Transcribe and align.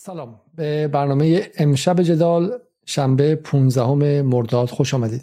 سلام. 0.00 0.40
به 0.54 0.88
برنامه 0.88 1.50
امشب 1.58 2.02
جدال 2.02 2.58
شنبه 2.86 3.34
15 3.34 4.22
مرداد 4.22 4.68
خوش 4.68 4.94
آمدید. 4.94 5.22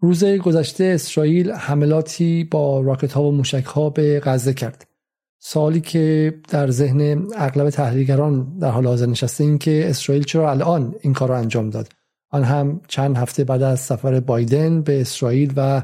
روز 0.00 0.24
گذشته 0.24 0.84
اسرائیل 0.84 1.50
حملاتی 1.50 2.44
با 2.44 2.80
راکت 2.80 3.12
ها 3.12 3.22
و 3.22 3.32
موشک 3.32 3.64
ها 3.64 3.90
به 3.90 4.20
غزه 4.24 4.54
کرد. 4.54 4.86
سالی 5.38 5.80
که 5.80 6.34
در 6.48 6.70
ذهن 6.70 7.26
اغلب 7.36 7.70
تحلیلگران 7.70 8.58
در 8.58 8.70
حال 8.70 8.86
حاضر 8.86 9.06
نشسته 9.06 9.44
این 9.44 9.58
که 9.58 9.90
اسرائیل 9.90 10.24
چرا 10.24 10.50
الان 10.50 10.94
این 11.00 11.12
کار 11.12 11.28
را 11.28 11.38
انجام 11.38 11.70
داد؟ 11.70 11.88
آن 12.30 12.44
هم 12.44 12.80
چند 12.88 13.16
هفته 13.16 13.44
بعد 13.44 13.62
از 13.62 13.80
سفر 13.80 14.20
بایدن 14.20 14.82
به 14.82 15.00
اسرائیل 15.00 15.52
و 15.56 15.82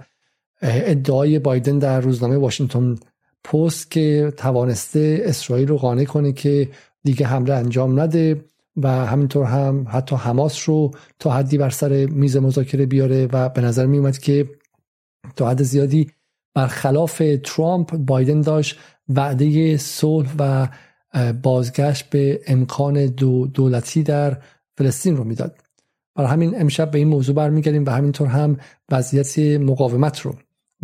ادعای 0.63 1.39
بایدن 1.39 1.79
در 1.79 2.01
روزنامه 2.01 2.37
واشنگتن 2.37 2.97
پست 3.45 3.91
که 3.91 4.33
توانسته 4.37 5.23
اسرائیل 5.25 5.69
رو 5.69 5.77
قانع 5.77 6.05
کنه 6.05 6.33
که 6.33 6.69
دیگه 7.05 7.27
حمله 7.27 7.55
انجام 7.55 8.01
نده 8.01 8.45
و 8.77 8.89
همینطور 8.89 9.47
هم 9.47 9.87
حتی 9.89 10.17
حماس 10.17 10.69
رو 10.69 10.91
تا 11.19 11.31
حدی 11.31 11.59
بر 11.59 11.71
سر 11.71 12.07
میز 12.07 12.37
مذاکره 12.37 12.87
بیاره 12.87 13.29
و 13.33 13.49
به 13.49 13.61
نظر 13.61 13.87
می 13.87 13.99
اومد 13.99 14.19
که 14.19 14.49
تا 15.37 15.51
حد 15.51 15.63
زیادی 15.63 16.11
برخلاف 16.55 17.23
ترامپ 17.45 17.97
بایدن 17.97 18.41
داشت 18.41 18.79
وعده 19.09 19.77
صلح 19.77 20.35
و 20.39 20.69
بازگشت 21.43 22.11
به 22.11 22.41
امکان 22.47 23.07
دو 23.07 23.47
دولتی 23.47 24.03
در 24.03 24.43
فلسطین 24.79 25.17
رو 25.17 25.25
می‌داد. 25.25 25.59
برای 26.15 26.31
همین 26.31 26.61
امشب 26.61 26.91
به 26.91 26.99
این 26.99 27.09
موضوع 27.09 27.35
برمیگردیم 27.35 27.85
و 27.85 27.91
همینطور 27.91 28.29
هم 28.29 28.57
وضعیت 28.91 29.39
مقاومت 29.61 30.21
رو 30.21 30.35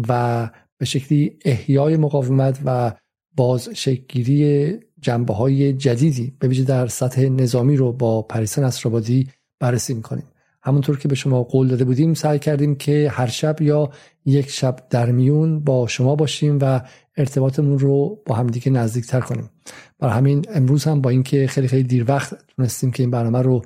و 0.08 0.50
به 0.78 0.84
شکلی 0.84 1.38
احیای 1.44 1.96
مقاومت 1.96 2.58
و 2.64 2.92
باز 3.36 3.68
شکلگیری 3.68 4.80
جنبه 5.06 5.34
های 5.34 5.72
جدیدی 5.72 6.32
به 6.38 6.48
ویژه 6.48 6.64
در 6.64 6.86
سطح 6.86 7.22
نظامی 7.22 7.76
رو 7.76 7.92
با 7.92 8.22
پریسا 8.22 8.62
نصرآبادی 8.62 9.28
بررسی 9.60 9.94
می‌کنیم. 9.94 10.24
همونطور 10.62 10.98
که 10.98 11.08
به 11.08 11.14
شما 11.14 11.42
قول 11.42 11.68
داده 11.68 11.84
بودیم 11.84 12.14
سعی 12.14 12.38
کردیم 12.38 12.74
که 12.74 13.10
هر 13.10 13.26
شب 13.26 13.62
یا 13.62 13.90
یک 14.24 14.50
شب 14.50 14.76
در 14.90 15.12
میون 15.12 15.60
با 15.60 15.86
شما 15.86 16.16
باشیم 16.16 16.58
و 16.60 16.80
ارتباطمون 17.16 17.78
رو 17.78 18.18
با 18.26 18.34
همدیگه 18.34 18.70
نزدیکتر 18.70 19.20
کنیم. 19.20 19.50
برای 19.98 20.14
همین 20.14 20.44
امروز 20.54 20.84
هم 20.84 21.00
با 21.00 21.10
اینکه 21.10 21.46
خیلی 21.46 21.68
خیلی 21.68 21.82
دیر 21.82 22.04
وقت 22.08 22.34
تونستیم 22.56 22.90
که 22.90 23.02
این 23.02 23.10
برنامه 23.10 23.42
رو 23.42 23.62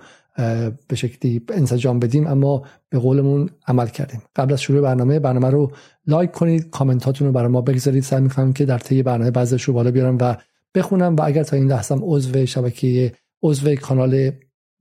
به 0.89 0.97
شکلی 0.97 1.43
انسجام 1.49 1.99
بدیم 1.99 2.27
اما 2.27 2.63
به 2.91 2.99
قولمون 2.99 3.51
عمل 3.67 3.87
کردیم. 3.87 4.23
قبل 4.37 4.53
از 4.53 4.61
شروع 4.61 4.81
برنامه 4.81 5.19
برنامه 5.19 5.51
رو 5.51 5.73
لایک 6.07 6.31
کنید 6.31 6.71
کامنتاتون 6.71 7.27
رو 7.27 7.33
برای 7.33 7.49
ما 7.49 7.61
بگذارید. 7.61 8.03
سعی 8.03 8.21
می‌کنم 8.21 8.53
که 8.53 8.65
در 8.65 8.79
طی 8.79 9.03
برنامه 9.03 9.31
بعضیش 9.31 9.63
رو 9.63 9.75
بالا 9.75 9.91
بیارم 9.91 10.19
و 10.21 10.37
بخونم 10.75 11.17
و 11.17 11.23
اگر 11.25 11.43
تا 11.43 11.57
این 11.57 11.67
لحظه 11.67 11.95
عضو 12.03 12.47
شبکه 12.47 13.13
عضو 13.43 13.75
کانال 13.75 14.31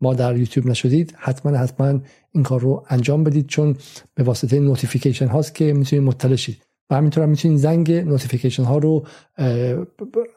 ما 0.01 0.13
در 0.13 0.37
یوتیوب 0.37 0.67
نشدید 0.67 1.13
حتما 1.17 1.57
حتما 1.57 1.99
این 2.31 2.43
کار 2.43 2.59
رو 2.59 2.85
انجام 2.89 3.23
بدید 3.23 3.47
چون 3.47 3.75
به 4.15 4.23
واسطه 4.23 4.59
notification 4.59 5.27
هاست 5.27 5.55
که 5.55 5.73
می‌تونید 5.73 6.05
مطلع 6.05 6.35
شید. 6.35 6.65
و 6.89 6.95
همینطور 6.95 7.23
هم 7.23 7.29
می‌تونید 7.29 7.57
زنگ 7.57 7.91
notification 7.91 8.63
ها 8.63 8.77
رو 8.77 9.05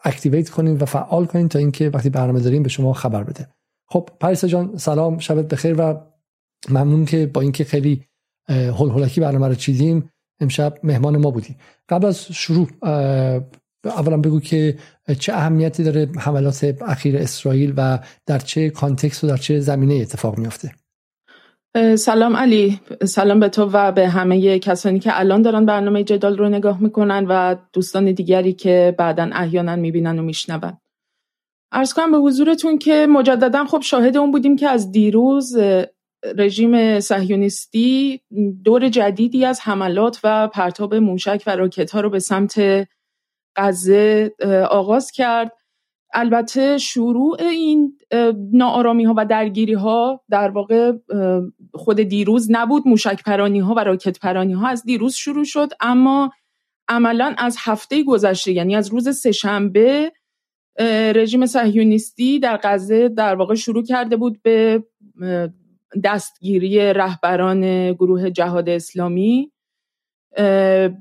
activate 0.04 0.50
کنید 0.50 0.82
و 0.82 0.84
فعال 0.84 1.26
کنید 1.26 1.48
تا 1.48 1.58
اینکه 1.58 1.88
وقتی 1.88 2.10
برنامه 2.10 2.40
داریم 2.40 2.62
به 2.62 2.68
شما 2.68 2.92
خبر 2.92 3.24
بده. 3.24 3.48
خب 3.86 4.08
پریسا 4.20 4.48
جان 4.48 4.76
سلام 4.76 5.18
شبت 5.18 5.48
بخیر 5.48 5.74
و 5.78 6.00
ممنون 6.68 7.04
که 7.04 7.26
با 7.26 7.40
اینکه 7.40 7.64
خیلی 7.64 8.04
هول 8.48 8.90
هولکی 8.90 9.20
برنامه 9.20 9.48
رو 9.48 9.54
چیدیم 9.54 10.10
امشب 10.40 10.78
مهمان 10.82 11.16
ما 11.16 11.30
بودی. 11.30 11.56
قبل 11.88 12.06
از 12.06 12.32
شروع 12.32 12.68
اولا 13.84 14.16
بگو 14.16 14.40
که 14.40 14.76
چه 15.18 15.32
اهمیتی 15.32 15.84
داره 15.84 16.08
حملات 16.18 16.74
اخیر 16.86 17.16
اسرائیل 17.16 17.74
و 17.76 17.98
در 18.26 18.38
چه 18.38 18.70
کانتکست 18.70 19.24
و 19.24 19.26
در 19.26 19.36
چه 19.36 19.60
زمینه 19.60 19.94
اتفاق 19.94 20.38
میافته. 20.38 20.70
سلام 21.98 22.36
علی. 22.36 22.80
سلام 23.04 23.40
به 23.40 23.48
تو 23.48 23.70
و 23.72 23.92
به 23.92 24.08
همه 24.08 24.58
کسانی 24.58 24.98
که 24.98 25.20
الان 25.20 25.42
دارن 25.42 25.66
برنامه 25.66 26.04
جدال 26.04 26.38
رو 26.38 26.48
نگاه 26.48 26.82
می‌کنن 26.82 27.26
و 27.28 27.56
دوستان 27.72 28.12
دیگری 28.12 28.52
که 28.52 28.94
بعدا 28.98 29.30
احیانا 29.32 29.76
می‌بینن 29.76 30.18
و 30.18 30.22
میشنون. 30.22 30.78
ارز 31.72 31.92
کنم 31.92 32.10
به 32.12 32.18
حضورتون 32.18 32.78
که 32.78 33.06
مجددا 33.10 33.64
خب 33.64 33.80
شاهد 33.80 34.16
اون 34.16 34.30
بودیم 34.30 34.56
که 34.56 34.68
از 34.68 34.92
دیروز 34.92 35.56
رژیم 36.36 37.00
صهیونیستی 37.00 38.20
دور 38.64 38.88
جدیدی 38.88 39.44
از 39.44 39.60
حملات 39.60 40.20
و 40.24 40.48
پرتاب 40.48 40.94
موشک 40.94 41.42
و 41.46 41.56
راکت 41.56 41.90
ها 41.90 42.00
رو 42.00 42.10
به 42.10 42.18
سمت 42.18 42.60
غزه 43.56 44.32
آغاز 44.70 45.10
کرد. 45.10 45.52
البته 46.14 46.78
شروع 46.78 47.36
این 47.40 47.98
ناآرامی 48.52 49.04
ها 49.04 49.14
و 49.16 49.26
درگیری 49.26 49.72
ها 49.72 50.24
در 50.30 50.50
واقع 50.50 50.92
خود 51.74 52.02
دیروز 52.02 52.48
نبود. 52.50 52.88
موشک 52.88 53.22
پرانی 53.22 53.58
ها 53.58 53.74
و 53.74 53.78
راکت 53.78 54.18
پرانی 54.18 54.52
ها 54.52 54.68
از 54.68 54.84
دیروز 54.84 55.14
شروع 55.14 55.44
شد. 55.44 55.68
اما 55.80 56.30
عملا 56.88 57.34
از 57.38 57.56
هفته 57.60 58.04
گذشته 58.04 58.52
یعنی 58.52 58.76
از 58.76 58.88
روز 58.88 59.16
سهشنبه 59.16 60.12
رژیم 61.14 61.46
صهیونیستی 61.46 62.38
در 62.38 62.60
غزه 62.62 63.08
در 63.08 63.34
واقع 63.34 63.54
شروع 63.54 63.84
کرده 63.84 64.16
بود 64.16 64.42
به 64.42 64.84
دستگیری 66.04 66.92
رهبران 66.92 67.92
گروه 67.92 68.30
جهاد 68.30 68.68
اسلامی. 68.68 69.52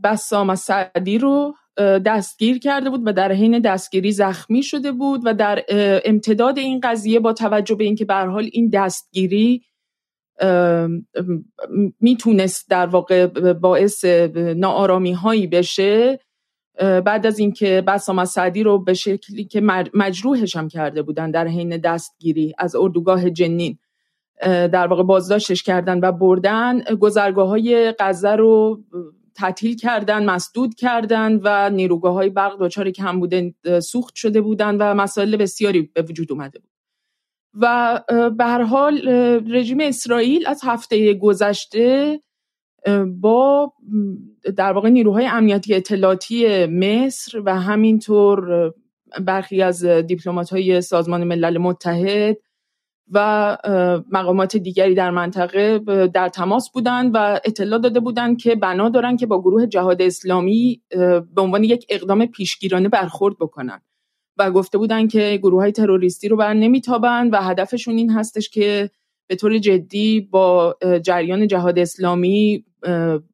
بسام 0.03 0.55
سعدی 0.55 1.17
رو 1.17 1.53
دستگیر 1.77 2.59
کرده 2.59 2.89
بود 2.89 3.01
و 3.05 3.13
در 3.13 3.31
حین 3.31 3.59
دستگیری 3.59 4.11
زخمی 4.11 4.63
شده 4.63 4.91
بود 4.91 5.21
و 5.25 5.33
در 5.33 5.63
امتداد 6.05 6.57
این 6.57 6.79
قضیه 6.83 7.19
با 7.19 7.33
توجه 7.33 7.75
به 7.75 7.83
اینکه 7.83 8.05
به 8.05 8.15
حال 8.15 8.49
این 8.51 8.69
دستگیری 8.69 9.63
می‌تونست 11.99 12.69
در 12.69 12.85
واقع 12.85 13.27
باعث 13.53 14.05
ناآرامی 14.35 15.11
هایی 15.11 15.47
بشه 15.47 16.19
بعد 16.79 17.25
از 17.25 17.39
اینکه 17.39 17.83
بسام 17.87 18.25
سعدی 18.25 18.63
رو 18.63 18.83
به 18.83 18.93
شکلی 18.93 19.45
که 19.45 19.61
مجروحش 19.93 20.55
هم 20.55 20.67
کرده 20.67 21.01
بودن 21.01 21.31
در 21.31 21.47
حین 21.47 21.77
دستگیری 21.77 22.53
از 22.57 22.75
اردوگاه 22.75 23.29
جنین 23.29 23.77
در 24.41 24.87
واقع 24.87 25.03
بازداشتش 25.03 25.63
کردن 25.63 25.99
و 25.99 26.11
بردن 26.11 26.79
گذرگاه 26.79 27.47
های 27.47 27.93
غزه 27.99 28.31
رو 28.31 28.83
تعطیل 29.41 29.75
کردن 29.75 30.25
مسدود 30.25 30.75
کردن 30.75 31.39
و 31.43 31.69
نیروگاه 31.69 32.13
های 32.13 32.29
برق 32.29 32.57
دچار 32.59 32.91
بوده 33.19 33.53
سوخت 33.83 34.15
شده 34.15 34.41
بودن 34.41 34.75
و 34.75 34.93
مسائل 34.93 35.37
بسیاری 35.37 35.81
به 35.81 36.01
وجود 36.01 36.31
اومده 36.31 36.59
بود. 36.59 36.69
و 37.53 37.99
به 38.37 38.45
هر 38.45 38.61
حال 38.61 39.07
رژیم 39.49 39.79
اسرائیل 39.81 40.47
از 40.47 40.61
هفته 40.63 41.13
گذشته 41.13 42.19
با 43.05 43.73
در 44.57 44.73
واقع 44.73 44.89
نیروهای 44.89 45.25
امنیتی 45.25 45.73
اطلاعاتی 45.73 46.65
مصر 46.65 47.41
و 47.45 47.59
همینطور 47.59 48.73
برخی 49.21 49.61
از 49.61 49.85
دیپلمات 49.85 50.49
های 50.49 50.81
سازمان 50.81 51.23
ملل 51.23 51.57
متحد 51.57 52.37
و 53.11 53.57
مقامات 54.11 54.57
دیگری 54.57 54.95
در 54.95 55.11
منطقه 55.11 55.79
در 56.07 56.29
تماس 56.29 56.71
بودند 56.71 57.11
و 57.13 57.39
اطلاع 57.45 57.79
داده 57.79 57.99
بودند 57.99 58.37
که 58.37 58.55
بنا 58.55 58.89
دارن 58.89 59.17
که 59.17 59.25
با 59.25 59.41
گروه 59.41 59.67
جهاد 59.67 60.01
اسلامی 60.01 60.81
به 61.35 61.41
عنوان 61.41 61.63
یک 61.63 61.85
اقدام 61.89 62.25
پیشگیرانه 62.25 62.89
برخورد 62.89 63.35
بکنن. 63.39 63.81
و 64.37 64.51
گفته 64.51 64.77
بودند 64.77 65.11
که 65.11 65.39
گروه 65.43 65.61
های 65.61 65.71
تروریستی 65.71 66.27
رو 66.27 66.37
بر 66.37 66.53
نمیتابند 66.53 67.33
و 67.33 67.37
هدفشون 67.37 67.97
این 67.97 68.11
هستش 68.11 68.49
که 68.49 68.89
به 69.27 69.35
طور 69.35 69.57
جدی 69.57 70.21
با 70.21 70.77
جریان 71.03 71.47
جهاد 71.47 71.79
اسلامی 71.79 72.65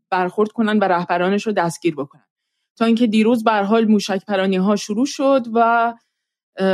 برخورد 0.09 0.51
کنن 0.51 0.79
و 0.79 0.83
رهبرانش 0.83 1.47
رو 1.47 1.53
دستگیر 1.53 1.95
بکنن. 1.95 2.25
تا 2.77 2.85
اینکه 2.85 3.07
دیروز 3.07 3.43
به 3.43 3.51
حال 3.51 3.85
موشک 3.85 4.25
پرانی 4.25 4.55
ها 4.55 4.75
شروع 4.75 5.05
شد 5.05 5.45
و 5.53 5.93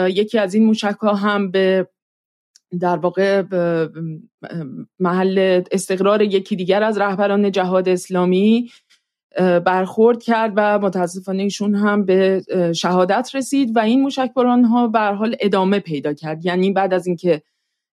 یکی 0.09 0.39
از 0.39 0.53
این 0.53 0.65
موشک 0.65 0.97
ها 1.01 1.13
هم 1.13 1.51
به 1.51 1.89
در 2.79 2.97
واقع 2.97 3.43
محل 4.99 5.61
استقرار 5.71 6.21
یکی 6.21 6.55
دیگر 6.55 6.83
از 6.83 6.97
رهبران 6.97 7.51
جهاد 7.51 7.89
اسلامی 7.89 8.69
برخورد 9.65 10.23
کرد 10.23 10.53
و 10.55 10.79
متاسفانه 10.79 11.43
ایشون 11.43 11.75
هم 11.75 12.05
به 12.05 12.41
شهادت 12.75 13.29
رسید 13.33 13.75
و 13.75 13.79
این 13.79 14.01
موشکباران 14.01 14.63
ها 14.63 14.87
به 14.87 14.99
حال 14.99 15.35
ادامه 15.39 15.79
پیدا 15.79 16.13
کرد. 16.13 16.45
یعنی 16.45 16.71
بعد 16.71 16.93
از 16.93 17.07
اینکه 17.07 17.41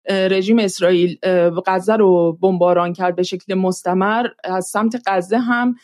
رژیم 0.09 0.59
اسرائیل 0.59 1.19
غزه 1.67 1.97
رو 1.97 2.38
بمباران 2.43 2.93
کرد 2.93 3.17
به 3.17 3.23
شکل 3.23 3.55
مستمر 3.55 4.26
از 4.44 4.67
سمت 4.67 5.03
غزه 5.06 5.38
هم 5.38 5.75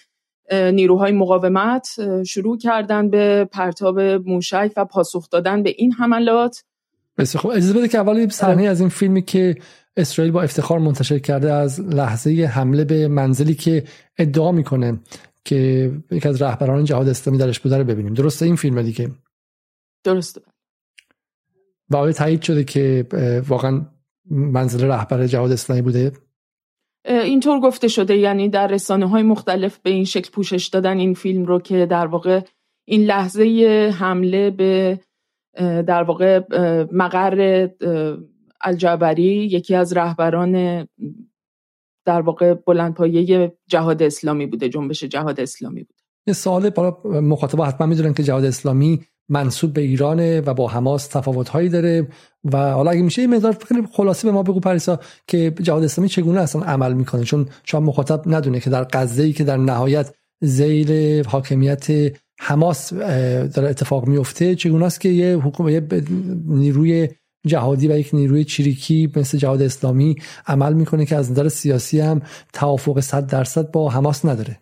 نیروهای 0.53 1.13
مقاومت 1.13 1.89
شروع 2.27 2.59
کردن 2.59 3.11
به 3.11 3.49
پرتاب 3.53 4.01
موشک 4.01 4.73
و 4.77 4.85
پاسخ 4.85 5.31
دادن 5.31 5.63
به 5.63 5.75
این 5.77 5.93
حملات. 5.93 6.65
بسیار 7.19 7.43
خب 7.43 7.49
اجازه 7.49 7.73
بده 7.73 7.89
که 7.89 7.99
اول 7.99 8.29
صحنه 8.29 8.63
از 8.63 8.81
این 8.81 8.89
فیلمی 8.89 9.23
که 9.23 9.57
اسرائیل 9.97 10.33
با 10.33 10.43
افتخار 10.43 10.79
منتشر 10.79 11.19
کرده 11.19 11.53
از 11.53 11.81
لحظه 11.81 12.31
حمله 12.31 12.85
به 12.85 13.09
منزلی 13.09 13.55
که 13.55 13.85
ادعا 14.19 14.53
می‌کنه 14.53 15.01
که 15.45 15.93
یکی 16.11 16.29
از 16.29 16.43
رهبران 16.43 16.85
جهاد 16.85 17.09
اسلامی 17.09 17.39
درش 17.39 17.61
بوده 17.61 17.79
رو 17.79 17.85
ببینیم. 17.85 18.15
درسته 18.15 18.45
این 18.47 18.57
فیلم 18.57 18.83
دیگه؟ 18.83 19.11
درسته. 20.05 20.41
و 21.91 21.97
آیا 21.97 22.13
تایید 22.13 22.43
شده 22.43 22.65
که 22.65 23.07
واقعا 23.49 23.87
منزل 24.31 24.87
رهبر 24.87 25.27
جهاد 25.27 25.53
اسلامی 25.53 25.83
بوده؟ 25.83 26.13
اینطور 27.05 27.61
گفته 27.61 27.89
شده 27.89 28.17
یعنی 28.17 28.49
در 28.49 28.67
رسانه 28.67 29.09
های 29.09 29.23
مختلف 29.23 29.79
به 29.79 29.91
این 29.91 30.05
شکل 30.05 30.31
پوشش 30.31 30.67
دادن 30.67 30.99
این 30.99 31.15
فیلم 31.15 31.45
رو 31.45 31.61
که 31.61 31.87
در 31.87 32.07
واقع 32.07 32.41
این 32.85 33.05
لحظه 33.05 33.45
حمله 33.99 34.51
به 34.51 35.01
در 35.87 36.03
واقع 36.03 36.41
مقر 36.93 37.69
الجبری 38.61 39.25
یکی 39.25 39.75
از 39.75 39.93
رهبران 39.93 40.87
در 42.07 42.21
واقع 42.21 42.55
بلندپایه 42.55 43.53
جهاد 43.67 44.03
اسلامی 44.03 44.47
بوده 44.47 44.69
جنبش 44.69 45.05
جهاد 45.05 45.41
اسلامی 45.41 45.83
بوده. 45.83 46.01
یه 46.27 46.35
سوال 46.35 46.71
برای 46.71 46.93
مخاطبا 47.05 47.65
حتما 47.65 47.87
می‌دونن 47.87 48.15
که 48.15 48.23
جهاد 48.23 48.45
اسلامی 48.45 49.01
منصوب 49.29 49.73
به 49.73 49.81
ایرانه 49.81 50.41
و 50.41 50.55
با 50.55 50.69
حماس 50.69 51.07
تفاوت 51.07 51.49
هایی 51.49 51.69
داره 51.69 52.09
و 52.53 52.73
حالا 52.73 52.91
اگه 52.91 53.03
میشه 53.03 53.23
یه 53.23 53.29
مقدار 53.29 53.57
خلاصه 53.93 54.29
به 54.29 54.35
ما 54.35 54.43
بگو 54.43 54.61
پریسا 54.61 55.01
که 55.27 55.51
جهاد 55.51 55.85
اسلامی 55.85 56.09
چگونه 56.09 56.41
اصلا 56.41 56.63
عمل 56.63 56.93
می‌کنه؟ 56.93 57.25
چون 57.25 57.49
شاید 57.65 57.85
مخاطب 57.85 58.23
ندونه 58.27 58.61
که 58.61 58.71
در 58.71 58.87
غزه 58.93 59.33
که 59.33 59.45
در 59.45 59.57
نهایت 59.57 60.15
زیر 60.41 61.23
حاکمیت 61.29 61.87
حماس 62.41 62.93
داره 62.93 63.69
اتفاق 63.69 64.09
میفته. 64.09 64.55
چگونه 64.55 64.85
است 64.85 65.01
که 65.01 65.09
یه 65.09 65.37
حکومت 65.37 65.73
یه 65.73 66.03
نیروی 66.47 67.09
جهادی 67.47 67.89
و 67.89 67.99
یک 67.99 68.11
نیروی 68.13 68.45
چریکی 68.45 69.13
مثل 69.17 69.39
جهاد 69.39 69.63
اسلامی 69.63 70.17
عمل 70.47 70.73
می‌کنه 70.73 71.07
که 71.07 71.17
از 71.17 71.31
نظر 71.31 71.49
سیاسی 71.49 72.01
هم 72.01 72.23
توافق 72.53 73.01
100 73.01 73.27
درصد 73.27 73.71
با 73.71 73.89
حماس 73.91 74.25
نداره. 74.25 74.59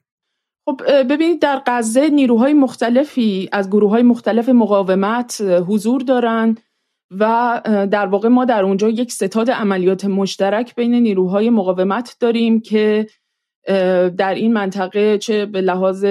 خب 0.69 0.81
ببینید 1.11 1.43
در 1.43 1.62
غزه 1.67 2.09
نیروهای 2.09 2.53
مختلفی 2.53 3.49
از 3.53 3.71
گروه 3.71 3.91
های 3.91 4.03
مختلف 4.03 4.49
مقاومت 4.49 5.41
حضور 5.41 6.00
دارند 6.00 6.61
و 7.11 7.61
در 7.91 8.06
واقع 8.06 8.29
ما 8.29 8.44
در 8.44 8.62
اونجا 8.62 8.88
یک 8.88 9.12
ستاد 9.12 9.50
عملیات 9.50 10.05
مشترک 10.05 10.75
بین 10.75 10.94
نیروهای 10.94 11.50
مقاومت 11.50 12.17
داریم 12.21 12.61
که 12.61 13.06
در 14.16 14.34
این 14.34 14.52
منطقه 14.52 15.19
چه 15.19 15.46
به 15.46 15.61
لحاظ 15.61 16.05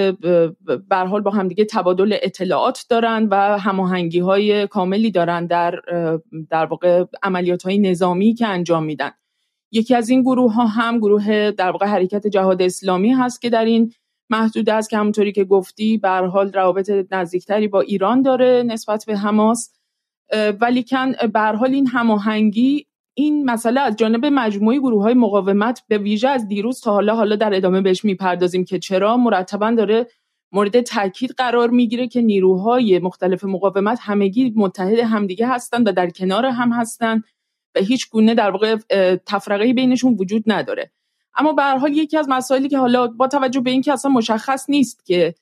برحال 0.90 1.22
با 1.22 1.32
همدیگه 1.32 1.66
تبادل 1.66 2.18
اطلاعات 2.22 2.86
دارند 2.90 3.28
و 3.32 3.36
هماهنگی 3.60 4.20
های 4.20 4.68
کاملی 4.68 5.12
دارند 5.12 5.50
در 5.50 5.82
در 6.50 6.66
واقع 6.66 7.06
عملیات 7.24 7.64
های 7.64 7.78
نظامی 7.78 8.34
که 8.34 8.48
انجام 8.48 8.84
میدن. 8.84 9.12
یکی 9.72 9.96
از 9.96 10.10
این 10.10 10.22
گروه 10.22 10.54
ها 10.54 10.66
هم 10.66 10.98
گروه 10.98 11.52
در 11.52 11.72
واقع 11.72 11.86
حرکت 11.86 12.28
جهاد 12.28 12.62
اسلامی 12.62 13.12
هست 13.12 13.42
که 13.42 13.50
در 13.50 13.66
این 13.66 13.94
محدود 14.30 14.70
است 14.70 14.90
که 14.90 14.98
همونطوری 14.98 15.32
که 15.32 15.44
گفتی 15.44 15.98
به 15.98 16.10
حال 16.10 16.54
روابط 16.54 16.92
نزدیکتری 17.12 17.68
با 17.68 17.82
ایران 17.82 18.22
داره 18.22 18.64
نسبت 18.68 19.06
به 19.08 19.18
حماس. 19.18 19.70
ولیکن 20.62 21.12
به 21.34 21.40
حال 21.40 21.74
این 21.74 21.88
هماهنگی 21.88 22.86
این 23.14 23.46
مسئله 23.46 23.82
از 23.82 23.96
جانب 23.96 24.26
مجموعه 24.26 24.80
گروه 24.80 25.04
های 25.04 25.14
مقاومت 25.14 25.84
به 25.88 25.98
ویژه 25.98 26.30
از 26.30 26.48
دیروز 26.48 26.82
تا 26.82 26.92
حالا 26.92 27.16
حالا 27.16 27.36
در 27.36 27.54
ادامه 27.54 27.82
بهش 27.82 28.06
می‌پردازیم 28.06 28.66
که 28.66 28.80
چرا 28.80 29.18
مرتبا 29.18 29.72
داره 29.72 30.08
مورد 30.52 30.82
تاکید 30.82 31.32
قرار 31.32 31.70
می‌گیره 31.70 32.08
که 32.08 32.22
نیروهای 32.22 33.00
مختلف 33.00 33.44
مقاومت 33.44 34.00
همگی 34.02 34.54
متحد 34.56 35.00
همدیگه 35.00 35.48
هستند 35.48 35.88
و 35.88 35.92
در 35.92 36.10
کنار 36.10 36.46
هم 36.46 36.72
هستند 36.72 37.24
و 37.76 37.80
هیچ 37.80 38.10
گونه 38.10 38.34
در 38.36 38.52
واقع 38.52 38.76
تفرقه 39.26 39.74
بینشون 39.74 40.16
وجود 40.20 40.44
نداره. 40.48 40.92
اما 41.36 41.54
به 41.54 41.62
هر 41.62 41.78
حال 41.78 41.98
یکی 41.98 42.18
از 42.18 42.30
مسائلی 42.30 42.70
که 42.70 42.78
حالا 42.78 43.08
با 43.08 43.28
توجه 43.28 43.60
به 43.60 43.72
اینکه 43.72 43.94
اصلا 43.94 44.12
مشخص 44.12 44.70
نیست 44.70 45.06
که 45.06 45.36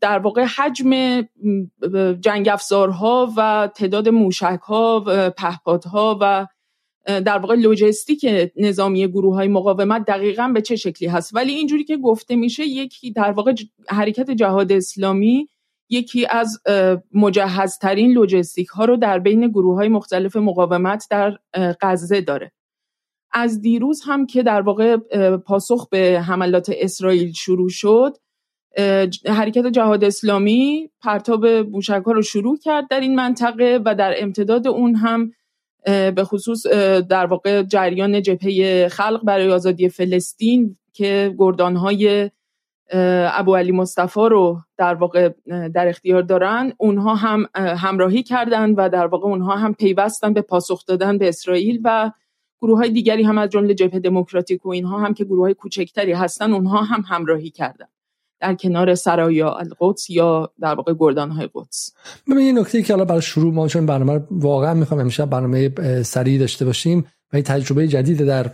در 0.00 0.18
واقع 0.18 0.44
حجم 0.44 1.22
جنگ 2.20 2.48
افزارها 2.48 3.32
و 3.36 3.70
تعداد 3.76 4.08
موشکها 4.08 5.04
و 5.06 5.30
پهپادها 5.30 6.18
و 6.20 6.46
در 7.06 7.38
واقع 7.38 7.54
لوجستیک 7.54 8.26
نظامی 8.56 9.08
گروه 9.08 9.34
های 9.34 9.48
مقاومت 9.48 10.04
دقیقا 10.06 10.48
به 10.54 10.62
چه 10.62 10.76
شکلی 10.76 11.08
هست؟ 11.08 11.34
ولی 11.34 11.52
اینجوری 11.52 11.84
که 11.84 11.96
گفته 11.96 12.36
میشه 12.36 12.64
یکی 12.66 13.12
در 13.12 13.30
واقع 13.30 13.54
حرکت 13.88 14.30
جهاد 14.30 14.72
اسلامی 14.72 15.48
یکی 15.88 16.26
از 16.26 16.62
مجهزترین 17.14 18.12
لوجستیک 18.12 18.68
ها 18.68 18.84
رو 18.84 18.96
در 18.96 19.18
بین 19.18 19.48
گروه 19.48 19.74
های 19.76 19.88
مختلف 19.88 20.36
مقاومت 20.36 21.06
در 21.10 21.38
غزه 21.80 22.20
داره. 22.20 22.52
از 23.32 23.60
دیروز 23.60 24.02
هم 24.06 24.26
که 24.26 24.42
در 24.42 24.60
واقع 24.60 24.96
پاسخ 25.36 25.88
به 25.88 26.20
حملات 26.26 26.72
اسرائیل 26.74 27.32
شروع 27.32 27.68
شد 27.68 28.16
حرکت 29.26 29.66
جهاد 29.66 30.04
اسلامی 30.04 30.90
پرتاب 31.02 31.46
موشک 31.46 32.02
ها 32.06 32.12
رو 32.12 32.22
شروع 32.22 32.58
کرد 32.58 32.88
در 32.88 33.00
این 33.00 33.14
منطقه 33.14 33.80
و 33.84 33.94
در 33.94 34.14
امتداد 34.16 34.68
اون 34.68 34.94
هم 34.94 35.32
به 35.86 36.24
خصوص 36.24 36.66
در 37.08 37.26
واقع 37.26 37.62
جریان 37.62 38.22
جبهه 38.22 38.88
خلق 38.88 39.24
برای 39.24 39.50
آزادی 39.50 39.88
فلسطین 39.88 40.76
که 40.92 41.34
های 41.60 42.30
ابو 42.92 43.56
علی 43.56 43.72
مصطفی 43.72 44.20
رو 44.20 44.60
در 44.76 44.94
واقع 44.94 45.30
در 45.74 45.88
اختیار 45.88 46.22
دارن 46.22 46.72
اونها 46.78 47.14
هم 47.14 47.46
همراهی 47.56 48.22
کردند 48.22 48.74
و 48.78 48.88
در 48.88 49.06
واقع 49.06 49.26
اونها 49.26 49.56
هم 49.56 49.74
پیوستن 49.74 50.32
به 50.32 50.42
پاسخ 50.42 50.86
دادن 50.86 51.18
به 51.18 51.28
اسرائیل 51.28 51.80
و 51.84 52.10
گروه 52.62 52.78
های 52.78 52.90
دیگری 52.90 53.22
هم 53.22 53.38
از 53.38 53.50
جمله 53.50 53.74
جبهه 53.74 54.00
دموکراتیک 54.00 54.66
و 54.66 54.68
اینها 54.68 54.98
هم 54.98 55.14
که 55.14 55.24
گروه 55.24 55.40
های 55.40 55.54
کوچکتری 55.54 56.12
هستن 56.12 56.52
اونها 56.52 56.82
هم 56.82 57.04
همراهی 57.08 57.50
کردن. 57.50 57.86
در 58.40 58.54
کنار 58.54 58.94
سرایا 58.94 59.52
القدس 59.52 60.10
یا 60.10 60.50
در 60.60 60.74
واقع 60.74 60.94
گردان 60.98 61.30
های 61.30 61.48
قدس. 61.54 61.92
ببین 62.30 62.46
یه 62.46 62.52
نکته 62.52 62.82
که 62.82 62.92
حالا 62.92 63.04
برای 63.04 63.22
شروع 63.22 63.54
ما 63.54 63.68
چون 63.68 63.86
برنامه 63.86 64.20
واقعا 64.30 64.74
می‌خوام 64.74 65.00
امشب 65.00 65.30
برنامه 65.30 65.70
سریع 66.02 66.38
داشته 66.38 66.64
باشیم 66.64 67.04
و 67.32 67.36
این 67.36 67.44
تجربه 67.44 67.88
جدید 67.88 68.24
در 68.24 68.50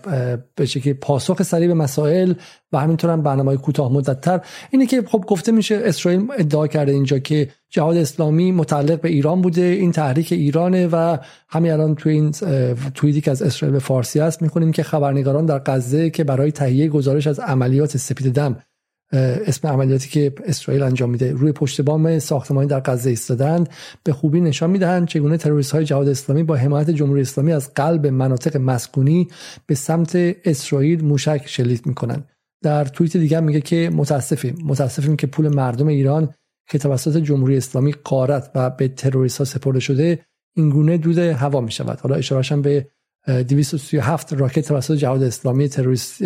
به 0.55 0.67
که 0.67 0.95
پاسخ 0.95 1.43
سریع 1.43 1.69
به 1.69 1.75
مسائل 1.75 2.35
و 2.73 2.79
همینطور 2.79 3.11
هم 3.11 3.23
برنامه 3.23 3.57
کوتاه 3.57 3.93
مدتتر. 3.93 4.41
اینه 4.71 4.87
که 4.87 5.03
خب 5.03 5.25
گفته 5.27 5.53
میشه 5.53 5.81
اسرائیل 5.85 6.27
ادعا 6.39 6.67
کرده 6.67 6.93
اینجا 6.93 7.19
که 7.19 7.49
جهاد 7.71 7.97
اسلامی 7.97 8.53
متعلق 8.53 9.01
به 9.01 9.09
ایران 9.09 9.43
بوده 9.43 9.63
این 9.63 9.93
تحریک 9.93 10.33
ایرانه 10.33 10.87
و 10.87 11.17
همین 11.49 11.73
الان 11.73 11.95
تو 11.95 12.09
این 12.09 12.31
توییدی 12.95 13.21
که 13.21 13.31
از 13.31 13.43
اسرائیل 13.43 13.73
به 13.73 13.79
فارسی 13.79 14.21
است 14.21 14.43
می‌خونیم 14.43 14.73
که 14.73 14.83
خبرنگاران 14.83 15.47
در 15.47 15.63
غزه 15.67 16.11
که 16.11 16.25
برای 16.25 16.53
تهیه 16.53 16.89
گزارش 16.89 17.27
از 17.27 17.41
عملیات 17.41 17.97
سپید 17.97 18.33
دم 18.33 18.57
اسم 19.13 19.69
عملیاتی 19.69 20.09
که 20.09 20.33
اسرائیل 20.45 20.83
انجام 20.83 21.11
میده. 21.11 21.33
روی 21.33 21.53
پشت 21.53 21.81
بام 21.81 22.19
ساختمانی 22.19 22.69
در 22.69 22.81
غزه 22.81 23.11
ایستادند 23.11 23.69
به 24.05 24.13
خوبی 24.13 24.41
نشان 24.41 24.71
می‌دهند 24.71 25.09
چگونه 25.09 25.37
تروریست 25.37 25.73
های 25.73 25.85
جهاد 25.85 26.09
اسلامی 26.09 26.43
با 26.43 26.57
حمایت 26.57 26.91
جمهوری 26.91 27.21
اسلامی 27.21 27.53
از 27.53 27.75
قلب 27.75 28.07
مناطق 28.07 28.57
مسکونی 28.57 29.29
به 29.67 29.75
سمت 29.75 30.17
اسرائیل 30.45 31.05
موشک 31.05 31.43
شلیک 31.47 31.87
می‌کنند. 31.87 32.29
در 32.63 32.85
توییت 32.85 33.17
دیگه 33.17 33.41
میگه 33.41 33.61
که 33.61 33.91
متاسفیم. 33.95 34.59
متاسفیم 34.65 35.17
که 35.17 35.27
پول 35.27 35.49
مردم 35.49 35.87
ایران 35.87 36.35
که 36.69 36.79
توسط 36.79 37.17
جمهوری 37.17 37.57
اسلامی 37.57 37.93
غارت 37.93 38.51
و 38.55 38.71
به 38.71 38.89
تروریست 38.89 39.39
ها 39.39 39.45
سپرده 39.45 39.81
شده 39.81 40.21
اینگونه 40.57 40.99
دود 40.99 41.19
هوا 41.19 41.61
می 41.61 41.71
شود 41.71 42.01
حالا 42.01 42.17
اشارهشم 42.17 42.63
به 42.63 42.87
237 43.27 44.33
راکت 44.33 44.69
توسط 44.69 44.95
جهاد 44.95 45.23
اسلامی 45.23 45.69
تروریست 45.69 46.25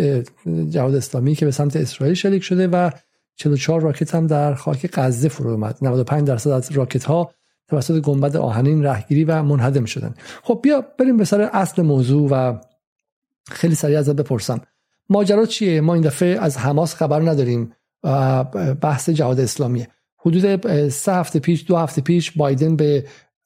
جهاد 0.69 0.95
اسلامی 0.95 1.35
که 1.35 1.45
به 1.45 1.51
سمت 1.51 1.75
اسرائیل 1.75 2.15
شلیک 2.15 2.43
شده 2.43 2.67
و 2.67 2.89
44 3.35 3.81
راکت 3.81 4.15
هم 4.15 4.27
در 4.27 4.53
خاک 4.53 4.89
غزه 4.93 5.29
فرو 5.29 5.51
اومد. 5.51 5.77
95 5.81 6.27
درصد 6.27 6.49
از 6.49 6.71
راکت 6.71 7.03
ها 7.03 7.31
توسط 7.67 7.99
گنبد 7.99 8.37
آهنین 8.37 8.83
رهگیری 8.83 9.23
و 9.23 9.43
منهدم 9.43 9.85
شدن. 9.85 10.13
خب 10.43 10.59
بیا 10.63 10.85
بریم 10.99 11.17
به 11.17 11.25
سر 11.25 11.41
اصل 11.41 11.81
موضوع 11.81 12.29
و 12.31 12.57
خیلی 13.51 13.75
سریع 13.75 13.99
ازت 13.99 14.15
بپرسم. 14.15 14.61
ماجرا 15.09 15.45
چیه؟ 15.45 15.81
ما 15.81 15.93
این 15.93 16.03
دفعه 16.03 16.39
از 16.39 16.57
حماس 16.57 16.95
خبر 16.95 17.29
نداریم 17.29 17.73
بحث 18.81 19.09
جهاد 19.09 19.39
اسلامیه. 19.39 19.87
حدود 20.17 20.89
سه 20.89 21.13
هفته 21.13 21.39
پیش 21.39 21.65
دو 21.67 21.77
هفته 21.77 22.01
پیش 22.01 22.31
بایدن 22.31 22.75
به 22.75 23.05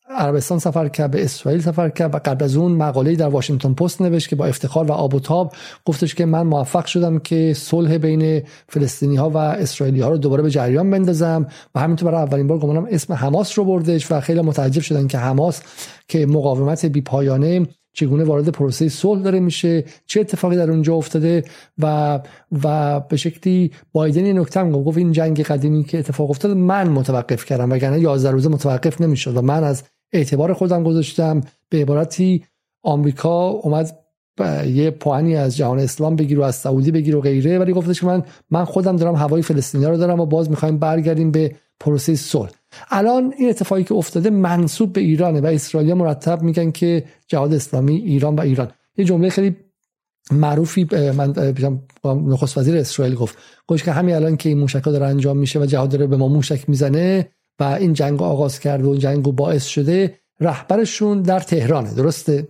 عربستان 0.10 0.60
سفر 0.60 0.88
کرد 0.88 1.12
به 1.12 1.24
اسرائیل 1.24 1.62
سفر 1.62 1.90
کرد 1.90 2.16
و 2.16 2.20
قبل 2.26 2.46
از 2.46 2.56
اون 2.56 2.72
مقاله 2.72 3.16
در 3.16 3.28
واشنگتن 3.28 3.74
پست 3.74 4.02
نوشت 4.02 4.30
که 4.30 4.36
با 4.36 4.46
افتخار 4.46 4.86
و 4.86 4.92
آب 4.92 5.14
و 5.14 5.20
تاب 5.20 5.54
گفتش 5.86 6.16
که 6.16 6.26
من 6.26 6.42
موفق 6.42 6.86
شدم 6.86 7.20
که 7.20 7.54
صلح 7.56 7.98
بین 7.98 8.44
فلسطینی 8.70 9.16
ها 9.16 9.30
و 9.30 9.38
اسرائیلی 9.38 10.02
ها 10.02 10.10
رو 10.10 10.18
دوباره 10.18 10.44
به 10.44 10.50
جریان 10.50 10.92
بندازم 10.92 11.48
و 11.76 11.80
همینطور 11.80 12.12
برای 12.12 12.24
اولین 12.24 12.48
بار 12.48 12.60
گمانم 12.60 12.88
اسم 12.92 13.14
حماس 13.14 13.60
رو 13.60 13.66
بردش 13.66 14.12
و 14.12 14.20
خیلی 14.20 14.42
متعجب 14.42 14.82
شدن 14.82 15.08
که 15.08 15.18
حماس 15.18 15.62
که 16.08 16.26
مقاومت 16.26 16.86
بی 16.86 17.02
پایانه 17.02 17.68
چگونه 17.96 18.24
وارد 18.24 18.50
پروسه 18.50 18.90
صلح 18.90 19.22
داره 19.22 19.40
میشه 19.40 19.84
چه 20.06 20.20
اتفاقی 20.20 20.56
در 20.56 20.72
اونجا 20.72 20.96
افتاده 20.96 21.44
و 21.78 22.20
و 22.64 23.00
به 23.00 23.18
شکلی 23.18 23.72
بایدن 23.94 24.24
این 24.24 24.40
نکته 24.40 24.72
گفت 24.72 24.98
این 24.98 25.12
جنگ 25.12 25.44
قدیمی 25.44 25.84
که 25.84 26.00
اتفاق 26.00 26.30
افتاد 26.30 26.52
من 26.52 26.90
متوقف 26.90 27.46
کردم 27.46 27.72
وگرنه 27.72 28.00
11 28.00 28.32
روزه 28.32 28.50
متوقف 28.50 29.02
نمی‌شد 29.02 29.38
و 29.38 29.42
من 29.42 29.64
از 29.64 29.84
اعتبار 30.14 30.54
خودم 30.54 30.84
گذاشتم. 30.84 31.42
به 31.70 31.78
عبارتی 31.78 32.44
آمریکا 32.84 33.48
اومد 33.48 34.00
یه 34.66 34.92
پوانی 34.92 35.36
از 35.36 35.58
جهان 35.58 35.80
اسلام 35.80 36.16
بگیر 36.16 36.40
و 36.40 36.44
از 36.44 36.56
سعودی 36.56 36.92
بگیر 36.92 37.16
و 37.16 37.22
غیره. 37.22 37.60
ولی 37.60 37.74
گفتش 37.74 38.00
که 38.00 38.06
من 38.06 38.24
من 38.52 38.66
خودم 38.66 38.96
دارم 38.96 39.16
هوای 39.16 39.42
فلسطینیا 39.42 39.90
رو 39.90 39.98
دارم 39.98 40.20
و 40.20 40.26
باز 40.26 40.50
می‌خوایم 40.50 40.78
برگردیم 40.78 41.32
به 41.32 41.56
پروسه 41.80 42.16
صلح. 42.16 42.52
الان 42.90 43.34
این 43.38 43.50
اتفاقی 43.50 43.84
که 43.84 43.94
افتاده 43.94 44.30
منصوب 44.30 44.94
به 44.94 45.02
ایرانه 45.02 45.42
و 45.42 45.46
اسرائیل 45.46 45.94
مرتب 45.94 46.42
میگن 46.42 46.72
که 46.72 47.04
جهاد 47.28 47.54
اسلامی 47.54 47.96
ایران 47.96 48.36
و 48.36 48.42
ایران. 48.42 48.72
یه 48.98 49.06
جمله 49.06 49.30
خیلی 49.30 49.56
معروفی 50.32 50.88
من 50.94 51.34
نخست 52.04 52.58
وزیر 52.58 52.78
اسرائیل 52.78 53.16
گفت. 53.16 53.38
گفت 53.68 53.84
که 53.84 53.92
همین 53.92 54.16
الان 54.16 54.38
که 54.38 54.50
این 54.50 54.60
موشک 54.60 54.84
ها 54.84 54.92
داره 54.92 55.06
انجام 55.06 55.38
میشه 55.38 55.60
و 55.60 55.66
جهاد 55.66 55.90
داره 55.90 56.08
به 56.08 56.18
ما 56.18 56.28
موشک 56.28 56.70
می‌زنه 56.70 57.28
و 57.60 57.64
این 57.64 57.94
جنگ 57.94 58.22
آغاز 58.22 58.60
کرده 58.60 58.84
و 58.84 58.90
این 58.90 59.00
جنگ 59.00 59.24
باعث 59.24 59.66
شده 59.66 60.20
رهبرشون 60.40 61.22
در 61.22 61.40
تهرانه. 61.40 61.94
درسته؟ 61.94 62.48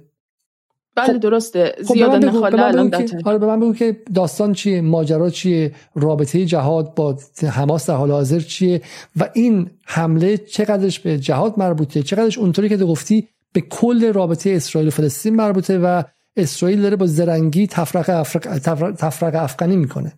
بله 0.95 1.13
خب، 1.13 1.19
درسته. 1.19 1.75
خب 1.87 1.93
زیاد 1.93 2.25
نخاله 2.25 2.63
الان 2.63 3.07
آره 3.25 3.37
به 3.37 3.45
من 3.45 3.59
بگو 3.59 3.73
که 3.73 3.97
داستان 4.13 4.53
چیه 4.53 4.81
ماجرا 4.81 5.29
چیه 5.29 5.71
رابطه 5.95 6.45
جهاد 6.45 6.93
با 6.93 7.17
حماس 7.51 7.89
در 7.89 7.95
حال 7.95 8.11
حاضر 8.11 8.39
چیه 8.39 8.81
و 9.15 9.29
این 9.33 9.69
حمله 9.85 10.37
چقدرش 10.37 10.99
به 10.99 11.17
جهاد 11.19 11.53
مربوطه 11.57 12.03
چقدرش 12.03 12.37
اونطوری 12.37 12.69
که 12.69 12.77
گفتی 12.77 13.27
به 13.53 13.61
کل 13.61 14.13
رابطه 14.13 14.49
اسرائیل 14.49 14.87
و 14.87 14.91
فلسطین 14.91 15.35
مربوطه 15.35 15.79
و 15.79 16.03
اسرائیل 16.37 16.81
داره 16.81 16.95
با 16.95 17.05
زرنگی 17.05 17.67
تفرق, 17.67 18.09
افرق... 18.09 18.57
تفرق 18.91 19.35
افغانی 19.35 19.75
می‌کنه. 19.75 20.13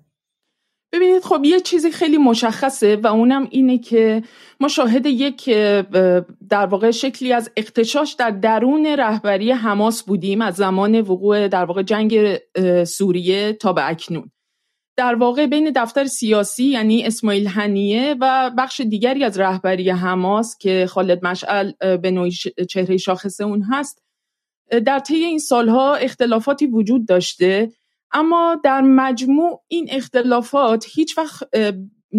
ببینید 0.91 1.23
خب 1.23 1.41
یه 1.45 1.59
چیزی 1.59 1.91
خیلی 1.91 2.17
مشخصه 2.17 2.95
و 2.95 3.07
اونم 3.07 3.47
اینه 3.51 3.77
که 3.77 4.23
ما 4.59 4.67
شاهد 4.67 5.05
یک 5.05 5.45
در 6.49 6.65
واقع 6.65 6.91
شکلی 6.91 7.33
از 7.33 7.51
اختشاش 7.57 8.13
در 8.13 8.31
درون 8.31 8.85
رهبری 8.85 9.51
حماس 9.51 10.03
بودیم 10.03 10.41
از 10.41 10.55
زمان 10.55 11.01
وقوع 11.01 11.47
در 11.47 11.65
واقع 11.65 11.81
جنگ 11.83 12.37
سوریه 12.83 13.53
تا 13.53 13.73
به 13.73 13.89
اکنون. 13.89 14.31
در 14.97 15.15
واقع 15.15 15.45
بین 15.45 15.71
دفتر 15.75 16.05
سیاسی 16.05 16.63
یعنی 16.63 17.05
اسماعیل 17.05 17.47
هنیه 17.47 18.15
و 18.21 18.51
بخش 18.57 18.81
دیگری 18.81 19.23
از 19.23 19.39
رهبری 19.39 19.89
حماس 19.89 20.57
که 20.57 20.85
خالد 20.89 21.25
مشعل 21.25 21.71
به 21.97 22.11
نوعی 22.11 22.31
چهره 22.69 22.97
شاخص 22.97 23.41
اون 23.41 23.61
هست 23.61 24.03
در 24.85 24.99
طی 24.99 25.15
این 25.15 25.39
سالها 25.39 25.95
اختلافاتی 25.95 26.67
وجود 26.67 27.07
داشته 27.07 27.71
اما 28.11 28.61
در 28.63 28.81
مجموع 28.81 29.63
این 29.67 29.87
اختلافات 29.91 30.85
هیچ 30.93 31.17
وقت 31.17 31.43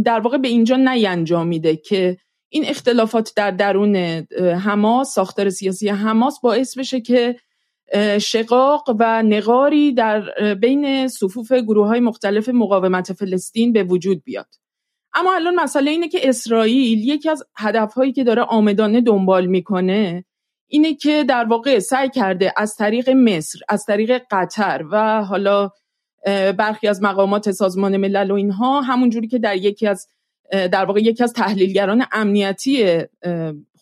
در 0.04 0.21
واقع 0.21 0.38
به 0.38 0.49
اینجا 0.49 0.76
نینجامیده 0.76 1.76
که 1.76 2.16
این 2.49 2.64
اختلافات 2.66 3.33
در 3.37 3.50
درون 3.50 3.97
حماس 4.64 5.14
ساختار 5.14 5.50
سیاسی 5.50 5.88
حماس 5.88 6.40
باعث 6.40 6.78
بشه 6.78 7.00
که 7.00 7.37
شقاق 8.21 8.97
و 8.99 9.23
نقاری 9.23 9.92
در 9.92 10.54
بین 10.54 11.09
صفوف 11.09 11.52
گروه 11.52 11.87
های 11.87 12.00
مختلف 12.00 12.49
مقاومت 12.49 13.12
فلسطین 13.12 13.73
به 13.73 13.83
وجود 13.83 14.25
بیاد. 14.25 14.54
اما 15.14 15.35
الان 15.35 15.54
مسئله 15.54 15.90
اینه 15.90 16.09
که 16.09 16.28
اسرائیل 16.28 17.09
یکی 17.09 17.30
از 17.30 17.45
هدفهایی 17.57 18.12
که 18.12 18.25
داره 18.25 18.42
آمدانه 18.42 19.00
دنبال 19.00 19.47
می‌کنه 19.47 20.25
اینه 20.68 20.94
که 20.94 21.25
در 21.25 21.44
واقع 21.44 21.78
سعی 21.78 22.08
کرده 22.08 22.52
از 22.56 22.76
طریق 22.76 23.10
مصر 23.10 23.58
از 23.68 23.84
طریق 23.84 24.22
قطر 24.30 24.84
و 24.90 25.25
حالا 25.25 25.70
برخی 26.58 26.88
از 26.88 27.02
مقامات 27.02 27.50
سازمان 27.50 27.96
ملل 27.96 28.30
و 28.30 28.34
اینها 28.34 28.80
همونجوری 28.80 29.28
که 29.28 29.38
در 29.38 29.56
یکی 29.56 29.87
از 29.87 30.08
در 30.50 30.84
واقع 30.84 31.00
یکی 31.00 31.25
از 31.25 31.32
تحلیلگران 31.32 32.04
امنیتی 32.12 33.00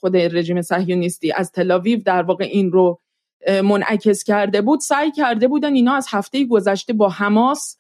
خود 0.01 0.17
رژیم 0.17 0.63
صهیونیستی 0.63 1.33
از 1.33 1.53
تلاویو 1.53 2.01
در 2.05 2.23
واقع 2.23 2.45
این 2.45 2.73
رو 2.73 3.01
منعکس 3.49 4.25
کرده 4.25 4.63
بود. 4.63 4.81
سعی 4.81 5.11
کرده 5.11 5.49
بودن 5.49 5.75
اینا 5.75 5.95
از 5.95 6.07
هفته 6.11 6.45
گذشته 6.45 6.93
با 6.93 7.09
حماس 7.09 7.77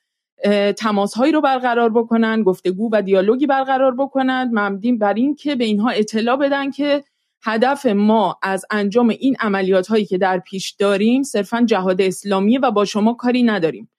تماس 0.76 1.14
هایی 1.14 1.32
رو 1.32 1.40
برقرار 1.40 1.90
بکنن 1.90 2.42
گفتگو 2.42 2.90
و 2.92 3.02
دیالوگی 3.02 3.46
برقرار 3.46 3.94
بکنند 3.94 4.50
مبنی 4.52 4.92
بر 4.92 5.14
این 5.14 5.34
که 5.34 5.54
به 5.54 5.64
اینها 5.64 5.90
اطلاع 5.90 6.36
بدن 6.36 6.70
که 6.70 7.04
هدف 7.46 7.86
ما 7.86 8.38
از 8.42 8.64
انجام 8.70 9.08
این 9.08 9.36
عملیات 9.40 9.86
هایی 9.86 10.04
که 10.04 10.18
در 10.18 10.38
پیش 10.38 10.70
داریم 10.70 11.22
صرفا 11.22 11.62
جهاد 11.62 12.02
اسلامی 12.02 12.58
و 12.58 12.70
با 12.70 12.84
شما 12.84 13.14
کاری 13.14 13.42
نداریم. 13.42 13.90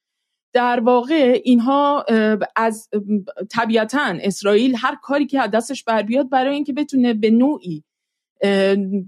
در 0.53 0.79
واقع 0.79 1.41
اینها 1.43 2.05
از 2.55 2.89
طبیعتا 3.51 4.17
اسرائیل 4.21 4.75
هر 4.77 4.97
کاری 5.01 5.25
که 5.25 5.47
دستش 5.53 5.83
بر 5.83 6.01
بیاد 6.01 6.29
برای 6.29 6.53
اینکه 6.55 6.73
بتونه 6.73 7.13
به 7.13 7.31
نوعی 7.31 7.83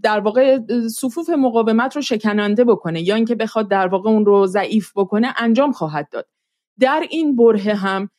در 0.03 0.19
واقع 0.19 0.60
صفوف 0.88 1.29
مقاومت 1.29 1.96
رو 1.96 2.01
شکننده 2.01 2.63
بکنه 2.63 3.01
یا 3.01 3.15
اینکه 3.15 3.36
بخواد 3.36 3.69
در 3.69 3.88
واقع 3.88 4.10
اون 4.10 4.25
رو 4.25 4.48
ضعیف 4.48 4.91
بکنه 4.96 5.34
انجام 5.38 5.72
خواهد 5.72 6.10
داد. 6.12 6.27
در 6.79 7.03
این 7.10 7.36
بره 7.36 7.74
هم 7.74 8.10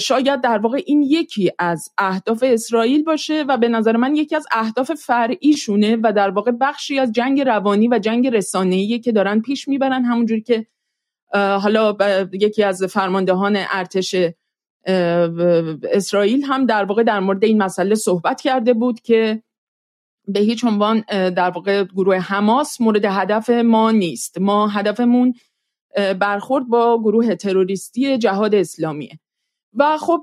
شاید 0.00 0.40
در 0.40 0.58
واقع 0.58 0.82
این 0.86 1.02
یکی 1.02 1.52
از 1.58 1.88
اهداف 1.98 2.44
اسرائیل 2.46 3.04
باشه 3.04 3.44
و 3.48 3.56
به 3.56 3.68
نظر 3.68 3.96
من 3.96 4.16
یکی 4.16 4.36
از 4.36 4.46
اهداف 4.52 4.92
فرعیشونه 4.92 5.96
و 6.02 6.12
در 6.16 6.30
واقع 6.30 6.50
بخشی 6.50 6.98
از 6.98 7.12
جنگ 7.12 7.40
روانی 7.40 7.88
و 7.88 7.98
جنگ 7.98 8.28
رسانه‌ای 8.28 8.98
که 8.98 9.12
دارن 9.12 9.40
پیش 9.40 9.68
می‌برن 9.68 10.04
همونجوری 10.04 10.42
که 10.42 10.66
حالا 11.34 11.96
یکی 12.32 12.62
از 12.62 12.84
فرماندهان 12.84 13.56
ارتش 13.56 14.14
اسرائیل 15.92 16.44
هم 16.44 16.66
در 16.66 16.84
واقع 16.84 17.02
در 17.02 17.20
مورد 17.20 17.44
این 17.44 17.62
مسئله 17.62 17.94
صحبت 17.94 18.40
کرده 18.40 18.74
بود 18.74 19.00
که 19.00 19.42
به 20.28 20.40
هیچ 20.40 20.64
عنوان 20.64 21.04
در 21.10 21.50
واقع 21.50 21.84
گروه 21.84 22.16
حماس 22.16 22.80
مورد 22.80 23.04
هدف 23.04 23.50
ما 23.50 23.90
نیست. 23.90 24.40
ما 24.40 24.68
هدفمون 24.68 25.34
برخورد 26.18 26.68
با 26.68 27.00
گروه 27.00 27.34
تروریستی 27.34 28.18
جهاد 28.18 28.54
اسلامیه. 28.54 29.18
و 29.74 29.98
خب 29.98 30.20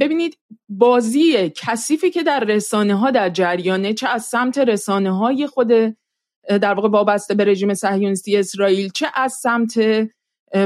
ببینید 0.00 0.38
بازی 0.68 1.52
کثیفی 1.56 2.10
که 2.10 2.22
در 2.22 2.40
رسانه 2.40 2.94
ها 2.94 3.10
در 3.10 3.30
جریانه 3.30 3.94
چه 3.94 4.08
از 4.08 4.24
سمت 4.24 4.58
رسانه 4.58 5.16
های 5.16 5.46
خود 5.46 5.68
در 6.48 6.74
واقع 6.74 6.88
وابسته 6.88 7.34
به 7.34 7.44
رژیم 7.44 7.74
صهیونیستی 7.74 8.36
اسرائیل 8.36 8.88
چه 8.88 9.06
از 9.14 9.32
سمت 9.32 9.80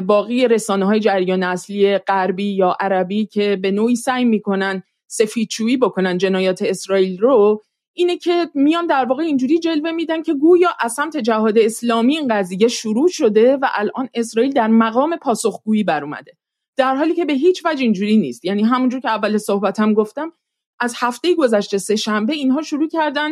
باقی 0.07 0.49
رسانه 0.49 0.87
های 0.87 1.01
جریان 1.01 1.43
اصلی 1.43 1.99
غربی 1.99 2.55
یا 2.55 2.77
عربی 2.81 3.27
که 3.27 3.57
به 3.57 3.71
نوعی 3.71 3.97
سعی 3.97 4.25
می‌کنن 4.25 4.83
سفیدشویی 5.07 5.77
بکنن 5.77 6.19
جنایات 6.19 6.63
اسرائیل 6.63 7.19
رو 7.19 7.63
اینه 7.93 8.17
که 8.17 8.49
میان 8.55 8.87
در 8.87 9.05
واقع 9.05 9.23
اینجوری 9.23 9.59
جلوه 9.59 9.91
میدن 9.91 10.23
که 10.23 10.35
گویا 10.35 10.69
از 10.81 10.93
سمت 10.93 11.17
جهاد 11.17 11.59
اسلامی 11.59 12.17
این 12.17 12.29
قضیه 12.29 12.69
شروع 12.69 13.09
شده 13.09 13.57
و 13.57 13.67
الان 13.75 14.09
اسرائیل 14.15 14.53
در 14.53 14.69
مقام 14.69 15.17
پاسخگویی 15.17 15.85
بر 15.85 16.05
اومده 16.05 16.33
در 16.81 16.95
حالی 16.95 17.15
که 17.15 17.25
به 17.25 17.33
هیچ 17.33 17.63
وجه 17.65 17.83
اینجوری 17.83 18.17
نیست. 18.17 18.45
یعنی 18.45 18.63
همونجور 18.63 19.01
که 19.01 19.09
اول 19.09 19.39
صحبتم 19.39 19.95
گفتم 19.95 20.33
از 20.79 20.95
هفته 20.97 21.35
گذشته 21.35 21.79
سه 21.79 21.97
شنبه 21.97 22.33
اینها 22.33 22.63
شروع 22.63 22.89
کردن 22.89 23.31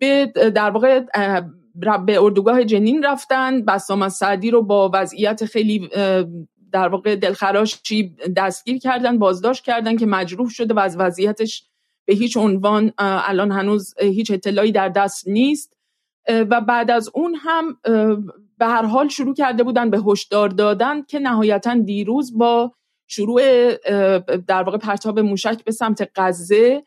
به 0.00 0.26
در 0.54 0.70
واقع 0.70 1.00
به 2.06 2.22
اردوگاه 2.22 2.64
جنین 2.64 3.02
رفتن 3.02 3.64
بسام 3.64 4.08
سعدی 4.08 4.50
رو 4.50 4.62
با 4.62 4.90
وضعیت 4.94 5.44
خیلی 5.44 5.88
در 6.72 6.88
واقع 6.88 7.16
دلخراشی 7.16 8.16
دستگیر 8.36 8.78
کردن 8.78 9.18
بازداشت 9.18 9.64
کردن 9.64 9.96
که 9.96 10.06
مجروح 10.06 10.48
شده 10.48 10.74
و 10.74 10.78
از 10.78 10.96
وضعیتش 10.96 11.64
به 12.06 12.14
هیچ 12.14 12.36
عنوان 12.36 12.92
الان 12.98 13.52
هنوز 13.52 13.94
هیچ 14.00 14.30
اطلاعی 14.30 14.72
در 14.72 14.88
دست 14.88 15.28
نیست. 15.28 15.76
و 16.28 16.60
بعد 16.60 16.90
از 16.90 17.10
اون 17.14 17.34
هم 17.34 17.78
به 18.58 18.66
هر 18.66 18.82
حال 18.82 19.08
شروع 19.08 19.34
کرده 19.34 19.62
بودن 19.62 19.90
به 19.90 19.98
هشدار 20.06 20.48
دادن 20.48 21.02
که 21.02 21.18
نهایتا 21.18 21.74
دیروز 21.74 22.38
با 22.38 22.72
شروع 23.12 23.42
در 24.36 24.62
واقع 24.62 24.78
پرتاب 24.78 25.20
موشک 25.20 25.64
به 25.64 25.72
سمت 25.72 26.10
غزه 26.16 26.82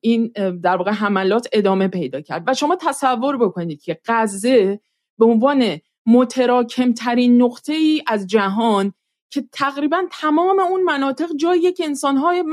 این 0.00 0.32
در 0.62 0.76
واقع 0.76 0.90
حملات 0.90 1.48
ادامه 1.52 1.88
پیدا 1.88 2.20
کرد. 2.20 2.44
و 2.46 2.54
شما 2.54 2.76
تصور 2.80 3.36
بکنید 3.36 3.82
که 3.82 3.98
غزه 4.06 4.80
به 5.18 5.24
عنوان 5.24 5.80
متراکمترین 6.06 7.42
نقطه 7.42 7.72
ای 7.72 8.02
از 8.06 8.26
جهان 8.26 8.92
که 9.30 9.44
تقریبا 9.52 10.02
تمام 10.10 10.60
اون 10.60 10.82
مناطق 10.82 11.28
جایی 11.36 11.72
که 11.72 11.84
انسانهای 11.84 12.44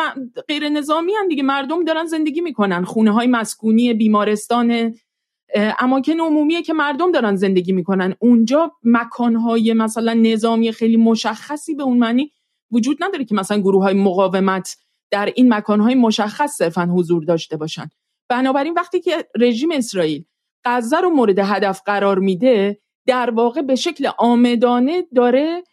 غیر 0.47 0.69
نظامی 0.69 1.13
هم 1.13 1.27
دیگه 1.27 1.43
مردم 1.43 1.83
دارن 1.83 2.05
زندگی 2.05 2.41
می‌کنن. 2.41 2.83
خونه 2.83 3.11
های 3.11 3.27
مسکونی 3.27 3.93
بیمارستان 3.93 4.95
اماکن 5.55 6.19
عمومیه 6.19 6.61
که 6.61 6.73
مردم 6.73 7.11
دارن 7.11 7.35
زندگی 7.35 7.71
می‌کنن. 7.71 8.15
اونجا 8.19 8.71
مکانهای 8.83 9.73
مثلا 9.73 10.13
نظامی 10.13 10.71
خیلی 10.71 10.97
مشخصی 10.97 11.75
به 11.75 11.83
اون 11.83 11.97
معنی 11.97 12.31
وجود 12.71 12.97
نداره 13.03 13.25
که 13.25 13.35
مثلا 13.35 13.57
گروه 13.57 13.83
های 13.83 13.93
مقاومت 13.93 14.77
در 15.11 15.33
این 15.35 15.53
مکانهای 15.53 15.95
مشخص 15.95 16.51
صرفا 16.57 16.85
حضور 16.85 17.23
داشته 17.23 17.57
باشن. 17.57 17.89
بنابراین 18.29 18.73
وقتی 18.73 19.01
که 19.01 19.27
رژیم 19.39 19.71
اسرائیل 19.71 20.25
غزه 20.65 20.97
رو 20.97 21.09
مورد 21.09 21.39
هدف 21.39 21.81
قرار 21.85 22.19
میده 22.19 22.79
در 23.07 23.29
واقع 23.29 23.61
به 23.61 23.75
شکل 23.75 24.09
آمدانه 24.17 25.03
داره 25.15 25.63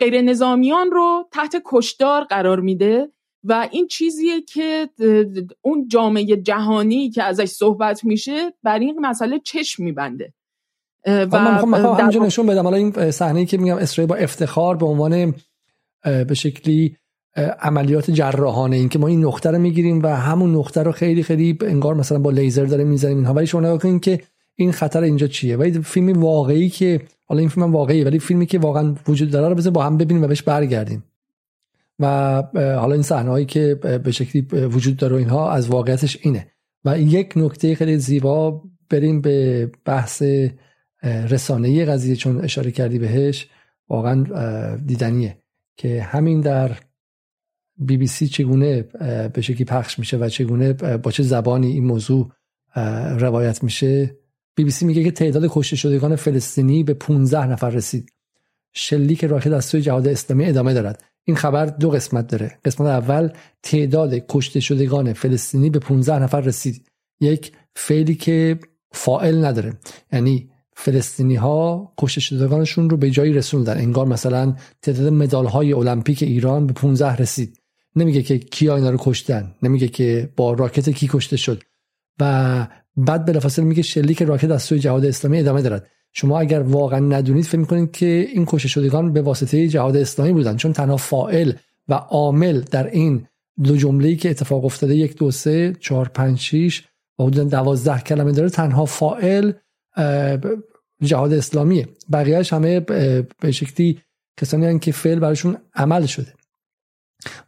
غیر 0.00 0.22
نظامیان 0.22 0.90
رو 0.90 1.28
تحت 1.32 1.62
کشدار 1.64 2.24
قرار 2.24 2.60
میده 2.60 3.08
و 3.44 3.68
این 3.70 3.86
چیزیه 3.86 4.40
که 4.40 4.88
اون 5.62 5.88
جامعه 5.88 6.36
جهانی 6.36 7.10
که 7.10 7.22
ازش 7.22 7.44
صحبت 7.44 8.04
میشه 8.04 8.52
بر 8.62 8.78
این 8.78 8.98
مسئله 9.00 9.38
چشم 9.38 9.84
میبنده. 9.84 10.34
و 11.06 11.26
من 11.26 11.68
می‌خوام 11.68 12.24
نشون 12.24 12.46
بدم. 12.46 12.62
حالا 12.62 12.76
این 12.76 13.10
صحنه 13.10 13.46
که 13.46 13.58
میگم 13.58 13.76
اسرائیل 13.76 14.08
با 14.08 14.16
افتخار 14.16 14.76
به 14.76 14.86
عنوان 14.86 15.34
به 16.02 16.34
شکلی 16.34 16.96
عملیات 17.60 18.10
جراحانه. 18.10 18.76
این 18.76 18.88
که 18.88 18.98
ما 18.98 19.06
این 19.06 19.24
نقطه 19.24 19.50
رو 19.50 19.58
می‌گیریم 19.58 20.02
و 20.02 20.06
همون 20.06 20.54
نقطه 20.54 20.82
رو 20.82 20.92
خیلی 20.92 21.22
خیلی 21.22 21.58
انگار 21.62 21.94
مثلا 21.94 22.18
با 22.18 22.30
لیزر 22.30 22.64
داره 22.64 22.84
می‌زنیم 22.84 23.16
اینها. 23.16 23.34
ولی 23.34 23.46
شما 23.46 23.60
نگاه 23.60 23.78
کنید 23.78 24.02
که 24.02 24.20
این 24.54 24.72
خطر 24.72 25.02
اینجا 25.02 25.26
چیه؟ 25.26 25.56
ولی 25.56 25.82
فیلمی 25.82 26.12
واقعی 26.12 26.68
که 26.68 27.00
حالا 27.24 27.40
این 27.40 27.48
فیلم 27.48 27.72
واقعی 27.72 28.04
ولی 28.04 28.18
فیلمی 28.18 28.46
که 28.46 28.58
واقعا 28.58 28.94
وجود 29.08 29.30
داره 29.30 29.48
رو 29.48 29.54
بزن 29.54 29.70
با 29.70 29.82
هم 29.82 29.96
ببینیم 29.96 30.22
و 30.22 30.26
بهش 30.26 30.42
برگردیم. 30.42 31.04
و 31.98 32.06
حالا 32.54 32.92
این 32.92 33.02
صحنه 33.02 33.44
که 33.44 33.74
به 34.04 34.10
شکلی 34.10 34.42
وجود 34.52 34.96
داره 34.96 35.16
اینها 35.16 35.50
از 35.50 35.68
واقعیتش 35.68 36.18
اینه. 36.22 36.46
و 36.84 36.98
یک 37.00 37.32
نکته 37.36 37.74
خیلی 37.74 37.98
زیبا 37.98 38.62
بریم 38.90 39.20
به 39.20 39.70
بحث 39.84 40.22
رسانه 41.02 41.84
قضیه 41.84 42.16
چون 42.16 42.44
اشاره 42.44 42.70
کردی 42.70 42.98
بهش 42.98 43.48
واقعا 43.88 44.24
دیدنیه. 44.86 45.38
که 45.76 46.02
همین 46.02 46.40
در 46.40 46.76
بی 47.78 47.96
بی 47.96 48.06
سی 48.06 48.28
چگونه 48.28 48.82
به 49.28 49.40
شکلی 49.40 49.64
پخش 49.64 49.98
میشه 49.98 50.16
و 50.16 50.28
چگونه 50.28 50.72
با 50.72 51.10
چه 51.10 51.22
زبانی 51.22 51.66
این 51.66 51.84
موضوع 51.84 52.32
روایت 53.18 53.64
میشه. 53.64 54.16
بی 54.56 54.64
بی 54.64 54.70
سی 54.70 54.84
میگه 54.84 55.04
که 55.04 55.10
تعداد 55.10 55.46
کشته 55.50 55.76
شدگان 55.76 56.16
فلسطینی 56.16 56.84
به 56.84 56.94
15 56.94 57.46
نفر 57.46 57.70
رسید. 57.70 58.12
شلیک 58.72 59.24
راکت 59.24 59.52
از 59.52 59.64
سوی 59.64 59.82
جهاد 59.82 60.08
اسلامی 60.08 60.44
ادامه 60.44 60.74
دارد. 60.74 61.04
این 61.24 61.36
خبر 61.36 61.66
دو 61.66 61.90
قسمت 61.90 62.26
داره. 62.26 62.58
قسمت 62.64 62.86
اول 62.86 63.30
تعداد 63.62 64.14
کشته 64.28 64.60
شدگان 64.60 65.12
فلسطینی 65.12 65.70
به 65.70 65.78
15 65.78 66.18
نفر 66.18 66.40
رسید. 66.40 66.88
یک 67.20 67.52
فعلی 67.76 68.14
که 68.14 68.58
فائل 68.92 69.44
نداره. 69.44 69.72
یعنی 70.12 70.50
فلسطینی 70.76 71.34
ها 71.34 71.92
کشته 71.98 72.20
شدگانشون 72.20 72.90
رو 72.90 72.96
به 72.96 73.10
جایی 73.10 73.32
رسوندن. 73.32 73.78
انگار 73.78 74.06
مثلا 74.06 74.56
تعداد 74.82 75.12
مدال 75.12 75.46
های 75.46 75.72
المپیک 75.72 76.22
ایران 76.22 76.66
به 76.66 76.72
15 76.72 77.16
رسید. 77.16 77.60
نمیگه 77.96 78.22
که 78.22 78.38
کی 78.38 78.70
اینا 78.70 78.90
رو 78.90 78.96
کشتن 79.00 79.54
نمیگه 79.62 79.88
که 79.88 80.32
با 80.36 80.52
راکت 80.52 80.90
کی 80.90 81.08
کشته 81.12 81.36
شد. 81.36 81.62
و 82.20 82.66
بعد 82.96 83.24
بلافاصله 83.24 83.64
میگه 83.64 83.82
شلیک 83.82 84.22
راکت 84.22 84.50
از 84.50 84.62
سوی 84.62 84.78
جهاد 84.78 85.04
اسلامی 85.04 85.38
ادامه 85.38 85.62
دارد. 85.62 85.86
شما 86.12 86.40
اگر 86.40 86.60
واقعا 86.60 86.98
ندونید 86.98 87.44
فکر 87.44 87.58
می‌کنید 87.58 87.90
که 87.90 88.28
این 88.32 88.44
کشته 88.46 88.68
شدگان 88.68 89.12
به 89.12 89.22
واسطه 89.22 89.68
جهاد 89.68 89.96
اسلامی 89.96 90.32
بودن. 90.32 90.56
چون 90.56 90.72
تنها 90.72 90.96
فائل 90.96 91.52
و 91.88 91.94
عامل 91.94 92.60
در 92.60 92.90
این 92.90 93.26
دو 93.64 93.76
جمله‌ای 93.76 94.16
که 94.16 94.30
اتفاق 94.30 94.64
افتاده 94.64 94.96
یک 94.96 95.16
دو 95.16 95.30
سه 95.30 95.72
چهار 95.80 96.08
پنج 96.08 96.38
شیش 96.38 96.84
و 97.18 97.22
حدود 97.22 97.50
دوازده 97.50 98.00
کلمه 98.00 98.32
داره 98.32 98.50
تنها 98.50 98.84
فائل 98.84 99.52
جهاد 101.02 101.32
اسلامیه. 101.32 101.88
بقیهش 102.12 102.52
همه 102.52 102.80
به 102.80 103.26
شکلی 103.50 104.00
کسانی 104.36 104.64
هستند 104.64 104.80
که 104.80 104.92
فعل 104.92 105.18
براشون 105.18 105.56
عمل 105.74 106.06
شده. 106.06 106.32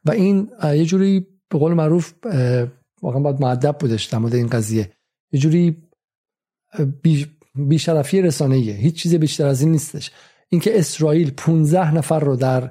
و 0.04 0.10
این 0.10 0.50
یه 0.62 0.84
جوری 0.84 1.26
به 1.48 1.58
قول 1.58 1.74
معروف 1.74 2.12
واقعا 3.02 3.20
باید 3.20 3.40
معدب 3.40 3.76
بودش 3.80 4.04
در 4.04 4.18
مورد 4.18 4.34
این 4.34 4.46
قضیه. 4.46 4.92
یه 5.32 5.40
جوری 5.40 5.82
بیشرفی 7.54 8.22
رسانه‌ایه. 8.22 8.74
هیچ 8.74 9.02
چیز 9.02 9.14
بیشتر 9.14 9.46
از 9.46 9.60
این 9.60 9.72
نیستش. 9.72 10.10
اینکه 10.48 10.78
اسرائیل 10.78 11.30
15 11.30 11.94
نفر 11.94 12.20
رو 12.20 12.36
در 12.36 12.70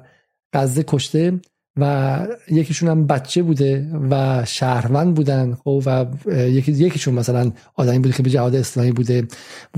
غزه 0.52 0.84
کشته 0.86 1.40
و 1.80 2.26
یکیشون 2.50 2.88
هم 2.88 3.06
بچه 3.06 3.42
بوده 3.42 3.86
و 4.10 4.44
شهروند 4.46 5.14
بودن 5.14 5.54
خب 5.64 5.82
و 5.86 6.06
یکی 6.32 6.72
یکیشون 6.72 7.14
مثلا 7.14 7.52
آدمی 7.76 7.98
بوده 7.98 8.14
که 8.14 8.22
به 8.22 8.30
جهاد 8.30 8.54
اسلامی 8.54 8.92
بوده 8.92 9.28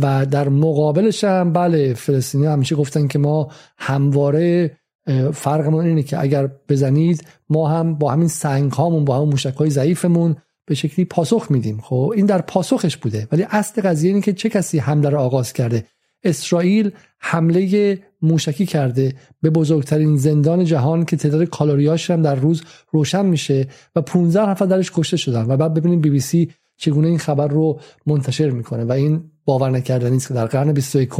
و 0.02 0.26
در 0.26 0.49
مقابلش 0.49 1.25
هم 1.25 1.52
بله 1.52 1.95
فلسطینی 1.95 2.47
همیشه 2.47 2.76
گفتن 2.76 3.07
که 3.09 3.19
ما 3.19 3.49
همواره 3.78 4.76
فرقمون 5.33 5.87
اینه 5.87 6.02
که 6.02 6.21
اگر 6.21 6.50
بزنید 6.69 7.25
ما 7.49 7.69
هم 7.69 7.95
با 7.95 8.12
همین 8.12 8.28
سنگ 8.28 8.73
هامون 8.73 9.04
با 9.04 9.16
همون 9.16 9.28
موشک 9.28 9.54
های 9.54 9.71
ضعیفمون 9.71 10.37
به 10.66 10.75
شکلی 10.75 11.04
پاسخ 11.04 11.47
میدیم. 11.50 11.80
خب 11.80 12.12
این 12.16 12.26
در 12.26 12.40
پاسخش 12.40 12.97
بوده. 12.97 13.28
ولی 13.33 13.47
اصل 13.50 13.83
قضیه 13.83 14.11
اینه 14.11 14.23
که 14.23 14.33
چه 14.33 14.49
کسی 14.49 14.78
حمله 14.78 15.09
رو 15.09 15.19
آغاز 15.19 15.52
کرده. 15.52 15.85
اسرائیل 16.25 16.90
حمله 17.19 17.99
موشکی 18.23 18.67
کرده. 18.67 19.15
به 19.43 19.50
بزرگترین 19.50 20.17
زندان 20.17 20.65
جهان 20.65 21.04
که 21.04 21.17
تعداد 21.17 21.45
کالریاش 21.45 22.11
هم 22.11 22.23
در 22.23 22.35
روز 22.35 22.63
روشن 22.91 23.26
میشه 23.26 23.69
و 23.97 24.00
15 24.00 24.50
نفر 24.50 24.67
درش 24.67 24.93
کشته 24.95 25.17
شدن. 25.17 25.45
و 25.49 25.56
بعد 25.56 25.75
ببینیم 25.75 26.00
بی 26.00 26.11
بی 26.11 26.21
سی 26.21 26.50
چگونه 26.76 27.09
این 27.09 27.19
خبر 27.19 27.49
رو 27.49 27.80
منتشر 28.06 28.50
می‌کنه. 28.50 28.85
و 28.85 28.93
این 28.93 29.30
باور 29.45 29.71
نکردنی 29.71 30.17
است 30.17 30.28
که 30.28 30.35
در 30.35 30.47
قرن 30.47 30.73
21 30.73 31.11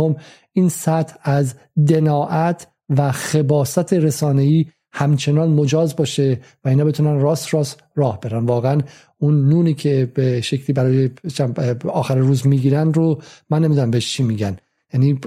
این 0.53 0.69
سطح 0.69 1.15
از 1.23 1.55
دناعت 1.89 2.67
و 2.89 3.13
خباست 3.13 3.93
رسانه‌ای 3.93 4.67
همچنان 4.93 5.51
مجاز 5.51 5.97
باشه 5.97 6.41
و 6.65 6.69
اینا 6.69 6.85
بتونن 6.85 7.21
راست 7.21 7.55
راست 7.55 7.83
راه 7.95 8.21
برن. 8.21 8.47
واقعا 8.47 8.81
اون 9.19 9.49
نونی 9.49 9.75
که 9.75 10.13
به 10.15 10.41
شکلی 10.41 10.73
برای 10.73 11.11
آخر 11.89 12.15
روز 12.15 12.47
می‌گیرن 12.47 12.93
رو 12.93 13.23
من 13.51 13.65
نمی‌دونم 13.65 13.91
بهش 13.91 14.13
چی 14.13 14.23
میگن. 14.23 14.57
یعنی 14.93 15.21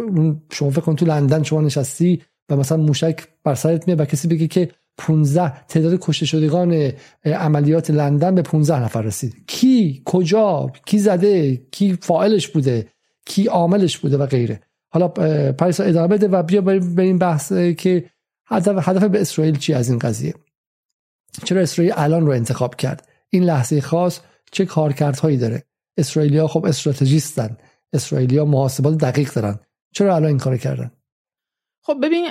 شما 0.51 0.69
فکر 0.69 0.81
کن 0.81 0.95
تو 0.95 1.05
لندن 1.05 1.43
شما 1.43 1.61
نشستی 1.61 2.21
و 2.49 2.55
مثلا 2.55 2.77
موشک 2.77 3.27
بر 3.43 3.55
سرت 3.55 3.87
میاد 3.87 3.99
و 3.99 4.05
کسی 4.05 4.27
بگه 4.27 4.47
که 4.47 4.69
15 4.97 5.65
تعداد 5.65 5.99
کشته 6.01 6.25
شدگان 6.25 6.91
عملیات 7.25 7.91
لندن 7.91 8.35
به 8.35 8.41
15 8.41 8.83
نفر 8.83 9.01
رسید. 9.01 9.35
کی 9.47 10.01
کجا 10.05 10.71
کی 10.85 10.99
زده 10.99 11.57
کی 11.71 11.97
فاعلش 12.01 12.47
بوده 12.47 12.87
کی 13.25 13.47
عاملش 13.47 13.97
بوده 13.97 14.17
و 14.17 14.25
غیره. 14.25 14.59
حالا 14.89 15.07
پریسا 15.51 15.83
ادامه 15.83 16.07
بده 16.07 16.27
و 16.27 16.43
بیا 16.43 16.61
بریم 16.61 17.17
بحث 17.17 17.53
که 17.53 18.09
هدف 18.47 18.89
هدف 18.89 19.03
به 19.03 19.21
اسرائیل 19.21 19.57
چی 19.57 19.73
از 19.73 19.89
این 19.89 19.99
قضیه؟ 19.99 20.33
چرا 21.43 21.61
اسرائیل 21.61 21.93
الان 21.97 22.25
رو 22.25 22.31
انتخاب 22.31 22.75
کرد؟ 22.75 23.07
این 23.29 23.43
لحظه 23.43 23.81
خاص 23.81 24.19
چه 24.51 24.65
کارکردهایی 24.65 25.37
داره؟ 25.37 25.63
اسرائیلیا 25.97 26.47
خب 26.47 26.65
استراتژیستن. 26.65 27.57
اسرائیلیا 27.93 28.45
محاسبات 28.45 28.97
دقیق 28.97 29.33
دارن. 29.33 29.59
چرا 29.93 30.15
الان 30.15 30.27
این 30.27 30.37
کار 30.37 30.57
کردن؟ 30.57 30.91
خب 31.85 31.97
ببین 32.03 32.23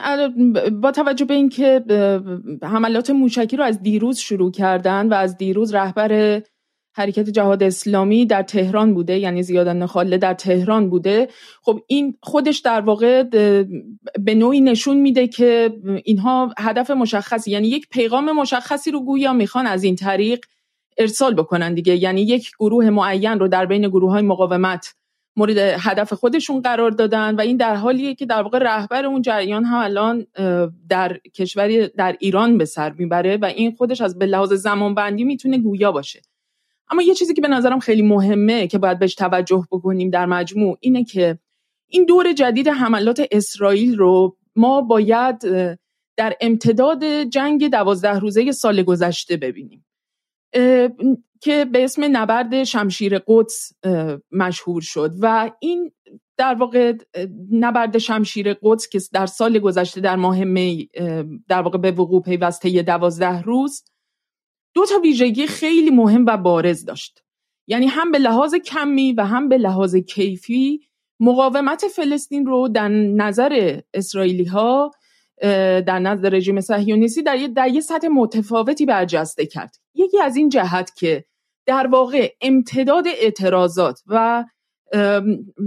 با 0.81 0.91
توجه 0.91 1.25
به 1.25 1.35
اینکه 1.35 1.85
حملات 2.63 3.11
موشکی 3.11 3.57
رو 3.57 3.65
از 3.65 3.83
دیروز 3.83 4.19
شروع 4.19 4.51
کردن 4.51 5.09
و 5.09 5.15
از 5.15 5.37
دیروز 5.37 5.75
رهبر 5.75 6.43
حرکت 6.95 7.31
جهاد 7.31 7.63
اسلامی 7.63 8.27
در 8.27 8.43
تهران 8.43 8.95
بوده 8.95 9.19
یعنی 9.19 9.43
زیادن 9.43 9.87
خاله 9.87 10.19
در 10.19 10.35
تهران 10.35 10.91
بوده 10.91 11.29
خب 11.63 11.81
این 11.87 12.19
خودش 12.23 12.59
در 12.59 12.81
واقع 12.81 13.23
به 14.21 14.35
نوعی 14.35 14.61
نشون 14.61 14.97
میده 14.97 15.29
که 15.29 15.73
اینها 16.05 16.55
هدف 16.59 16.91
مشخصی 16.91 17.51
یعنی 17.51 17.69
یک 17.69 17.89
پیغام 17.89 18.33
مشخصی 18.33 18.91
رو 18.91 19.05
گویا 19.05 19.33
می‌خوان 19.33 19.67
از 19.67 19.85
این 19.85 19.97
طریق 19.97 20.45
ارسال 20.99 21.35
بکنن 21.35 21.75
دیگه. 21.75 21.97
یعنی 21.97 22.23
یک 22.23 22.51
گروه 22.61 22.91
معین 22.91 23.39
رو 23.39 23.49
در 23.49 23.67
بین 23.67 23.89
گروه 23.89 24.11
های 24.13 24.23
مقاومت 24.23 24.95
مورد 25.37 25.59
هدف 25.59 26.13
خودشون 26.13 26.61
قرار 26.61 26.91
دادن 26.91 27.35
و 27.35 27.41
این 27.41 27.57
در 27.57 27.75
حالیه 27.75 28.15
که 28.15 28.27
در 28.27 28.43
واقع 28.43 28.59
رهبر 28.59 29.07
اون 29.07 29.23
جریان 29.23 29.65
هم 29.65 29.79
الان 29.79 30.27
در 30.89 31.19
کشوری 31.35 31.89
در 31.89 32.17
ایران 32.21 32.59
به 32.59 32.65
سر 32.65 32.93
می‌بره 32.93 33.37
و 33.37 33.45
این 33.45 33.77
خودش 33.77 34.01
از 34.01 34.19
به 34.19 34.27
لحاظ 34.27 34.53
زمان 34.53 34.95
بندی 34.95 35.25
می‌تونه 35.25 35.59
گویا 35.59 35.93
باشه. 35.93 36.23
اما 36.91 37.03
یه 37.03 37.15
چیزی 37.15 37.35
که 37.35 37.41
به 37.41 37.49
نظرم 37.49 37.79
خیلی 37.79 38.03
مهمه 38.03 38.67
که 38.67 38.79
باید 38.79 38.99
بهش 38.99 39.15
توجه 39.15 39.67
بکنیم 39.73 40.11
در 40.11 40.27
مجموع 40.27 40.77
اینه 40.81 41.05
که 41.05 41.39
این 41.89 42.05
دور 42.05 42.33
جدید 42.33 42.69
حملات 42.69 43.23
اسرائیل 43.31 43.97
رو 43.97 44.37
ما 44.57 44.81
باید 44.81 45.39
در 46.17 46.37
امتداد 46.41 47.05
جنگ 47.23 47.71
دوازده 47.71 48.19
روزه 48.19 48.53
سال 48.53 48.83
گذشته 48.83 49.37
ببینیم. 49.37 49.85
که 51.43 51.65
به 51.65 51.85
اسم 51.85 52.17
نبرد 52.17 52.65
شمشیر 52.65 53.19
قدس 53.19 53.73
مشهور 54.33 54.83
شد 54.83 55.11
و 55.21 55.51
این 55.61 55.93
در 56.37 56.55
واقع 56.55 56.93
نبرد 57.51 57.99
شمشیر 57.99 58.55
قدس 58.63 58.89
که 58.89 58.99
در 59.13 59.27
سال 59.27 59.59
گذشته 59.59 60.01
در 60.01 60.17
ماه 60.17 60.45
می 60.45 60.89
در 61.49 61.63
واقع 61.63 61.79
به 61.79 61.91
وقوع 61.91 62.23
پیوسته 62.23 62.83
دوازده 62.83 63.43
روز 63.43 63.85
دو 64.75 64.87
تا 64.87 64.99
ویژگی 65.03 65.47
خیلی 65.47 65.91
مهم 65.91 66.27
و 66.27 66.37
بارز 66.37 66.85
داشت. 66.85 67.23
یعنی 67.67 67.87
هم 67.87 68.11
به 68.11 68.19
لحاظ 68.19 68.55
کمی 68.55 69.13
و 69.13 69.25
هم 69.25 69.49
به 69.49 69.59
لحاظ 69.59 69.97
کیفی 69.97 70.81
مقاومت 71.21 71.89
فلسطین 71.89 72.47
رو 72.47 72.69
در 72.69 72.89
نظر 72.89 73.81
اسرائیلی 73.95 74.45
ها 74.45 74.91
در 75.87 75.99
نظر 75.99 76.29
رژیم 76.29 76.61
صهیونیستی 76.61 77.23
در, 77.23 77.37
در 77.57 77.69
یه 77.69 77.81
سطح 77.81 78.09
متفاوتی 78.09 78.87
برجسته 78.87 79.47
کرد. 79.47 79.77
یکی 79.95 80.21
از 80.21 80.37
این 80.37 80.49
جهت 80.49 80.95
که 80.97 81.25
در 81.67 81.87
واقع 81.87 82.35
امتداد 82.41 83.05
اعتراضات 83.07 84.01
و 84.07 84.45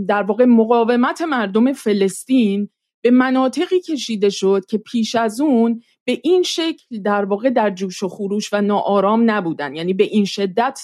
در 0.07 0.23
واقع 0.23 0.45
مقاومت 0.45 1.21
مردم 1.21 1.73
فلسطین 1.73 2.69
به 3.03 3.11
مناطقی 3.11 3.81
کشیده 3.81 4.29
شد 4.29 4.65
که 4.69 4.77
پیش 4.77 5.15
از 5.15 5.41
اون 5.41 5.81
به 6.05 6.21
این 6.23 6.43
شکل 6.43 7.01
در 7.01 7.25
واقع 7.25 7.49
در 7.49 7.69
جوش 7.69 8.03
و 8.03 8.07
خروش 8.07 8.53
و 8.53 8.61
ناآرام 8.61 9.31
نبودن. 9.31 9.75
یعنی 9.75 9.93
به 9.93 10.03
این 10.03 10.25
شدت 10.25 10.79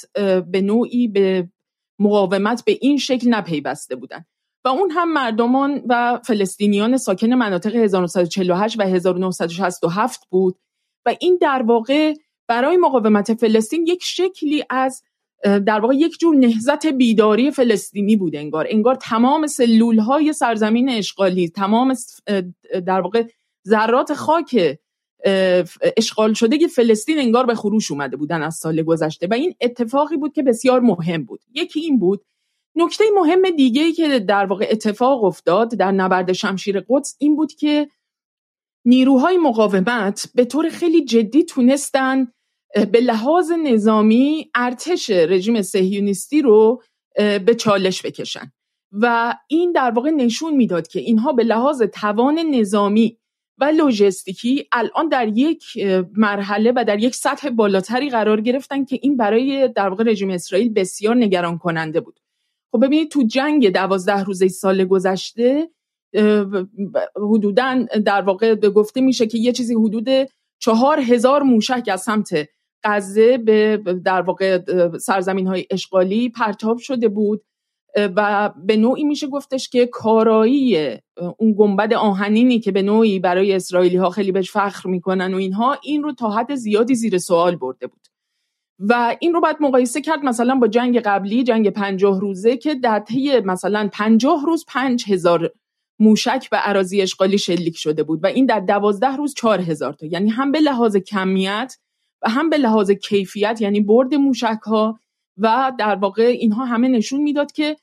به 0.51 0.61
نوعی 0.61 1.07
به 1.07 1.49
مقاومت 1.99 2.65
به 2.65 2.77
این 2.81 2.97
شکل 2.97 3.29
نپیوسته 3.29 3.95
بودن. 3.95 4.25
و 4.65 4.67
اون 4.67 4.91
هم 4.91 5.13
مردمان 5.13 5.81
و 5.89 6.19
فلسطینیان 6.25 6.97
ساکن 6.97 7.33
مناطق 7.33 7.75
1948 7.75 8.79
و 8.79 8.83
1967 8.83 10.27
بود. 10.29 10.59
و 11.05 11.15
این 11.19 11.37
در 11.41 11.61
واقع 11.61 12.13
برای 12.51 12.77
مقاومت 12.77 13.33
فلسطین 13.33 13.87
یک 13.87 14.03
شکلی 14.03 14.63
از 14.69 15.03
در 15.43 15.79
واقع 15.79 15.95
یک 15.95 16.19
جور 16.19 16.35
نهزت 16.35 16.85
بیداری 16.85 17.51
فلسطینی 17.51 18.15
بود 18.15 18.35
انگار. 18.35 18.67
انگار 18.69 18.95
تمام 18.95 19.47
سلول 19.47 19.99
های 19.99 20.33
سرزمین 20.33 20.89
اشغالی 20.89 21.49
تمام 21.49 21.95
در 22.85 23.01
واقع 23.01 23.23
ذرات 23.67 24.13
خاک 24.13 24.79
اشغال 25.97 26.33
شده 26.33 26.67
فلسطین 26.67 27.19
انگار 27.19 27.45
به 27.45 27.55
خروش 27.55 27.91
اومده 27.91 28.17
بودن 28.17 28.43
از 28.43 28.55
سال 28.55 28.83
گذشته. 28.83 29.27
و 29.27 29.33
این 29.33 29.55
اتفاقی 29.61 30.17
بود 30.17 30.33
که 30.33 30.43
بسیار 30.43 30.79
مهم 30.79 31.23
بود. 31.23 31.39
یکی 31.53 31.79
این 31.79 31.99
بود 31.99 32.25
نکته 32.75 33.03
مهم 33.15 33.49
دیگه 33.49 33.81
ای 33.81 33.91
که 33.91 34.19
در 34.19 34.45
واقع 34.45 34.67
اتفاق 34.71 35.23
افتاد 35.23 35.75
در 35.75 35.91
نبرد 35.91 36.33
شمشیر 36.33 36.85
قدس 36.89 37.15
این 37.19 37.35
بود 37.35 37.53
که 37.53 37.87
نیروهای 38.85 39.37
مقاومت 39.37 40.29
به 40.35 40.45
طور 40.45 40.69
خیلی 40.69 41.05
جدی 41.05 41.43
تونستن 41.43 42.27
به 42.91 42.99
لحاظ 42.99 43.51
نظامی 43.51 44.51
ارتش 44.55 45.09
رژیم 45.09 45.61
سهیونیستی 45.61 46.41
رو 46.41 46.81
به 47.15 47.55
چالش 47.59 48.05
بکشن. 48.05 48.51
و 48.91 49.35
این 49.47 49.71
در 49.71 49.91
واقع 49.91 50.09
نشون 50.09 50.55
می‌داد 50.55 50.87
که 50.87 50.99
اینها 50.99 51.31
به 51.31 51.43
لحاظ 51.43 51.81
توان 51.81 52.39
نظامی 52.39 53.17
و 53.57 53.65
لوجستیکی 53.65 54.67
الان 54.71 55.09
در 55.09 55.27
یک 55.27 55.63
مرحله 56.17 56.73
و 56.75 56.85
در 56.87 56.99
یک 56.99 57.15
سطح 57.15 57.49
بالاتری 57.49 58.09
قرار 58.09 58.41
گرفتن 58.41 58.85
که 58.85 58.99
این 59.01 59.17
برای 59.17 59.67
در 59.67 59.89
واقع 59.89 60.03
رژیم 60.03 60.29
اسرائیل 60.29 60.73
بسیار 60.73 61.15
نگران 61.15 61.57
کننده 61.57 61.99
بود. 61.99 62.19
خب 62.71 62.85
ببینید 62.85 63.11
تو 63.11 63.23
جنگ 63.23 63.69
دوازده 63.69 64.23
روزه 64.23 64.47
سال 64.47 64.85
گذشته 64.85 65.69
حدودا 67.15 67.85
در 68.05 68.21
واقع 68.21 68.55
گفته 68.55 69.01
میشه 69.01 69.27
که 69.27 69.37
یه 69.37 69.51
چیزی 69.51 69.73
حدود 69.73 70.09
چهار 70.59 70.99
هزار 70.99 71.43
موشک 71.43 71.89
از 71.91 72.01
سمت 72.01 72.49
غزه 72.83 73.37
به 73.37 73.77
در 74.05 74.21
واقع 74.21 74.59
سرزمین 74.97 75.47
های 75.47 75.65
اشغالی 75.71 76.29
پرتاب 76.29 76.77
شده 76.77 77.09
بود. 77.09 77.43
و 78.15 78.51
به 78.65 78.77
نوعی 78.77 79.03
میشه 79.03 79.27
گفتش 79.27 79.69
که 79.69 79.85
کارایی 79.85 80.77
اون 81.37 81.55
گنبد 81.57 81.93
آهنینی 81.93 82.59
که 82.59 82.71
به 82.71 82.81
نوعی 82.81 83.19
برای 83.19 83.53
اسرائیلی 83.53 83.97
ها 83.97 84.09
خیلی 84.09 84.31
بهش 84.31 84.51
فخر 84.51 84.89
می‌کنن 84.89 85.33
و 85.33 85.37
اینها 85.37 85.77
این 85.83 86.03
رو 86.03 86.13
تا 86.13 86.29
حد 86.29 86.55
زیادی 86.55 86.95
زیر 86.95 87.17
سوال 87.17 87.55
برده 87.55 87.87
بود. 87.87 88.07
و 88.79 89.15
این 89.19 89.33
رو 89.33 89.41
باید 89.41 89.57
مقایسه 89.59 90.01
کرد 90.01 90.23
مثلا 90.23 90.55
با 90.55 90.67
جنگ 90.67 90.99
قبلی 90.99 91.43
جنگ 91.43 91.69
پنجاه 91.69 92.21
روزه 92.21 92.57
که 92.57 92.75
در 92.75 92.99
طی 92.99 93.39
مثلا 93.39 93.89
پنجاه 93.93 94.45
روز 94.45 94.65
پنج 94.67 95.11
هزار 95.11 95.51
موشک 95.99 96.49
به 96.49 96.57
عراضی 96.57 97.01
اشغالی 97.01 97.37
شلیک 97.37 97.77
شده 97.77 98.03
بود 98.03 98.23
و 98.23 98.27
این 98.27 98.45
در 98.45 98.59
دوازده 98.59 99.15
روز 99.15 99.33
چهار 99.33 99.61
هزار 99.61 99.93
تا. 99.93 100.05
یعنی 100.05 100.29
هم 100.29 100.51
به 100.51 100.59
لحاظ 100.59 100.97
کمیت 100.97 101.77
هم 102.23 102.49
به 102.49 102.57
لحاظ 102.57 102.91
کیفیت 102.91 103.61
یعنی 103.61 103.81
برد 103.81 104.15
موشک 104.15 104.59
ها 104.65 104.99
و 105.37 105.71
در 105.79 105.95
واقع 105.95 106.23
اینها 106.23 106.65
همه 106.65 106.87
نشون 106.87 107.21
می‌داد 107.21 107.51
که 107.51 107.75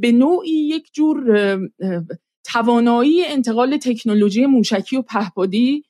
به 0.00 0.12
نوعی 0.12 0.50
یک 0.50 0.90
جور 0.92 1.58
توانایی 2.44 3.24
انتقال 3.24 3.76
تکنولوژی 3.76 4.46
موشکی 4.46 4.96
و 4.96 5.02
پهپادی 5.02 5.84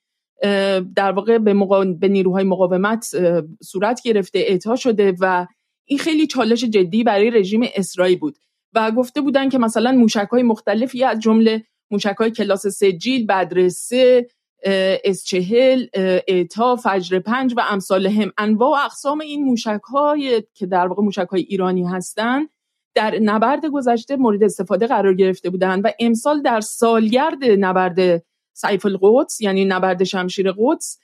در 0.95 1.11
واقع 1.11 1.37
به, 1.37 1.53
به 1.99 2.07
نیروهای 2.07 2.43
مقاومت 2.43 3.15
صورت 3.63 4.01
گرفته 4.03 4.39
اعطا 4.39 4.75
شده 4.75 5.15
و 5.19 5.47
این 5.85 5.99
خیلی 5.99 6.27
چالش 6.27 6.63
جدی 6.63 7.03
برای 7.03 7.29
رژیم 7.29 7.61
اسرائیل 7.75 8.19
بود 8.19 8.37
و 8.73 8.91
گفته 8.91 9.21
بودن 9.21 9.49
که 9.49 9.57
مثلا 9.57 9.91
موشک 9.91 10.27
های 10.31 10.43
مختلفی 10.43 11.03
از 11.03 11.19
جمله 11.19 11.63
موشک 11.91 12.15
های 12.19 12.31
کلاس 12.31 12.67
سجیل 12.67 13.25
بدرسه 13.25 14.27
اس 15.03 15.23
چهل 15.23 15.87
اعتا 16.27 16.75
فجر 16.75 17.19
پنج 17.19 17.53
و 17.57 17.63
امثال 17.69 18.07
هم. 18.07 18.31
انواع 18.37 18.69
و 18.69 18.85
اقسام 18.85 19.19
این 19.19 19.43
موشک 19.43 19.81
های 19.89 20.43
که 20.53 20.65
در 20.65 20.87
واقع 20.87 21.03
موشک 21.03 21.27
های 21.31 21.41
ایرانی 21.41 21.83
هستند 21.83 22.49
در 22.95 23.19
نبرد 23.19 23.65
گذشته 23.65 24.15
مورد 24.15 24.43
استفاده 24.43 24.87
قرار 24.87 25.13
گرفته 25.13 25.49
بودند 25.49 25.85
و 25.85 25.91
امسال 25.99 26.41
در 26.41 26.61
سالگرد 26.61 27.43
نبرد 27.43 28.23
سیف 28.53 28.85
القدس 28.85 29.41
یعنی 29.41 29.65
نبرد 29.65 30.03
شمشیر 30.03 30.51
قدس 30.51 30.99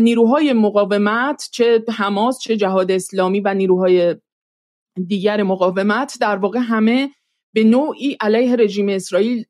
نیروهای 0.00 0.52
مقاومت 0.52 1.48
چه 1.52 1.84
حماس 1.88 2.40
چه 2.40 2.56
جهاد 2.56 2.90
اسلامی 2.90 3.40
و 3.40 3.54
نیروهای 3.54 4.16
دیگر 5.06 5.42
مقاومت 5.42 6.18
در 6.20 6.36
واقع 6.36 6.58
همه 6.58 7.10
به 7.54 7.64
نوعی 7.64 8.16
علیه 8.20 8.56
رژیم 8.56 8.88
اسرائیل 8.88 9.44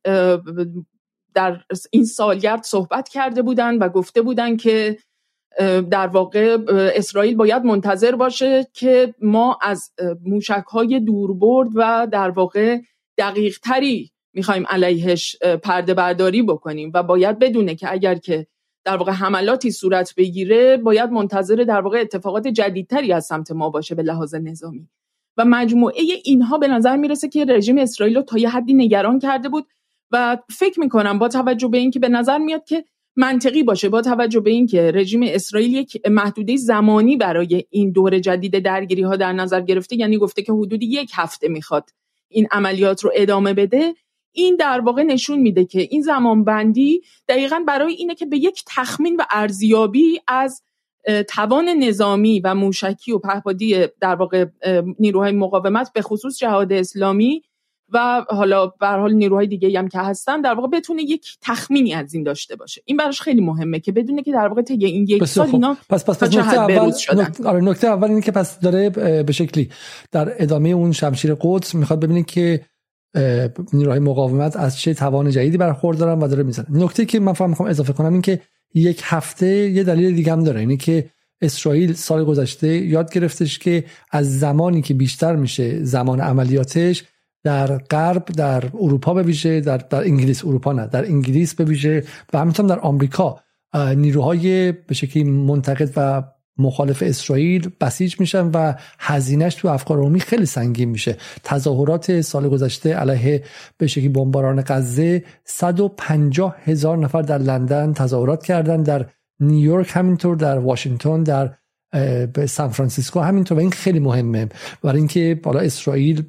در 1.35 1.61
این 1.91 2.05
سالگرد 2.05 2.63
صحبت 2.63 3.09
کرده 3.09 3.43
بودند 3.43 3.83
و 3.83 3.89
گفته 3.89 4.23
بودند 4.23 4.61
که 4.61 4.99
در 5.91 6.07
واقع 6.07 6.59
اسرائیل 6.69 7.37
باید 7.37 7.65
منتظر 7.65 8.15
باشه 8.17 8.67
که 8.73 9.15
ما 9.23 9.59
از 9.63 9.93
موشک 10.27 10.65
های 10.71 11.01
دوربرد 11.01 11.69
و 11.75 12.09
در 12.13 12.31
واقع 12.31 12.79
دقیق 13.19 13.59
تری 13.59 14.11
می‌خوایم 14.33 14.65
علیهش 14.69 15.37
پرده 15.63 15.95
برداری 15.95 16.43
بکنیم 16.43 16.91
و 16.95 17.03
باید 17.03 17.39
بدونه 17.39 17.75
که 17.75 17.93
اگر 17.93 18.15
که 18.15 18.47
در 18.85 18.97
واقع 18.97 19.13
حملاتی 19.13 19.71
صورت 19.71 20.15
بگیره 20.15 20.77
باید 20.77 21.11
منتظر 21.11 21.57
در 21.57 21.81
واقع 21.81 22.01
اتفاقات 22.01 22.49
جدیدتری 22.49 23.13
از 23.13 23.27
سمت 23.27 23.51
ما 23.51 23.71
باشه 23.71 23.95
به 23.95 24.03
لحاظ 24.03 24.35
نظامی. 24.35 24.89
و 25.37 25.45
مجموعه 25.45 26.03
اینها 26.25 26.59
به 26.59 26.69
نظر 26.69 26.97
می‌رسه 26.97 27.29
که 27.29 27.45
رژیم 27.45 27.79
اسرائیل 27.79 28.17
رو 28.17 28.23
تا 28.23 28.39
یه 28.39 28.49
حدی 28.49 28.75
نگران 28.75 29.19
کرده 29.19 29.49
بود 29.49 29.67
و 30.11 30.39
فکر 30.51 30.81
می‌کنم 30.81 31.19
با 31.19 31.29
توجه 31.29 31.69
به 31.69 31.79
اینکه 31.79 31.99
به 31.99 32.09
نظر 32.09 32.39
میاد 32.39 32.65
که 32.65 32.85
منطقی 33.17 33.63
باشه 33.63 33.89
با 33.89 34.03
توجه 34.03 34.41
به 34.41 34.51
اینکه 34.51 34.93
رژیم 34.95 35.21
اسرائیل 35.23 35.75
یک 35.75 36.09
محدوده 36.09 36.57
زمانی 36.57 37.17
برای 37.17 37.65
این 37.71 37.93
دور 37.93 38.19
جدید 38.19 38.59
درگیری 38.59 39.03
ها 39.03 39.17
در 39.17 39.33
نظر 39.33 39.61
گرفته 39.61 39.97
یعنی 39.97 40.19
گفته 40.19 40.43
که 40.43 40.53
حدود 40.53 40.83
یک 40.83 41.11
هفته 41.15 41.49
می‌خواد 41.49 41.91
این 42.29 42.49
عملیات 42.51 43.05
رو 43.05 43.11
ادامه 43.15 43.55
بده 43.55 43.95
این 44.33 44.57
در 44.57 44.81
واقع 44.81 45.03
نشون 45.03 45.39
میده 45.39 45.65
که 45.65 45.81
این 45.81 46.03
زمان 46.03 46.45
بندی 46.45 47.03
دقیقا 47.29 47.65
برای 47.67 47.93
اینه 47.93 48.15
که 48.15 48.27
به 48.27 48.37
یک 48.37 48.63
تخمین 48.67 49.17
و 49.17 49.23
ارزیابی 49.31 50.21
از 50.27 50.63
توان 51.29 51.69
نظامی 51.69 52.41
و 52.41 52.55
موشکی 52.55 53.13
و 53.13 53.19
پهپادی 53.19 53.87
در 54.01 54.15
واقع 54.15 54.47
نیروهای 54.99 55.33
مقاومت 55.33 55.93
به 55.93 56.03
خصوص 56.03 56.39
جهاد 56.39 56.73
اسلامی 56.73 57.43
و 57.93 58.25
حالا 58.29 58.67
به 58.67 58.87
حال 58.87 59.15
نیروهای 59.15 59.47
دیگه 59.47 59.79
هم 59.79 59.89
که 59.89 59.99
هستن 59.99 60.41
در 60.41 60.55
واقع 60.55 60.69
بتونه 60.69 61.03
یک 61.03 61.27
تخمینی 61.43 61.95
از 61.95 62.15
این 62.15 62.23
داشته 62.23 62.57
باشه. 62.57 62.83
این 62.85 62.97
براش 62.97 63.21
خیلی 63.21 63.41
مهمه 63.41 63.81
که 63.81 63.93
بدونه 63.93 64.23
که 64.23 64.33
در 64.33 64.49
واقع 64.49 64.63
طی 64.63 64.85
این 64.85 65.07
یک 65.09 65.25
سال 65.25 65.49
اینا 65.53 65.77
پس 65.89 66.05
پس, 66.05 66.23
پس 66.23 66.35
نکته 66.35 66.61
اول 66.61 66.93
نکته, 67.15 67.45
آره 67.45 67.61
نکته 67.61 67.87
اول 67.87 68.09
اینه 68.09 68.21
که 68.21 68.33
پس 68.33 68.61
داره 68.61 68.91
به 69.23 69.33
شکلی 69.33 69.71
در 70.13 70.43
ادامه 70.43 70.69
اون 70.69 70.93
شمشیر 70.93 71.37
قدس 71.41 71.75
می‌خواد 71.75 72.01
ببینید 72.01 72.27
که 72.27 72.61
نیروهای 73.73 73.99
مقاومت 73.99 74.57
از 74.57 74.79
چه 74.79 74.95
توان 74.95 75.31
جدیدی 75.31 75.57
برخوردارن 75.57 76.19
و 76.19 76.29
داره 76.29 76.43
می‌زنه. 76.43 76.67
نکته 76.71 77.05
که 77.05 77.21
من 77.21 77.33
فهم 77.33 77.49
می‌خوام 77.49 77.69
اضافه 77.69 77.93
کنم 77.93 78.13
این 78.13 78.23
که 78.23 78.41
یک 78.75 79.01
هفته 79.05 79.47
یه 79.47 79.85
دلیل 79.85 80.15
دیگه 80.15 80.33
هم 80.33 80.45
داره 80.45 80.61
اینه 80.61 80.77
که 80.77 81.11
اسرائیل 81.43 81.93
سال 81.93 82.25
گذشته 82.25 82.69
یاد 82.69 83.13
گرفتش 83.13 83.59
که 83.59 83.85
از 84.11 84.39
زمانی 84.39 84.83
که 84.83 84.95
بیشتر 84.95 85.37
میشه 85.37 85.85
زمان 85.85 86.21
عملیاتش 86.21 87.05
در 87.45 87.79
غرب 87.79 88.25
در 88.25 88.65
اروپا 88.81 89.15
به 89.15 89.23
ویژه 89.23 89.61
در, 89.61 89.77
در 89.77 90.01
انگلیس 90.01 90.45
اروپا 90.45 90.73
نه 90.73 90.87
در 90.87 91.05
انگلیس 91.05 91.55
به 91.55 91.65
ویژه 91.65 92.05
و 92.33 92.39
همینطور 92.39 92.67
در 92.67 92.79
آمریکا 92.79 93.41
نیروهای 93.75 94.73
به 94.73 94.95
شکلی 94.95 95.25
منتقد 95.25 95.91
و 95.97 96.23
مخالف 96.59 97.03
اسرائیل 97.07 97.71
بسیج 97.81 98.21
میشن 98.21 98.47
و 98.47 98.75
هزینهش 98.99 99.55
تو 99.55 99.69
افکار 99.69 99.99
عمومی 99.99 100.21
خیلی 100.21 100.47
سنگین 100.47 100.89
میشه. 100.89 101.17
تظاهرات 101.45 102.21
سال 102.21 102.49
گذشته 102.49 102.95
علیه 102.95 103.45
به 103.79 103.87
شکلی 103.87 104.09
بمباران 104.09 104.63
غزه 104.67 105.25
150 105.45 106.57
هزار 106.65 106.99
نفر 106.99 107.23
در 107.23 107.39
لندن 107.39 107.93
تظاهرات 107.93 108.45
کردن 108.45 108.83
در 108.83 109.07
نیویورک 109.41 109.91
همینطور 109.93 110.37
در 110.37 110.59
واشنگتن 110.59 111.23
در 111.23 111.55
به 112.33 112.47
سان 112.49 112.69
فرانسیسکو. 112.69 113.21
همینطور 113.21 113.59
و 113.59 113.61
این 113.61 113.71
خیلی 113.71 113.99
مهمه. 113.99 114.49
برای 114.83 114.99
اینکه 114.99 115.41
بالا 115.43 115.61
اسرائیل 115.61 116.23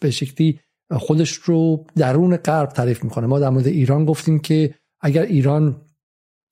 به 0.00 0.10
شکلی 0.10 0.60
خودش 0.92 1.32
رو 1.32 1.86
درون 1.96 2.36
غرب 2.36 2.68
تعریف 2.68 3.04
می‌کنه. 3.04 3.26
ما 3.26 3.40
در 3.40 3.48
مورد 3.50 3.66
ایران 3.66 4.04
گفتیم 4.04 4.38
که 4.38 4.74
اگر 5.00 5.22
ایران 5.22 5.76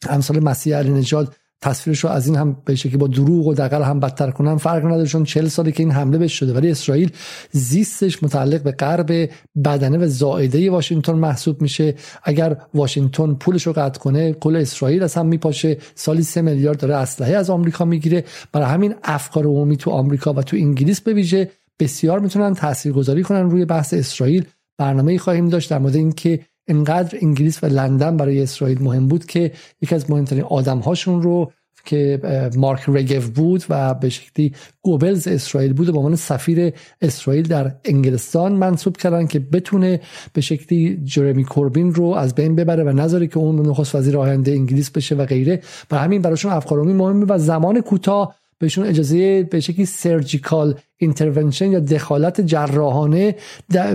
امثال 0.08 0.40
مسیح 0.40 0.76
علی 0.76 0.90
نژاد 0.90 1.36
تصویرش 1.62 2.04
رو 2.04 2.10
از 2.10 2.26
این 2.26 2.36
هم 2.36 2.56
به 2.64 2.74
شکلی 2.74 2.96
با 2.96 3.06
دروغ 3.06 3.46
و 3.46 3.54
دقل 3.54 3.82
هم 3.82 4.00
بدتر 4.00 4.30
کنن 4.30 4.56
فرق 4.56 4.84
نداره 4.84 5.06
چون 5.06 5.24
40 5.24 5.48
سالی 5.48 5.72
که 5.72 5.82
این 5.82 5.92
حمله 5.92 6.18
بهش 6.18 6.38
شده. 6.38 6.52
ولی 6.52 6.70
اسرائیل 6.70 7.10
زیستش 7.50 8.22
متعلق 8.22 8.62
به 8.62 8.72
غرب 8.72 9.30
بدنه 9.64 9.98
و 9.98 10.06
زائده 10.06 10.70
واشنگتن 10.70 11.12
محسوب 11.12 11.62
میشه. 11.62 11.94
اگر 12.24 12.56
واشنگتن 12.74 13.34
پولش 13.34 13.66
رو 13.66 13.72
قطع 13.72 14.00
کنه 14.00 14.32
کل 14.32 14.56
اسرائیل 14.56 15.02
از 15.02 15.14
هم 15.14 15.26
میپاشه. 15.26 15.76
سالی 15.94 16.22
3 16.22 16.42
میلیارد 16.42 16.80
داره 16.80 16.94
اسلحه 16.94 17.36
از 17.36 17.50
آمریکا 17.50 17.84
می‌گیره. 17.84 18.24
برای 18.52 18.66
همین 18.66 18.94
افکار 19.04 19.44
عمومی 19.44 19.76
تو 19.76 19.90
آمریکا 19.90 20.32
و 20.32 20.42
تو 20.42 20.56
انگلیس 20.56 21.00
به 21.00 21.12
ویژه 21.12 21.50
بسیار 21.80 22.20
می‌تونن 22.20 22.54
تاثیرگذاری 22.54 23.22
کنن 23.22 23.50
روی 23.50 23.64
بحث 23.64 23.94
اسرائیل. 23.94 24.44
برنامه 24.78 25.18
خواهیم 25.18 25.48
داشت 25.48 25.70
در 25.70 25.78
مورد 25.78 25.96
اینکه 25.96 26.40
انقدر 26.68 27.18
انگلیس 27.22 27.64
و 27.64 27.66
لندن 27.66 28.16
برای 28.16 28.42
اسرائیل 28.42 28.82
مهم 28.82 29.08
بود 29.08 29.26
که 29.26 29.52
یکی 29.80 29.94
از 29.94 30.10
مهمترین 30.10 30.42
آدمهاشون 30.42 31.22
رو 31.22 31.52
که 31.84 32.20
مارک 32.56 32.84
رگف 32.88 33.30
بود 33.34 33.64
و 33.68 33.94
به 33.94 34.08
شکلی 34.08 34.54
گوبلز 34.82 35.28
اسرائیل 35.28 35.72
بود 35.72 35.88
و 35.88 35.92
به 35.92 35.98
عنوان 35.98 36.16
سفیر 36.16 36.72
اسرائیل 37.02 37.48
در 37.48 37.74
انگلستان 37.84 38.52
منصوب 38.52 38.96
کردن 38.96 39.26
که 39.26 39.38
بتونه 39.38 40.00
به 40.32 40.40
شکلی 40.40 41.00
جرمی 41.04 41.44
کوربین 41.44 41.94
رو 41.94 42.04
از 42.04 42.34
بین 42.34 42.56
ببره 42.56 42.84
و 42.84 42.88
نذاره 42.88 43.26
که 43.26 43.38
اون 43.38 43.66
نخست 43.66 43.94
وزیر 43.94 44.18
آینده 44.18 44.52
انگلیس 44.52 44.90
بشه 44.90 45.14
و 45.14 45.26
غیره. 45.26 45.62
و 45.90 45.98
همین 45.98 46.22
براشون 46.22 46.52
افکار 46.52 46.70
عمومی 46.70 46.92
مهمه 46.92 47.26
و 47.28 47.38
زمان 47.38 47.80
کوتاه 47.80 48.34
بهشون 48.62 48.86
اجازه 48.86 49.42
به 49.42 49.60
شکلی 49.60 49.86
surgical 49.86 50.74
intervention 50.96 51.72
یا 51.72 51.80
دخالت 51.80 52.40
جراحانه 52.40 53.34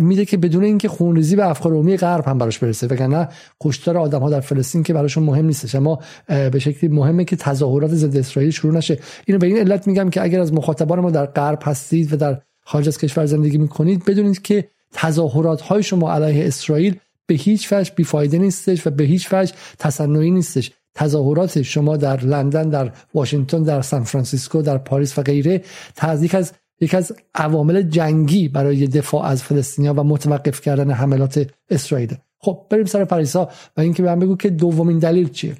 میده 0.01 0.25
که 0.25 0.37
بدون 0.37 0.63
اینکه 0.63 0.87
خونریزی 0.87 1.35
به 1.35 1.49
افکار 1.49 1.71
عمومی 1.71 1.97
غرب 1.97 2.27
هم 2.27 2.37
براش 2.37 2.59
برسه. 2.59 2.87
وگرنه 2.87 3.29
کشتار 3.61 3.97
آدم 3.97 4.19
ها 4.19 4.29
در 4.29 4.39
فلسطین 4.39 4.83
که 4.83 4.93
براشون 4.93 5.23
مهم 5.23 5.45
نیستش. 5.45 5.75
اما 5.75 5.99
به 6.27 6.59
شکلی 6.59 6.89
مهمه 6.89 7.25
که 7.25 7.35
تظاهرات 7.35 7.91
ضد 7.91 8.17
اسرائیل 8.17 8.51
شروع 8.51 8.73
نشه. 8.73 8.99
اینو 9.25 9.39
به 9.39 9.47
این 9.47 9.57
علت 9.57 9.87
میگم 9.87 10.09
که 10.09 10.23
اگر 10.23 10.39
از 10.39 10.53
مخاطبان 10.53 10.99
ما 10.99 11.11
در 11.11 11.25
غرب 11.25 11.59
هستید 11.63 12.13
و 12.13 12.15
در 12.15 12.41
خارج 12.61 12.87
از 12.87 12.97
کشور 12.97 13.25
زندگی 13.25 13.57
می‌کنید 13.57 14.05
بدونید 14.05 14.41
که 14.41 14.67
تظاهرات 14.93 15.61
های 15.61 15.83
شما 15.83 16.13
علیه 16.13 16.47
اسرائیل 16.47 16.95
به 17.25 17.35
هیچ 17.35 17.73
وجه 17.73 17.91
بیفایده 17.95 18.37
نیستش 18.37 18.87
و 18.87 18.89
به 18.89 19.03
هیچ 19.03 19.33
وجه 19.33 19.53
تصنعی 19.79 20.31
نیستش. 20.31 20.71
تظاهرات 20.97 21.61
شما 21.61 21.97
در 21.97 22.19
لندن 22.19 22.69
در 22.69 22.91
واشنگتن 23.13 23.63
در 23.63 23.81
سان 23.81 24.03
فرانسیسکو 24.03 24.61
در 24.61 24.77
پاریس 24.77 25.19
و 25.19 25.21
غیره 25.21 25.63
تزدیک 25.95 26.35
از 26.35 26.53
یکی 26.81 26.97
از 26.97 27.15
عوامل 27.35 27.81
جنگی 27.81 28.47
برای 28.47 28.87
دفاع 28.87 29.25
از 29.25 29.43
فلسطینیا 29.43 29.93
و 29.93 30.03
متوقف 30.03 30.61
کردن 30.61 30.91
حملات 30.91 31.49
اسرائیل. 31.69 32.15
خب 32.39 32.65
بریم 32.69 32.85
سر 32.85 33.05
پاریسا 33.05 33.49
و 33.77 33.81
اینکه 33.81 34.03
به 34.03 34.15
بگو 34.15 34.35
که 34.35 34.49
دومین 34.49 34.99
دلیل 34.99 35.29
چیه؟ 35.29 35.55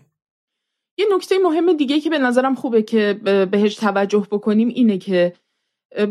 یه 0.98 1.06
نکته 1.16 1.36
مهم 1.44 1.78
دیگه 1.78 2.00
که 2.00 2.10
به 2.10 2.18
نظرم 2.18 2.56
خوبه 2.56 2.82
که 2.82 3.14
بهش 3.52 3.76
توجه 3.76 4.28
بکنیم 4.32 4.68
اینه 4.68 4.98
که 4.98 5.34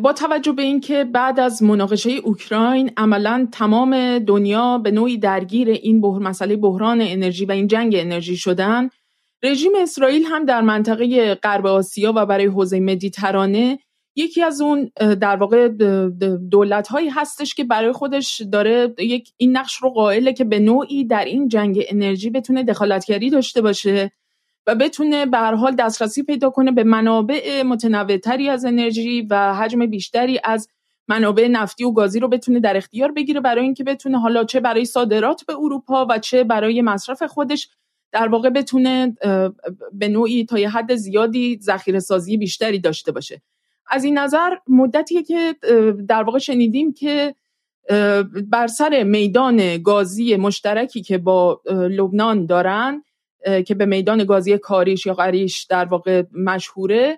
با 0.02 0.12
توجه 0.12 0.52
به 0.52 0.62
اینکه 0.62 1.04
بعد 1.04 1.40
از 1.40 1.62
مناقشه 1.62 2.10
اوکراین 2.10 2.90
عملا 2.96 3.48
تمام 3.52 4.18
دنیا 4.18 4.78
به 4.78 4.90
نوعی 4.90 5.18
درگیر 5.18 5.68
این 5.68 6.00
بحر 6.00 6.18
مسئله 6.18 6.56
بحران 6.56 7.00
انرژی 7.02 7.44
و 7.44 7.52
این 7.52 7.66
جنگ 7.66 7.96
انرژی 7.98 8.36
شدن 8.36 8.88
رژیم 9.42 9.72
اسرائیل 9.77 10.25
هم 10.25 10.44
در 10.44 10.61
منطقه 10.61 11.35
غرب 11.35 11.66
آسیا 11.66 12.12
و 12.16 12.27
برای 12.27 12.46
حوزه 12.46 12.81
مدیترانه 12.81 13.79
یکی 14.16 14.42
از 14.42 14.61
اون 14.61 14.90
در 15.20 15.37
واقع 15.37 15.68
دولت 16.51 16.88
هایی 16.88 17.09
هستش 17.09 17.55
که 17.55 17.64
برای 17.64 17.92
خودش 17.92 18.40
داره 18.53 18.94
یک 18.99 19.33
این 19.37 19.57
نقش 19.57 19.77
رو 19.77 19.90
قائله 19.90 20.33
که 20.33 20.44
به 20.44 20.59
نوعی 20.59 21.05
در 21.05 21.25
این 21.25 21.49
جنگ 21.49 21.85
انرژی 21.88 22.31
بتونه 22.31 22.64
دخالتگری 22.64 23.31
داشته 23.31 23.61
باشه 23.62 24.11
و 24.66 24.75
بتونه 24.75 25.27
به 25.27 25.38
هر 25.38 25.55
حال 25.55 25.75
دسترسی 25.75 26.22
پیدا 26.22 26.51
کنه 26.51 26.72
به 26.72 26.85
منابع 26.85 27.62
متنوعتری 27.62 28.49
از 28.49 28.64
انرژی 28.64 29.22
و 29.31 29.55
حجم 29.55 29.87
بیشتری 29.87 30.40
از 30.44 30.68
منابع 31.09 31.49
نفتی 31.49 31.85
و 31.85 31.90
گازی 31.90 32.20
رو 32.20 32.29
بتونه 32.29 32.61
در 32.61 32.77
اختیار 32.77 33.12
بگیره 33.12 33.40
برای 33.40 33.64
اینکه 33.64 33.85
بتونه 33.85 34.20
حالا 34.20 34.44
چه 34.44 34.61
برای 34.61 34.85
صادرات 34.85 35.44
به 35.46 35.55
اروپا 35.55 36.07
و 36.11 36.18
چه 36.18 36.44
برای 36.44 36.83
مصرف 36.83 37.22
خودش 37.22 37.68
در 38.16 38.29
واقع 38.29 38.50
بتونه 38.50 39.16
به 39.92 40.09
نوعی 40.09 40.44
تا 40.44 40.59
یه 40.59 40.68
حد 40.68 40.94
زیادی 40.94 41.59
ذخیره 41.62 42.00
سازی 42.00 42.37
بیشتری 42.37 42.79
داشته 42.79 43.12
باشه. 43.12 43.42
از 43.90 44.05
این 44.05 44.18
نظر 44.18 44.50
مدتیه 44.68 45.22
که 45.22 45.55
در 46.09 46.22
واقع 46.22 46.38
شنیدیم 46.38 46.92
که 46.92 47.35
بر 48.50 48.66
سر 48.66 49.02
میدان 49.02 49.83
گازی 49.83 50.37
مشترکی 50.37 51.02
که 51.02 51.18
با 51.18 51.61
لبنان 51.70 52.46
دارن 52.46 53.02
که 53.66 53.74
به 53.74 53.87
میدان 53.87 54.24
گازی 54.24 54.59
کاریش 54.59 55.07
یا 55.07 55.14
قریش 55.14 55.64
در 55.64 55.85
واقع 55.85 56.22
مشهوره 56.33 57.16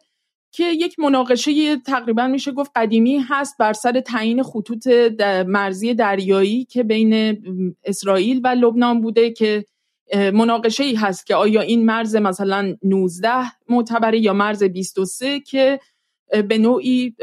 که 0.53 0.65
یک 0.65 0.99
مناقشه 0.99 1.77
تقریبا 1.77 2.27
میشه 2.27 2.53
گفت 2.53 2.71
قدیمی 2.77 3.19
هست 3.29 3.59
بر 3.59 3.73
سر 3.73 4.01
تعیین 4.01 4.43
خطوط 4.43 4.87
مرزی 5.47 5.95
دریایی 5.95 6.65
که 6.65 6.83
بین 6.83 7.15
اسرائیل 7.85 8.41
و 8.45 8.49
لبنان 8.49 9.01
بوده 9.01 9.31
که 9.31 9.65
مناقشه 10.14 10.85
ای 10.85 10.94
هست 10.94 11.27
که 11.27 11.35
آیا 11.35 11.61
این 11.61 11.85
مرز 11.85 12.16
مثلا 12.16 12.77
19 12.83 13.29
معتبره 13.68 14.18
یا 14.18 14.33
مرز 14.33 14.62
23 14.62 15.40
که 15.40 15.81
به 16.49 16.59
نوعی 16.59 17.14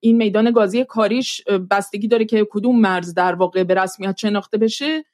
این 0.00 0.16
میدان 0.16 0.50
گازی 0.50 0.84
کاریش 0.84 1.42
بستگی 1.70 2.08
داره 2.08 2.24
که 2.24 2.46
کدوم 2.50 2.80
مرز 2.80 3.14
در 3.14 3.34
واقع 3.34 3.64
به 3.64 3.74
رسمیت 3.74 4.16
شناخته 4.16 4.58
بشه 4.58 5.04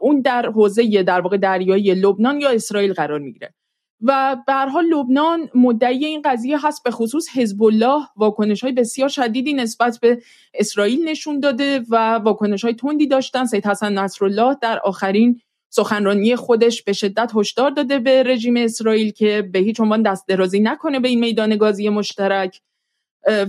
اون 0.00 0.20
در 0.20 0.46
حوزه 0.46 1.02
در 1.02 1.20
واقع 1.20 1.36
دریایی 1.36 1.94
لبنان 1.94 2.40
یا 2.40 2.50
اسرائیل 2.50 2.92
قرار 2.92 3.18
می‌گیره. 3.18 3.54
و 4.00 4.36
به 4.46 4.52
حال 4.52 4.84
لبنان 4.84 5.48
مدعی 5.54 6.04
این 6.04 6.22
قضیه 6.24 6.66
هست 6.66 6.84
به 6.84 6.90
خصوص 6.90 7.28
حزب 7.34 7.62
الله 7.62 8.00
واکنش 8.16 8.64
های 8.64 8.72
بسیار 8.72 9.08
شدیدی 9.08 9.52
نسبت 9.52 9.98
به 10.02 10.22
اسرائیل 10.54 11.08
نشون 11.08 11.40
داده 11.40 11.80
و 11.90 12.14
واکنش 12.14 12.64
های 12.64 12.74
تندی 12.74 13.06
داشتن. 13.06 13.44
سید 13.44 13.66
حسن 13.66 13.98
نصرالله 13.98 14.56
در 14.62 14.78
آخرین 14.78 15.40
سخنرانی 15.68 16.36
خودش 16.36 16.82
به 16.82 16.92
شدت 16.92 17.32
هشدار 17.34 17.70
داده 17.70 17.98
به 17.98 18.22
رژیم 18.22 18.56
اسرائیل 18.56 19.10
که 19.10 19.48
به 19.52 19.58
هیچ 19.58 19.80
عنوان 19.80 20.02
دست 20.02 20.28
درازی 20.28 20.60
نکنه 20.60 21.00
به 21.00 21.08
این 21.08 21.20
میدان 21.20 21.56
گازی 21.56 21.88
مشترک. 21.88 22.60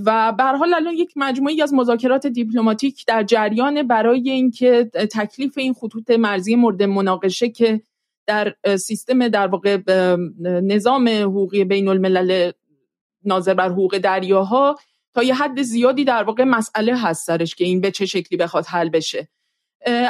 و 0.06 0.34
به 0.38 0.44
حال 0.44 0.74
الان 0.74 0.94
یک 0.94 1.14
مجموعی 1.16 1.62
از 1.62 1.74
مذاکرات 1.74 2.28
دیپلماتیک 2.28 3.06
در 3.08 3.24
جریان 3.24 3.88
برای 3.88 4.30
اینکه 4.30 4.84
تکلیف 4.94 5.58
این 5.58 5.74
خطوط 5.74 6.10
مرزی 6.10 6.56
مورد 6.56 6.84
مناقشه 6.84 7.50
که 7.50 7.82
در 8.28 8.56
سیستم 8.78 9.28
در 9.28 9.48
واقع 9.48 9.78
نظام 10.44 11.08
حقوقی 11.08 11.64
بین 11.64 11.88
الملل 11.88 12.52
ناظر 13.26 13.54
بر 13.54 13.70
حقوق 13.70 13.98
دریاها 13.98 14.76
تا 15.14 15.24
یه 15.24 15.36
حد 15.36 15.62
زیادی 15.62 16.06
در 16.06 16.24
واقع 16.24 16.44
مسئله 16.44 16.98
هست 16.98 17.26
سرش 17.26 17.56
که 17.56 17.66
این 17.66 17.82
به 17.82 17.92
چه 17.92 18.06
شکلی 18.06 18.38
بخواد 18.38 18.66
حل 18.66 18.90
بشه. 18.90 19.28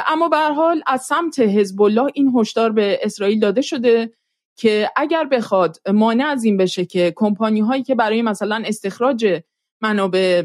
اما 0.06 0.28
به 0.28 0.36
حال 0.36 0.82
از 0.86 1.02
سمت 1.02 1.38
حزب 1.38 1.82
الله 1.82 2.10
این 2.14 2.32
هشدار 2.36 2.72
به 2.72 2.98
اسرائیل 3.02 3.40
داده 3.40 3.60
شده 3.60 4.12
که 4.56 4.90
اگر 4.96 5.24
بخواد 5.24 5.76
مانع 5.88 6.26
از 6.26 6.44
این 6.44 6.56
بشه 6.56 6.84
که 6.84 7.12
کمپانی 7.16 7.60
هایی 7.60 7.82
که 7.82 7.94
برای 7.94 8.22
مثلا 8.22 8.62
استخراج 8.66 9.40
منابع 9.80 10.42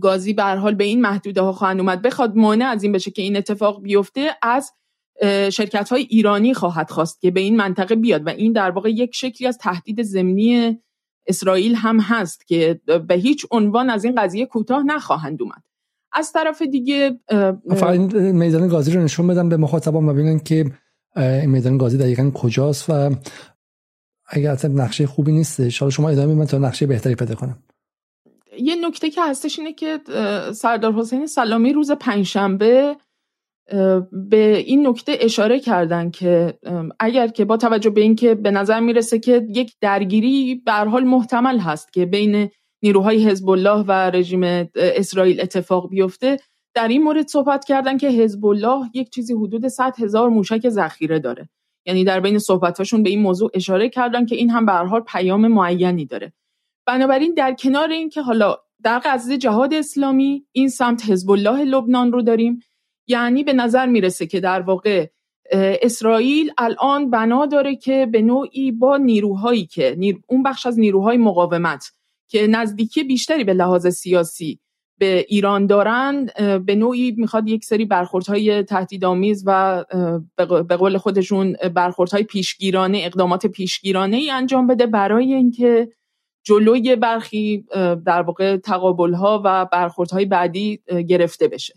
گازی 0.00 0.32
به 0.32 0.42
حال 0.42 0.74
به 0.74 0.84
این 0.84 1.00
محدوده 1.00 1.40
ها 1.40 1.52
خواهند 1.52 1.80
اومد 1.80 2.02
بخواد 2.02 2.36
مانع 2.36 2.66
از 2.66 2.82
این 2.82 2.92
بشه 2.92 3.10
که 3.10 3.22
این 3.22 3.36
اتفاق 3.36 3.82
بیفته 3.82 4.36
از 4.42 4.72
شرکت 5.52 5.88
های 5.88 6.02
ایرانی 6.02 6.54
خواهد 6.54 6.90
خواست 6.90 7.20
که 7.20 7.30
به 7.30 7.40
این 7.40 7.56
منطقه 7.56 7.94
بیاد 7.94 8.26
و 8.26 8.28
این 8.28 8.52
در 8.52 8.70
واقع 8.70 8.90
یک 8.90 9.14
شکلی 9.14 9.48
از 9.48 9.58
تهدید 9.58 10.02
زمینی 10.02 10.78
اسرائیل 11.26 11.74
هم 11.74 12.00
هست 12.00 12.46
که 12.46 12.80
به 13.08 13.14
هیچ 13.14 13.46
عنوان 13.50 13.90
از 13.90 14.04
این 14.04 14.14
قضیه 14.14 14.46
کوتاه 14.46 14.82
نخواهند 14.82 15.42
اومد. 15.42 15.62
از 16.14 16.32
طرف 16.32 16.62
دیگه 16.62 17.20
فقط 17.70 18.14
میدان 18.14 18.68
گازی 18.68 18.92
رو 18.92 19.02
نشون 19.02 19.26
بدم 19.26 19.48
به 19.48 19.56
مخاطبان 19.56 20.08
و 20.08 20.12
ببینن 20.12 20.38
که 20.38 20.64
این 21.16 21.50
میدان 21.50 21.78
گازی 21.78 21.98
دقیقا 21.98 22.30
کجاست 22.34 22.90
و 22.90 23.10
اگر 24.26 24.50
اصلا 24.50 24.84
نقشه 24.84 25.06
خوبی 25.06 25.32
نیست 25.32 25.60
حالا 25.60 25.90
شما 25.90 26.08
ادامه 26.08 26.34
من 26.34 26.44
تا 26.44 26.58
نقشه 26.58 26.86
بهتری 26.86 27.14
پیدا 27.14 27.34
کنم. 27.34 27.58
یه 28.58 28.74
نکته 28.88 29.10
که 29.10 29.20
هستش 29.22 29.58
اینه 29.58 29.72
که 29.72 30.00
سردار 30.54 30.92
حسین 30.92 31.26
سلامی 31.26 31.72
روز 31.72 31.90
پنجشنبه 31.90 32.96
به 34.30 34.56
این 34.66 34.86
نکته 34.86 35.18
اشاره 35.20 35.60
کردن 35.60 36.10
که 36.10 36.58
اگر 37.00 37.28
که 37.28 37.44
با 37.44 37.56
توجه 37.56 37.90
به 37.90 38.00
اینکه 38.00 38.34
به 38.34 38.50
نظر 38.50 38.80
می‌رسه 38.80 39.18
که 39.18 39.46
یک 39.48 39.74
درگیری 39.80 40.54
به 40.54 40.72
حال 40.72 41.04
محتمل 41.04 41.58
هست 41.58 41.92
که 41.92 42.06
بین 42.06 42.50
نیروهای 42.84 43.24
حزب 43.28 43.50
الله 43.50 43.84
و 43.88 43.92
رژیم 43.92 44.68
اسرائیل 44.74 45.40
اتفاق 45.40 45.88
بیفته. 45.88 46.36
در 46.74 46.88
این 46.88 47.02
مورد 47.02 47.28
صحبت 47.28 47.64
کردن 47.64 47.98
که 47.98 48.08
حزب 48.08 48.46
الله 48.46 48.90
یک 48.94 49.10
چیزی 49.10 49.34
حدود 49.34 49.68
100 49.68 50.00
هزار 50.00 50.28
موشک 50.28 50.68
ذخیره 50.68 51.18
داره. 51.18 51.48
یعنی 51.86 52.04
در 52.04 52.20
بین 52.20 52.38
صحبتاشون 52.38 53.02
به 53.02 53.10
این 53.10 53.22
موضوع 53.22 53.50
اشاره 53.54 53.88
کردن 53.88 54.26
که 54.26 54.36
این 54.36 54.50
هم 54.50 54.66
به 54.66 54.72
هر 54.72 55.00
پیام 55.00 55.48
معینی 55.48 56.06
داره. 56.06 56.32
بنابراین 56.86 57.34
در 57.34 57.54
کنار 57.54 57.90
این 57.90 58.08
که 58.08 58.22
حالا 58.22 58.56
در 58.82 58.98
قضیه 58.98 59.38
جهاد 59.38 59.74
اسلامی 59.74 60.46
این 60.52 60.68
سمت 60.68 61.10
حزب 61.10 61.30
الله 61.30 61.64
لبنان 61.64 62.12
رو 62.12 62.22
داریم 62.22 62.60
یعنی 63.08 63.44
به 63.44 63.52
نظر 63.52 63.86
می‌رسه 63.86 64.26
که 64.26 64.40
در 64.40 64.60
واقع 64.60 65.06
اسرائیل 65.82 66.52
الان 66.58 67.10
بنا 67.10 67.46
داره 67.46 67.76
که 67.76 68.08
به 68.12 68.22
نوعی 68.22 68.72
با 68.72 68.96
نیروهایی 68.96 69.66
که 69.66 69.96
اون 70.28 70.42
بخش 70.42 70.66
از 70.66 70.78
نیروهای 70.78 71.16
مقاومت 71.16 71.92
که 72.28 72.46
نزدیکی 72.46 73.04
بیشتری 73.04 73.44
به 73.44 73.54
لحاظ 73.54 73.86
سیاسی 73.86 74.60
به 74.98 75.26
ایران 75.28 75.66
دارند 75.66 76.32
به 76.64 76.74
نوعی 76.74 77.10
می‌خواد 77.10 77.48
یک 77.48 77.64
سری 77.64 77.84
برخوردهای 77.84 78.62
تهدیدآمیز 78.62 79.44
و 79.46 79.84
به 80.68 80.76
قول 80.76 80.98
خودشون 80.98 81.56
برخوردهای 81.74 82.22
پیشگیرانه 82.22 83.00
اقدامات 83.04 83.46
پیشگیرانه 83.46 84.16
ای 84.16 84.30
انجام 84.30 84.66
بده 84.66 84.86
برای 84.86 85.34
اینکه 85.34 85.88
جلوی 86.46 86.96
برخی 86.96 87.64
در 88.06 88.22
واقع 88.22 88.56
تقابلها 88.56 89.42
و 89.44 89.66
برخوردهای 89.72 90.24
بعدی 90.24 90.80
گرفته 91.08 91.48
بشه. 91.48 91.74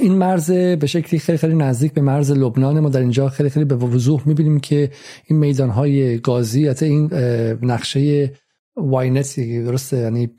این 0.00 0.12
مرز 0.12 0.50
به 0.50 0.86
شکلی 0.86 1.20
خیلی 1.20 1.38
خیلی 1.38 1.54
نزدیک 1.54 1.92
به 1.94 2.00
مرز 2.00 2.30
لبنان 2.30 2.80
ما 2.80 2.88
در 2.88 3.00
اینجا 3.00 3.28
خیلی 3.28 3.50
خیلی 3.50 3.64
به 3.64 3.76
وضوح 3.76 4.28
می‌بینیم 4.28 4.60
که 4.60 4.90
این 5.26 5.38
میدان 5.38 5.70
های 5.70 6.18
گازی 6.18 6.68
حتی 6.68 6.86
این 6.86 7.14
نقشه 7.62 8.32
Ynet 8.76 9.40
درسته 9.40 9.96
یعنی 9.96 10.30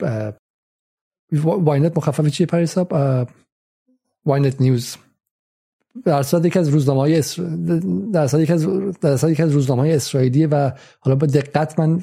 Ynet 1.44 1.98
مخفف 1.98 2.28
چیه 2.28 2.48
پریسا 2.48 2.94
Ynet 4.26 4.62
News 4.62 4.98
در 6.06 6.24
صورت 6.24 6.46
یکی 6.46 6.60
از 6.60 6.70
روزنامه 6.70 7.00
های. 7.00 7.24
در 8.14 8.28
صورت 8.28 8.52
از 8.52 8.68
در 9.02 9.30
یکی 9.30 9.44
از 9.44 9.52
روزنامه 9.52 9.82
های 9.82 10.48
و 10.48 10.72
حالا 11.00 11.16
با 11.16 11.28
دقت 11.28 11.80
من 11.80 12.00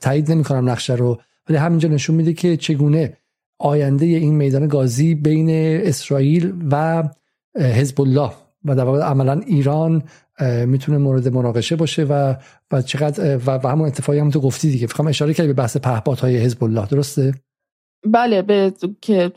تایید 0.00 0.32
نمی 0.32 0.44
کنم 0.44 0.70
نقشه 0.70 0.94
رو 0.94 1.20
ولی 1.48 1.58
همینجا 1.58 1.88
نشون 1.88 2.16
میده 2.16 2.32
که 2.32 2.56
چگونه 2.56 3.16
آینده 3.58 4.06
این 4.06 4.34
میدان 4.34 4.68
گازی 4.68 5.14
بین 5.14 5.50
اسرائیل 5.86 6.54
و 6.70 7.02
حزب 7.56 8.00
الله 8.00 8.30
و 8.64 8.74
در 8.74 8.84
واقع 8.84 9.00
عملا 9.00 9.40
ایران 9.40 10.02
می‌تونه 10.66 10.98
مورد 10.98 11.28
مناقشه 11.28 11.76
باشه 11.76 12.04
و 12.04 12.34
و 12.72 12.82
چقدر 12.82 13.40
و, 13.46 13.68
همون 13.68 13.86
اتفاقی 13.86 14.18
هم 14.18 14.30
تو 14.30 14.40
گفتی 14.40 14.70
دیگه. 14.70 14.86
فقط 14.86 15.06
اشاره 15.06 15.34
کردی 15.34 15.46
به 15.46 15.54
بحث 15.54 15.76
پهپادهای 15.76 16.36
حزب 16.36 16.64
الله 16.64 16.86
درسته؟ 16.86 17.34
بله 18.06 18.42
به 18.42 18.72
که 19.00 19.32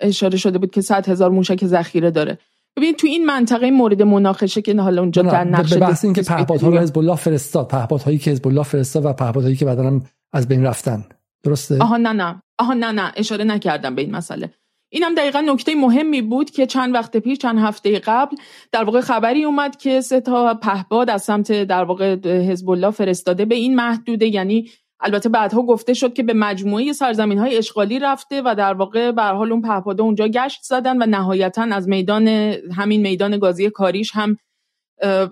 اشاره 0.00 0.38
شده 0.38 0.58
بود 0.58 0.70
که 0.70 0.80
100 0.80 1.08
هزار 1.08 1.30
موشک 1.30 1.64
ذخیره 1.64 2.10
داره. 2.10 2.38
ببین 2.76 2.94
تو 2.94 3.06
این 3.06 3.26
منطقه 3.26 3.70
مورد 3.70 4.02
مناقشه 4.02 4.62
که 4.62 4.74
حالا 4.74 5.02
اونجا 5.02 5.22
در 5.22 5.44
نقشه 5.44 5.74
به 5.74 5.80
بحث 5.80 6.04
این 6.04 6.14
که 6.14 6.22
پهپادها 6.22 6.68
رو 6.68 6.78
حزب 6.78 6.98
الله 6.98 7.16
فرستاد 7.16 7.68
پهپادهایی 7.68 8.18
که 8.18 8.30
حزب 8.30 8.48
الله 8.48 8.62
فرستاد 8.62 9.04
و 9.04 9.12
پهپادهایی 9.12 9.56
که 9.56 9.64
بعدا 9.64 10.00
از 10.32 10.48
بین 10.48 10.62
رفتن. 10.62 11.04
درسته؟ 11.42 11.78
آها 11.78 11.96
نه 11.96 12.12
نه. 12.12 12.42
آها 12.58 12.74
نه 12.74 12.92
نه. 12.92 13.12
اشاره 13.16 13.44
نکردم 13.44 13.94
به 13.94 14.02
این 14.02 14.16
مسئله. 14.16 14.50
اینم 14.92 15.14
دقیقا 15.14 15.40
نکته 15.40 15.74
مهمی 15.74 16.22
بود 16.22 16.50
که 16.50 16.66
چند 16.66 16.94
وقت 16.94 17.16
پیش 17.16 17.38
چند 17.38 17.58
هفته 17.58 17.98
قبل 17.98 18.36
در 18.72 18.84
واقع 18.84 19.00
خبری 19.00 19.44
اومد 19.44 19.76
که 19.76 20.00
سه 20.00 20.20
تا 20.20 20.54
پهپاد 20.54 21.10
از 21.10 21.22
سمت 21.22 21.62
در 21.62 21.84
واقع 21.84 22.16
حزب 22.24 22.70
الله 22.70 22.90
فرستاده 22.90 23.44
به 23.44 23.54
این 23.54 23.74
محدوده 23.74 24.26
یعنی 24.26 24.70
البته 25.00 25.28
بعدها 25.28 25.62
گفته 25.62 25.94
شد 25.94 26.14
که 26.14 26.22
به 26.22 26.32
مجموعه 26.32 26.92
سرزمین 26.92 27.38
های 27.38 27.56
اشغالی 27.56 27.98
رفته 27.98 28.42
و 28.44 28.54
در 28.54 28.74
واقع 28.74 29.10
به 29.10 29.22
حال 29.22 29.52
اون 29.52 29.62
پهپاده 29.62 30.02
اونجا 30.02 30.28
گشت 30.28 30.62
زدن 30.62 31.02
و 31.02 31.06
نهایتا 31.06 31.62
از 31.62 31.88
میدان 31.88 32.28
همین 32.76 33.00
میدان 33.00 33.38
گازی 33.38 33.70
کاریش 33.70 34.10
هم 34.14 34.36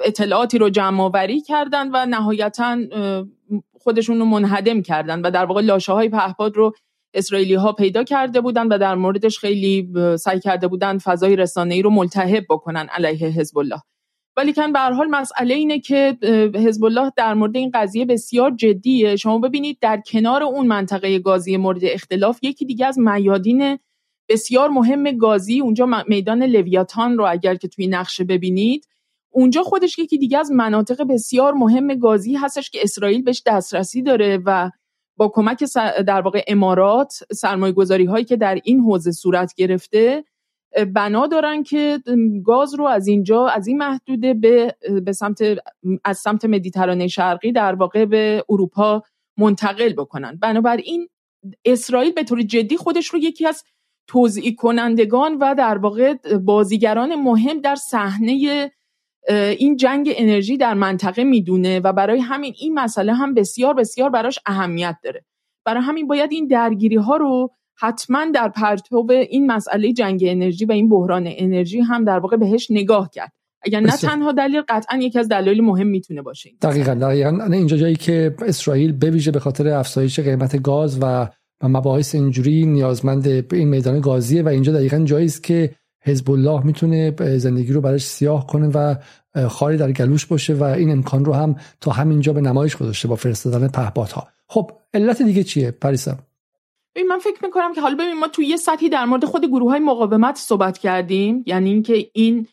اطلاعاتی 0.05 0.59
رو 0.59 0.71
جمع 0.71 1.03
آوری 1.03 1.41
کردن 1.41 1.91
و 1.93 2.07
نهایتا 2.07 2.77
خودشون 3.81 4.19
رو 4.19 4.25
منهدم 4.25 4.83
کردن 4.83 5.21
و 5.21 5.31
در 5.31 5.45
واقع 5.45 5.61
لاشه 5.61 5.93
های 5.93 6.09
پهپاد 6.09 6.57
رو 6.57 6.75
اسرائیلی 7.19 7.55
ها 7.55 7.73
پیدا 7.73 8.05
کرده 8.05 8.41
بودن 8.41 8.67
و 8.67 8.79
در 8.79 8.95
موردش 8.95 9.39
خیلی 9.39 9.93
سعی 10.19 10.41
کرده 10.41 10.69
بودن 10.69 10.99
فضای 10.99 11.37
رسانه‌ای 11.37 11.83
رو 11.83 11.91
ملتهب 11.91 12.45
بکنن 12.51 12.89
علیه 12.91 13.29
حزب 13.29 13.59
الله 13.59 13.83
ولی 14.37 14.53
کن 14.53 14.73
به 14.73 14.79
حال 14.79 15.07
مسئله 15.07 15.55
اینه 15.55 15.79
که 15.79 16.19
حزب 16.55 16.85
الله 16.85 17.13
در 17.17 17.35
مورد 17.35 17.57
این 17.57 17.71
قضیه 17.75 18.05
بسیار 18.05 18.51
جدیه. 18.51 19.17
شما 19.17 19.39
ببینید 19.39 19.79
در 19.81 20.03
کنار 20.07 20.43
اون 20.43 20.67
منطقه 20.67 21.19
گازی 21.19 21.57
مورد 21.57 21.81
اختلاف 21.83 22.39
یکی 22.43 22.65
دیگه 22.65 22.87
از 22.87 22.99
میادین 22.99 23.79
بسیار 24.29 24.71
مهم 24.71 25.17
گازی 25.17 25.61
اونجا 25.61 26.05
میدان 26.09 26.43
لویاتان 26.43 27.19
رو 27.19 27.31
اگر 27.31 27.55
که 27.55 27.69
توی 27.69 27.87
نقشه 27.87 28.25
ببینید 28.25 28.89
اونجا 29.31 29.63
خودش 29.63 29.99
یکی 29.99 30.19
دیگه 30.19 30.39
از 30.39 30.51
مناطق 30.53 31.03
بسیار 31.03 31.53
مهم 31.53 31.95
گازی 31.95 32.35
هستش 32.35 32.71
که 32.71 32.79
اسرائیل 32.83 33.23
بهش 33.23 33.43
دسترسی 33.47 34.03
داره 34.03 34.43
و 34.47 34.71
با 35.19 35.29
کمک 35.29 35.65
در 36.07 36.21
واقع 36.21 36.45
امارات 36.49 37.19
سرمایه 37.33 37.73
گذاری 37.73 38.05
هایی 38.05 38.25
که 38.25 38.37
در 38.37 38.61
این 38.65 38.81
حوزه 38.81 39.13
صورت 39.13 39.55
گرفته 39.55 40.25
بنا 40.95 41.27
دارن 41.27 41.63
که 41.63 41.99
گاز 42.45 42.75
رو 42.75 42.85
از 42.85 43.07
اینجا 43.07 43.47
از 43.47 43.67
این 43.67 43.79
محدوده 43.79 44.35
به, 44.35 44.77
به 45.05 45.13
سمت 45.13 45.41
از 46.05 46.19
سمت 46.19 46.45
مدیترانه 46.45 47.07
شرقی 47.07 47.53
در 47.53 47.75
واقع 47.75 48.05
به 48.05 48.45
اروپا 48.49 49.03
منتقل 49.39 49.93
بکنن. 49.93 50.37
بنابراین 50.43 51.09
اسرائیل 51.65 52.13
به 52.13 52.25
طور 52.25 52.43
جدی 52.43 52.77
خودش 52.77 53.07
رو 53.07 53.19
یکی 53.19 53.47
از 53.47 53.65
توضیح 54.07 54.55
کنندگان 54.55 55.39
و 55.41 55.55
در 55.59 55.79
واقع 55.79 56.15
بازیگران 56.45 57.15
مهم 57.15 57.61
در 57.61 57.75
صحنه 57.75 58.71
این 59.29 59.77
جنگ 59.77 60.13
انرژی 60.17 60.57
در 60.57 60.75
منطقه 60.75 61.25
می‌دونه 61.25 61.81
و 61.81 61.93
برای 61.93 62.21
همین 62.21 62.55
این 62.59 62.75
مسئله 62.75 63.15
هم 63.15 63.35
بسیار 63.35 63.75
بسیار 63.75 64.11
براش 64.11 64.39
اهمیت 64.47 64.97
داره. 65.05 65.25
برای 65.65 65.83
همین 65.83 66.07
باید 66.07 66.33
این 66.33 66.47
درگیری 66.47 66.97
ها 66.97 67.17
رو 67.17 67.51
حتما 67.81 68.25
در 68.35 68.49
پرتو 68.49 69.07
این 69.11 69.47
مسئله 69.47 69.93
جنگ 69.93 70.25
انرژی 70.27 70.65
و 70.65 70.73
این 70.73 70.89
بحران 70.89 71.25
انرژی 71.27 71.81
هم 71.81 72.05
در 72.05 72.19
واقع 72.19 72.37
بهش 72.37 72.71
نگاه 72.71 73.11
کرد. 73.13 73.33
اگر 73.63 73.81
نه 73.81 73.97
تنها 73.97 74.33
دلیل 74.33 74.63
قطعا 74.69 74.99
یکی 74.99 75.19
از 75.19 75.29
دلایل 75.29 75.65
مهم 75.65 75.87
می‌تونه 75.87 76.23
باشه 76.23 76.51
دقیقا. 76.63 76.95
دقیقا. 76.95 77.45
اینجا 77.53 77.77
جایی 77.77 77.97
که 77.97 78.35
اسرائیل 78.47 78.93
بویژه 78.93 79.31
به 79.31 79.41
خاطر 79.41 79.69
افزایش 79.69 80.21
قیمت 80.21 80.63
گاز 80.63 80.99
و 81.03 81.29
و 81.63 81.69
مباحث 81.69 82.15
اینجوری 82.15 82.67
نیازمند 82.67 83.49
به 83.49 83.57
این 83.57 83.69
میدان 83.69 84.01
گازیه 84.01 84.43
و 84.43 84.49
اینجا 84.49 84.73
دقیقا 84.73 84.99
جایی 84.99 85.27
است 85.27 85.43
که 85.43 85.75
حزب 86.09 86.31
الله 86.31 86.67
می‌تونه 86.67 87.15
زندگی 87.39 87.73
رو 87.73 87.81
براش 87.81 88.05
سیاه 88.05 88.47
کنه 88.47 88.69
و 88.75 88.95
خاری 89.49 89.77
در 89.77 89.93
گلوش 89.93 90.27
باشه 90.27 90.55
و 90.55 90.63
این 90.63 90.91
امکان 90.91 91.25
رو 91.25 91.33
هم 91.33 91.57
تا 91.81 91.91
همینجا 91.91 92.33
به 92.33 92.41
نمایش 92.41 92.77
گذاشته 92.77 93.09
با 93.09 93.17
فرستادن 93.17 93.69
پهپادها. 93.69 94.29
خب 94.47 94.71
علت 94.95 95.23
دیگه 95.23 95.45
چیه؟ 95.45 95.71
پریسا؟ 95.71 96.19
من 97.09 97.19
فکر 97.19 97.45
می‌کنم 97.45 97.75
که 97.75 97.81
حالا 97.81 97.95
ببین 97.95 98.21
ما 98.21 98.29
توی 98.29 98.47
یه 98.47 98.57
سطحی 98.57 98.89
در 98.89 99.05
مورد 99.05 99.25
خود 99.25 99.45
گروه 99.45 99.71
های 99.71 99.81
مقاومت 99.81 100.37
صحبت 100.37 100.79
کردیم. 100.79 101.43
یعنی 101.47 101.71
اینکه 101.71 102.11
این 102.13 102.47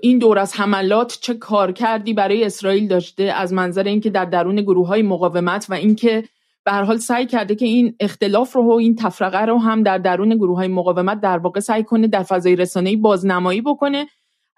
این 0.00 0.18
دور 0.18 0.38
از 0.38 0.54
حملات 0.54 1.18
چه 1.20 1.34
کار 1.34 1.72
کردی 1.72 2.14
برای 2.14 2.44
اسرائیل 2.44 2.88
داشته 2.88 3.22
از 3.22 3.52
منظر 3.52 3.82
اینکه 3.82 4.10
در 4.10 4.24
درون 4.24 4.56
گروه 4.62 4.88
های 4.88 5.02
مقاومت 5.02 5.66
و 5.68 5.74
اینکه 5.74 6.24
به 6.64 6.72
هر 6.72 6.82
حال 6.82 6.98
سعی 6.98 7.26
کرده 7.26 7.54
که 7.54 7.66
این 7.66 7.96
اختلاف 8.00 8.52
رو 8.52 8.62
و 8.62 8.70
این 8.70 8.94
تفرقه 8.94 9.44
رو 9.44 9.58
هم 9.58 9.82
در 9.82 9.98
درون 9.98 10.36
گروه 10.36 10.56
های 10.56 10.68
مقاومت 10.68 11.20
در 11.20 11.38
واقع 11.38 11.60
سعی 11.60 11.84
کنه 11.84 12.06
در 12.06 12.22
فضای 12.22 12.56
رسانه‌ای 12.56 12.96
بازنمایی 12.96 13.60
بکنه. 13.60 14.06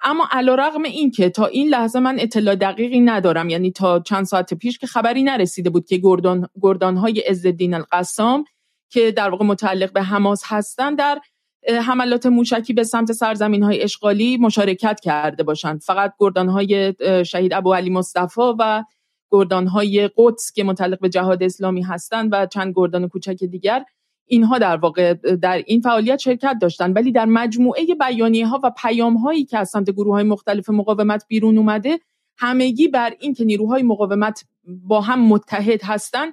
اما 0.03 0.29
علیرغم 0.31 0.83
این 0.83 1.11
که 1.11 1.31
تا 1.31 1.47
این 1.47 1.69
لحظه 1.69 2.01
من 2.01 2.17
اطلاع 2.21 2.55
دقیقی 2.55 3.01
ندارم 3.01 3.49
یعنی 3.49 3.71
تا 3.71 4.01
چند 4.01 4.25
ساعت 4.25 4.55
پیش 4.55 4.79
که 4.79 4.87
خبری 4.87 5.23
نرسیده 5.23 5.71
بود 5.71 5.87
که 5.87 5.97
گردان 5.97 6.49
گردانهای 6.63 7.21
عزالدین 7.21 7.75
القسام 7.75 8.45
که 8.91 9.11
در 9.11 9.31
واقع 9.31 9.45
متعلق 9.45 9.93
به 9.93 10.03
حماس 10.03 10.43
هستن 10.45 10.95
در 10.95 11.21
حملات 11.69 12.27
موشکی 12.27 12.73
به 12.73 12.85
سمت 12.85 13.13
سرزمین 13.13 13.63
های 13.63 13.83
اشغالی 13.83 14.37
مشارکت 14.37 15.01
کرده 15.01 15.43
باشند. 15.43 15.81
فقط 15.81 16.13
گردان 16.21 16.49
های 16.49 16.95
شهید 17.25 17.55
ابو 17.55 17.75
علی 17.75 17.91
مصطفی 17.91 18.41
و 18.59 18.85
گردان 19.31 19.67
های 19.67 20.11
قدس 20.17 20.53
که 20.53 20.65
متعلق 20.65 21.01
به 21.01 21.09
جهاد 21.09 21.43
اسلامی 21.43 21.83
هستند 21.83 22.29
و 22.33 22.47
چند 22.47 22.73
گردان 22.77 23.09
کوچک 23.09 23.45
دیگر 23.45 23.85
اینها 24.27 24.59
در 24.59 24.77
واقع 24.77 25.15
در 25.15 25.63
این 25.67 25.81
فعالیت 25.81 26.19
شرکت 26.19 26.57
داشتن 26.61 26.93
ولی 26.93 27.13
در 27.13 27.25
مجموعه 27.25 27.87
بیانیه 28.01 28.47
ها 28.47 28.61
و 28.65 28.73
پیام 28.83 29.17
هایی 29.17 29.45
که 29.45 29.59
از 29.59 29.69
سمت 29.69 29.91
گروه 29.91 30.15
های 30.15 30.25
مختلف 30.25 30.71
مقاومت 30.71 31.25
بیرون 31.29 31.59
اومده 31.59 31.99
همگی 32.39 32.89
بر 32.89 33.15
این 33.21 33.35
که 33.35 33.45
نیروهای 33.45 33.83
مقاومت 33.83 34.45
با 34.65 35.01
هم 35.01 35.29
متحد 35.29 35.85
هستند 35.85 36.33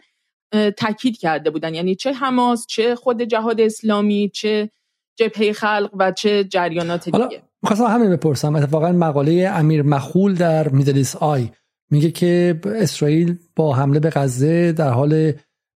تاکید 0.77 1.17
کرده 1.17 1.49
بودن 1.49 1.73
یعنی 1.73 1.95
چه 1.95 2.13
حماس 2.13 2.65
چه 2.67 2.95
خود 2.95 3.21
جهاد 3.21 3.61
اسلامی 3.61 4.31
چه 4.33 4.69
جبهه 5.15 5.53
خلق 5.53 5.89
و 5.99 6.11
چه 6.11 6.43
جریانات 6.43 7.09
دیگه. 7.09 7.43
می‌خواستم 7.63 7.85
همین 7.85 8.09
بپرسم. 8.09 8.55
اتفاقا 8.55 8.91
مقاله 8.91 9.51
امیر 9.55 9.81
مخول 9.81 10.35
در 10.35 10.69
میدلیس 10.69 11.15
آی 11.15 11.49
میگه 11.93 12.11
که 12.11 12.59
اسرائیل 12.65 13.35
با 13.55 13.73
حمله 13.73 13.99
به 13.99 14.09
غزه 14.09 14.71
در 14.71 14.89
حال 14.89 15.31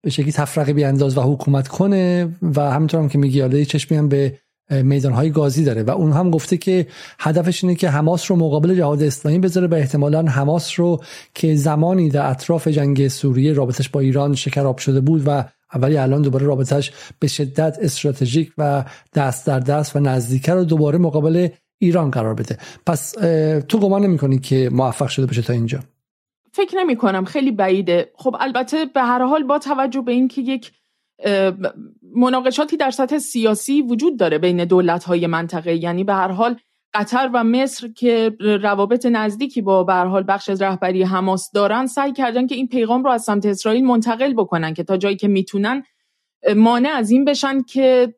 به 0.03 0.09
شکلی 0.09 0.31
تفرقه 0.31 0.73
بیانداز 0.73 1.17
و 1.17 1.21
حکومت 1.21 1.67
کنه 1.67 2.35
و 2.41 2.71
همینطور 2.71 2.99
هم 2.99 3.09
که 3.09 3.17
میگه 3.17 3.37
یاده 3.37 3.65
چشمی 3.65 3.97
هم 3.97 4.09
به 4.09 4.39
های 5.13 5.31
گازی 5.31 5.63
داره 5.63 5.83
و 5.83 5.91
اون 5.91 6.11
هم 6.11 6.31
گفته 6.31 6.57
که 6.57 6.87
هدفش 7.19 7.63
اینه 7.63 7.75
که 7.75 7.89
حماس 7.89 8.31
رو 8.31 8.37
مقابل 8.37 8.75
جهاد 8.75 9.03
اسلامی 9.03 9.39
بذاره 9.39 9.67
و 9.67 9.73
احتمالا 9.73 10.21
حماس 10.23 10.79
رو 10.79 11.03
که 11.33 11.55
زمانی 11.55 12.09
در 12.09 12.29
اطراف 12.29 12.67
جنگ 12.67 13.07
سوریه 13.07 13.53
رابطش 13.53 13.89
با 13.89 13.99
ایران 13.99 14.35
شکراب 14.35 14.77
شده 14.77 14.99
بود 14.99 15.23
و 15.25 15.43
اولی 15.73 15.97
الان 15.97 16.21
دوباره 16.21 16.45
رابطش 16.45 16.91
به 17.19 17.27
شدت 17.27 17.77
استراتژیک 17.81 18.51
و 18.57 18.85
دست 19.15 19.47
در 19.47 19.59
دست 19.59 19.95
و 19.95 19.99
نزدیکه 19.99 20.53
رو 20.53 20.63
دوباره 20.63 20.97
مقابل 20.97 21.47
ایران 21.79 22.11
قرار 22.11 22.33
بده. 22.33 22.57
پس 22.85 23.11
تو 23.67 23.79
گمان 23.79 24.03
نمی‌کنی 24.03 24.39
که 24.39 24.69
موفق 24.73 25.07
شده 25.07 25.25
باشه 25.25 25.41
تا 25.41 25.53
اینجا؟ 25.53 25.79
فکر 26.55 26.77
نمی 26.77 26.95
کنم 26.95 27.25
خیلی 27.25 27.51
بعیده. 27.51 28.11
خب 28.15 28.35
البته 28.39 28.85
به 28.85 29.01
هر 29.01 29.23
حال 29.23 29.43
با 29.43 29.59
توجه 29.59 30.01
به 30.01 30.11
اینکه 30.11 30.41
یک 30.41 30.71
مناقشاتی 32.15 32.77
در 32.77 32.91
سطح 32.91 33.17
سیاسی 33.17 33.81
وجود 33.81 34.19
داره 34.19 34.37
بین 34.37 34.65
دولت 34.65 35.03
های 35.03 35.27
منطقه 35.27 35.75
یعنی 35.75 36.03
به 36.03 36.13
هر 36.13 36.31
حال 36.31 36.59
قطر 36.93 37.29
و 37.33 37.43
مصر 37.43 37.87
که 37.87 38.35
روابط 38.39 39.05
نزدیکی 39.05 39.61
با 39.61 39.83
به 39.83 39.93
حال 39.93 40.23
بخش 40.27 40.49
از 40.49 40.61
رهبری 40.61 41.03
حماس 41.03 41.51
دارن 41.51 41.87
سعی 41.87 42.13
کردن 42.13 42.47
که 42.47 42.55
این 42.55 42.67
پیغام 42.67 43.03
رو 43.03 43.09
از 43.09 43.23
سمت 43.23 43.45
اسرائیل 43.45 43.85
منتقل 43.85 44.33
بکنن 44.33 44.73
که 44.73 44.83
تا 44.83 44.97
جایی 44.97 45.15
که 45.15 45.27
می‌تونن 45.27 45.83
مانع 46.55 46.89
از 46.89 47.11
این 47.11 47.25
بشن 47.25 47.61
که 47.61 48.13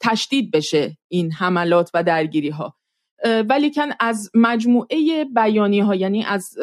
تشدید 0.00 0.50
بشه 0.50 0.96
این 1.08 1.32
حملات 1.32 1.90
و 1.94 2.02
درگیری 2.02 2.48
ها 2.48 2.74
ولیکن 3.24 3.88
از 4.00 4.30
مجموعه 4.34 5.24
بیانیه 5.24 5.84
ها 5.84 5.94
یعنی 5.94 6.24
از 6.24 6.58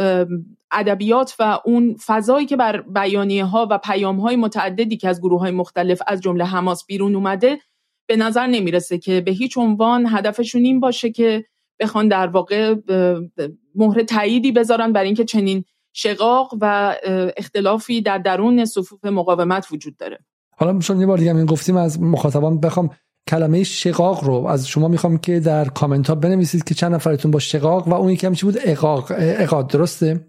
ادبیات 0.72 1.36
و 1.40 1.60
اون 1.66 1.96
فضایی 2.06 2.46
که 2.46 2.58
بر 2.58 2.82
بیانیه 2.82 3.46
ها 3.46 3.68
و 3.72 3.78
پیام 3.78 4.20
های 4.20 4.36
متعددی 4.36 4.98
که 4.98 5.10
از 5.10 5.22
گروه 5.22 5.40
های 5.40 5.52
مختلف 5.52 6.02
از 6.08 6.22
جمله 6.22 6.46
حماس 6.46 6.86
بیرون 6.86 7.16
اومده 7.16 7.58
به 8.08 8.16
نظر 8.16 8.48
نمی‌رسه 8.48 8.98
که 8.98 9.22
به 9.22 9.32
هیچ 9.32 9.58
عنوان 9.58 10.08
هدفشون 10.10 10.64
این 10.64 10.80
باشه 10.80 11.12
که 11.12 11.46
بخوان 11.80 12.08
در 12.08 12.28
واقع 12.28 12.76
مهر 13.76 14.04
تاییدی 14.04 14.52
بذارن 14.52 14.94
برای 14.94 15.08
اینکه 15.08 15.26
چنین 15.26 15.66
شقاق 15.94 16.54
و 16.62 16.96
اختلافی 17.38 18.02
در 18.02 18.18
درون 18.18 18.66
صفوف 18.66 19.06
مقاومت 19.06 19.68
وجود 19.72 19.98
داره. 19.98 20.20
حالا 20.58 20.80
چون 20.80 21.00
یه 21.00 21.06
بار 21.06 21.18
دیگه 21.18 21.46
گفتیم 21.46 21.78
از 21.78 22.02
مخاطبان 22.02 22.60
بخوام 22.60 22.90
کلمه 23.28 23.64
شقاق 23.64 24.24
رو 24.24 24.46
از 24.46 24.68
شما 24.68 24.88
می‌خوام 24.88 25.18
که 25.18 25.40
در 25.40 25.66
کامنت 25.66 26.08
ها 26.08 26.16
بنویسید 26.16 26.64
که 26.64 26.76
چند 26.76 26.94
نفرتون 26.94 27.32
با 27.32 27.40
شقاق 27.40 27.88
و 27.88 27.94
اون 27.94 28.10
یکی 28.10 28.36
چی 28.36 28.46
بود؟ 28.46 28.58
اقاق 28.64 29.12
اقاد 29.18 29.68
درسته؟ 29.68 30.29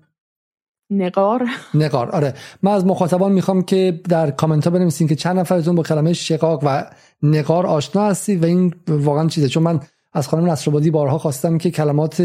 نقار. 0.90 1.48
نقار. 1.74 2.10
آره. 2.10 2.34
من 2.62 2.72
از 2.72 2.86
مخاطبان 2.86 3.32
می‌خوام 3.32 3.62
که 3.62 4.00
در 4.08 4.30
کامنت 4.30 4.64
ها 4.64 4.70
بنویسید 4.70 5.08
که 5.08 5.16
چند 5.16 5.38
نفرتون 5.38 5.74
با 5.74 5.82
کلمه 5.82 6.12
شقاق 6.12 6.60
و 6.66 6.84
نقار 7.22 7.66
آشنا 7.66 8.04
هستید 8.04 8.42
و 8.42 8.46
این 8.46 8.74
واقعا 8.88 9.28
چیزه. 9.28 9.48
چون 9.48 9.62
من 9.62 9.80
از 10.12 10.28
خانم 10.28 10.50
نصرآبادی 10.50 10.90
بارها 10.90 11.18
خواستم 11.18 11.58
که 11.58 11.70
کلمات 11.70 12.22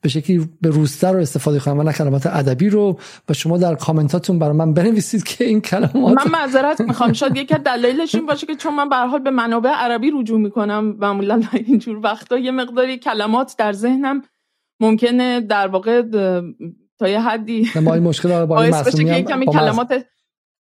به 0.00 0.08
شکلی 0.08 0.48
به 0.60 0.70
روستر 0.70 1.12
رو 1.12 1.18
استفاده 1.18 1.60
کنم 1.60 1.78
و 1.78 1.82
نه 1.82 1.92
کلمات 1.92 2.26
ادبی 2.26 2.68
رو. 2.68 2.98
و 3.28 3.32
شما 3.32 3.58
در 3.58 3.74
کامنتاتون 3.74 4.38
برای 4.38 4.56
من 4.56 4.74
بنویسید 4.74 5.24
که 5.24 5.44
این 5.44 5.60
کلمات 5.60 6.26
من 6.26 6.30
معذرت 6.32 6.80
می‌خوام. 6.80 7.12
شاید 7.12 7.36
یکی 7.36 7.54
دلایلش 7.54 8.14
این 8.14 8.26
باشه 8.26 8.46
که 8.46 8.56
چون 8.56 8.74
من 8.74 8.88
به 8.88 8.96
حال 8.96 9.20
به 9.20 9.30
منابع 9.30 9.70
عربی 9.70 10.10
رجوع 10.10 10.40
می‌کنم 10.40 10.96
معمولا 11.00 11.42
اینجور 11.52 12.00
وقتا 12.02 12.38
یه 12.38 12.50
مقداری 12.50 12.98
کلمات 12.98 13.54
در 13.58 13.72
ذهنم 13.72 14.22
ممکنه 14.80 15.40
در 15.40 15.68
واقع 15.68 16.02
تا 17.02 17.08
یه 17.08 17.20
حدی 17.20 17.68
ما 17.82 17.94
این 17.94 18.02
مشکل 18.02 18.44
با 18.44 18.62
این 18.62 19.46
کلمات 19.46 20.04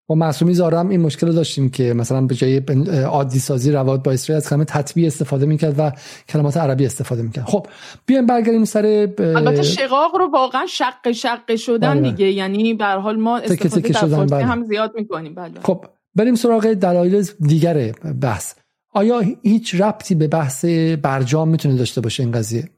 با 0.07 0.17
معصومی 0.17 0.55
زارم 0.55 0.89
این 0.89 1.01
مشکل 1.01 1.27
رو 1.27 1.33
داشتیم 1.33 1.71
که 1.71 1.95
مثلا 1.95 2.21
به 2.21 2.35
جای 2.35 2.57
عادی 3.05 3.39
سازی 3.39 3.73
روابط 3.73 4.03
با 4.03 4.13
اسرائیل 4.13 4.43
از 4.43 4.51
کلمه 4.51 4.65
تطبیع 4.65 5.07
استفاده 5.07 5.47
می‌کرد 5.47 5.75
و 5.79 5.93
کلمات 6.29 6.57
عربی 6.57 6.87
استفاده 6.87 7.23
می‌کرد 7.23 7.45
خب 7.45 7.67
بیایم 8.07 8.27
برگردیم 8.27 8.65
سر 8.65 9.09
ب... 9.19 9.21
البته 9.21 9.63
شقاق 9.63 10.17
رو 10.17 10.31
واقعا 10.33 10.67
شق 10.67 11.13
شق 11.13 11.57
شدن 11.57 12.01
بله. 12.01 12.11
دیگه 12.11 12.33
یعنی 12.33 12.75
به 12.75 12.85
حال 12.85 13.17
ما 13.17 13.39
استفاده 13.39 13.89
در 13.89 14.01
شدن 14.01 14.27
بله. 14.27 14.45
هم 14.45 14.65
زیاد 14.65 14.93
می‌کنیم 14.95 15.35
بله. 15.35 15.61
خب 15.63 15.85
بریم 16.15 16.35
سراغ 16.35 16.73
دلایل 16.73 17.27
دیگر 17.41 17.93
بحث 18.23 18.55
آیا 18.93 19.23
هیچ 19.43 19.75
ربطی 19.75 20.15
به 20.15 20.29
بحث 20.29 20.65
برجام 21.03 21.49
می‌تونه 21.49 21.77
داشته 21.77 22.01
باشه 22.01 22.23
این 22.23 22.33
قضیه 22.33 22.69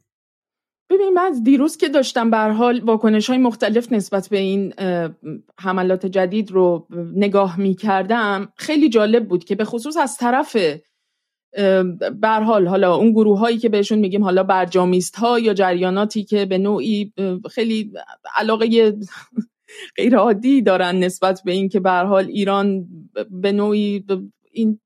ببین 0.92 1.12
من 1.14 1.22
از 1.22 1.42
دیروز 1.42 1.76
که 1.76 1.88
داشتم 1.88 2.30
بر 2.30 2.50
حال 2.50 2.80
واکنش 2.80 3.28
های 3.30 3.38
مختلف 3.38 3.92
نسبت 3.92 4.28
به 4.28 4.38
این 4.38 4.72
حملات 5.60 6.06
جدید 6.06 6.50
رو 6.50 6.86
نگاه 7.14 7.60
می 7.60 7.74
کردم 7.74 8.52
خیلی 8.56 8.88
جالب 8.88 9.28
بود 9.28 9.44
که 9.44 9.54
به 9.54 9.64
خصوص 9.64 9.96
از 9.96 10.16
طرف 10.16 10.56
بر 12.20 12.42
حال 12.42 12.66
حالا 12.68 12.94
اون 12.94 13.12
گروه 13.12 13.38
هایی 13.38 13.58
که 13.58 13.68
بهشون 13.68 13.98
میگیم 13.98 14.24
حالا 14.24 14.42
برجامیست 14.42 15.16
ها 15.16 15.38
یا 15.38 15.54
جریاناتی 15.54 16.24
که 16.24 16.46
به 16.46 16.58
نوعی 16.58 17.12
خیلی 17.50 17.92
علاقه 18.36 18.94
غیر 19.96 20.16
عادی 20.16 20.62
دارن 20.62 20.96
نسبت 20.96 21.42
به 21.44 21.52
این 21.52 21.68
که 21.68 21.80
به 21.80 21.90
حال 21.90 22.24
ایران 22.24 22.86
به 23.30 23.52
نوعی 23.52 24.04
این 24.52 24.80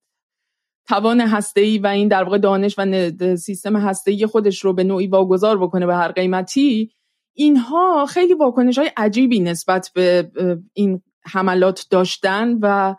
توان 0.89 1.21
هسته‌ای 1.21 1.79
و 1.79 1.87
این 1.87 2.09
در 2.09 2.23
واقع 2.25 2.39
دانش 2.39 2.75
و 2.79 3.37
سیستم 3.37 3.77
هسته‌ای 3.77 4.27
خودش 4.27 4.65
رو 4.65 4.73
به 4.73 4.85
نوعی 4.85 5.07
واگذار 5.07 5.59
بکنه 5.59 5.87
به 5.87 5.95
هر 5.95 6.13
قیمتی 6.13 6.91
اینها 7.35 8.07
خیلی 8.07 8.35
واکنش 8.35 8.79
های 8.79 8.91
عجیبی 8.97 9.41
نسبت 9.41 9.91
به 9.95 10.31
این 10.73 11.03
حملات 11.25 11.87
داشتن 11.91 12.59
و 12.63 12.95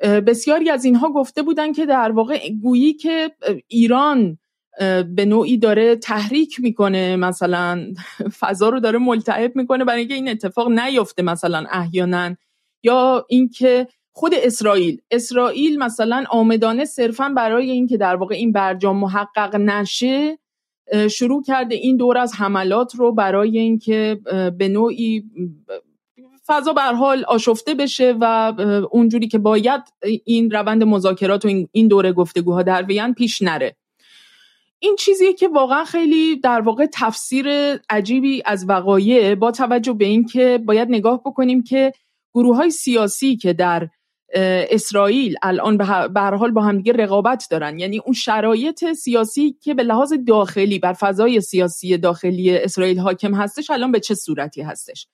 بسیاری 0.00 0.70
از 0.70 0.84
اینها 0.84 1.12
گفته 1.12 1.42
بودن 1.42 1.72
که 1.72 1.86
در 1.86 2.12
واقع 2.12 2.50
گویی 2.62 2.92
که 2.92 3.30
ایران 3.68 4.38
به 5.14 5.24
نوعی 5.26 5.58
داره 5.58 5.96
تحریک 5.96 6.60
می‌کنه 6.60 7.16
مثلا 7.16 7.86
فضا 8.40 8.68
رو 8.68 8.80
داره 8.80 8.98
ملتعب 8.98 9.56
می‌کنه 9.56 9.84
برای 9.84 10.00
اینکه 10.00 10.14
این 10.14 10.28
اتفاق 10.28 10.68
نیفته 10.70 11.22
مثلا 11.22 11.64
احیانا 11.70 12.36
یا 12.82 13.26
اینکه 13.28 13.88
خود 14.12 14.34
اسرائیل. 14.34 15.00
اسرائیل 15.10 15.78
مثلا 15.78 16.24
آمدانه 16.30 16.84
صرفا 16.84 17.28
برای 17.28 17.70
اینکه 17.70 17.96
در 17.96 18.16
واقع 18.16 18.34
این 18.34 18.52
برجام 18.52 18.96
محقق 18.96 19.56
نشه 19.56 20.38
شروع 21.10 21.42
کرده 21.42 21.74
این 21.74 21.96
دور 21.96 22.18
از 22.18 22.34
حملات 22.34 22.94
رو 22.94 23.12
برای 23.12 23.58
اینکه 23.58 24.20
به 24.58 24.68
نوعی 24.68 25.24
فضا 26.46 26.72
بر 26.72 26.92
حال 26.92 27.24
آشفته 27.24 27.74
بشه 27.74 28.16
و 28.20 28.52
اونجوری 28.90 29.28
که 29.28 29.38
باید 29.38 29.80
این 30.24 30.50
روند 30.50 30.84
مذاکرات 30.84 31.44
و 31.44 31.48
این 31.72 31.88
دوره 31.88 32.12
گفتگوها 32.12 32.62
در 32.62 32.82
وین 32.82 33.14
پیش 33.14 33.42
نره. 33.42 33.76
این 34.78 34.96
چیزیه 34.98 35.32
که 35.32 35.48
واقعا 35.48 35.84
خیلی 35.84 36.36
در 36.36 36.60
واقع 36.60 36.86
تفسیر 36.92 37.46
عجیبی 37.90 38.42
از 38.44 38.68
وقایع 38.68 39.34
با 39.34 39.50
توجه 39.50 39.92
به 39.92 40.04
اینکه 40.04 40.60
باید 40.66 40.88
نگاه 40.90 41.20
بکنیم 41.24 41.62
که 41.62 41.92
گروه 42.34 42.56
های 42.56 42.70
سیاسی 42.70 43.36
که 43.36 43.52
در 43.52 43.88
اسرائیل 44.34 45.34
الان 45.42 45.76
به 45.76 45.84
هر 45.84 46.34
حال 46.34 46.50
با 46.50 46.62
همدیگه 46.62 46.92
رقابت 46.92 47.46
دارن. 47.50 47.78
یعنی 47.78 47.98
اون 47.98 48.14
شرایط 48.14 48.92
سیاسی 48.92 49.56
که 49.60 49.74
به 49.74 49.82
لحاظ 49.82 50.12
داخلی 50.26 50.78
بر 50.78 50.92
فضای 50.92 51.40
سیاسی 51.40 51.98
داخلی 51.98 52.56
اسرائیل 52.56 52.98
حاکم 52.98 53.34
هستش 53.34 53.70
الان 53.70 53.92
به 53.92 54.00
چه 54.00 54.14
صورتی 54.14 54.62
هستش؟ 54.62 55.06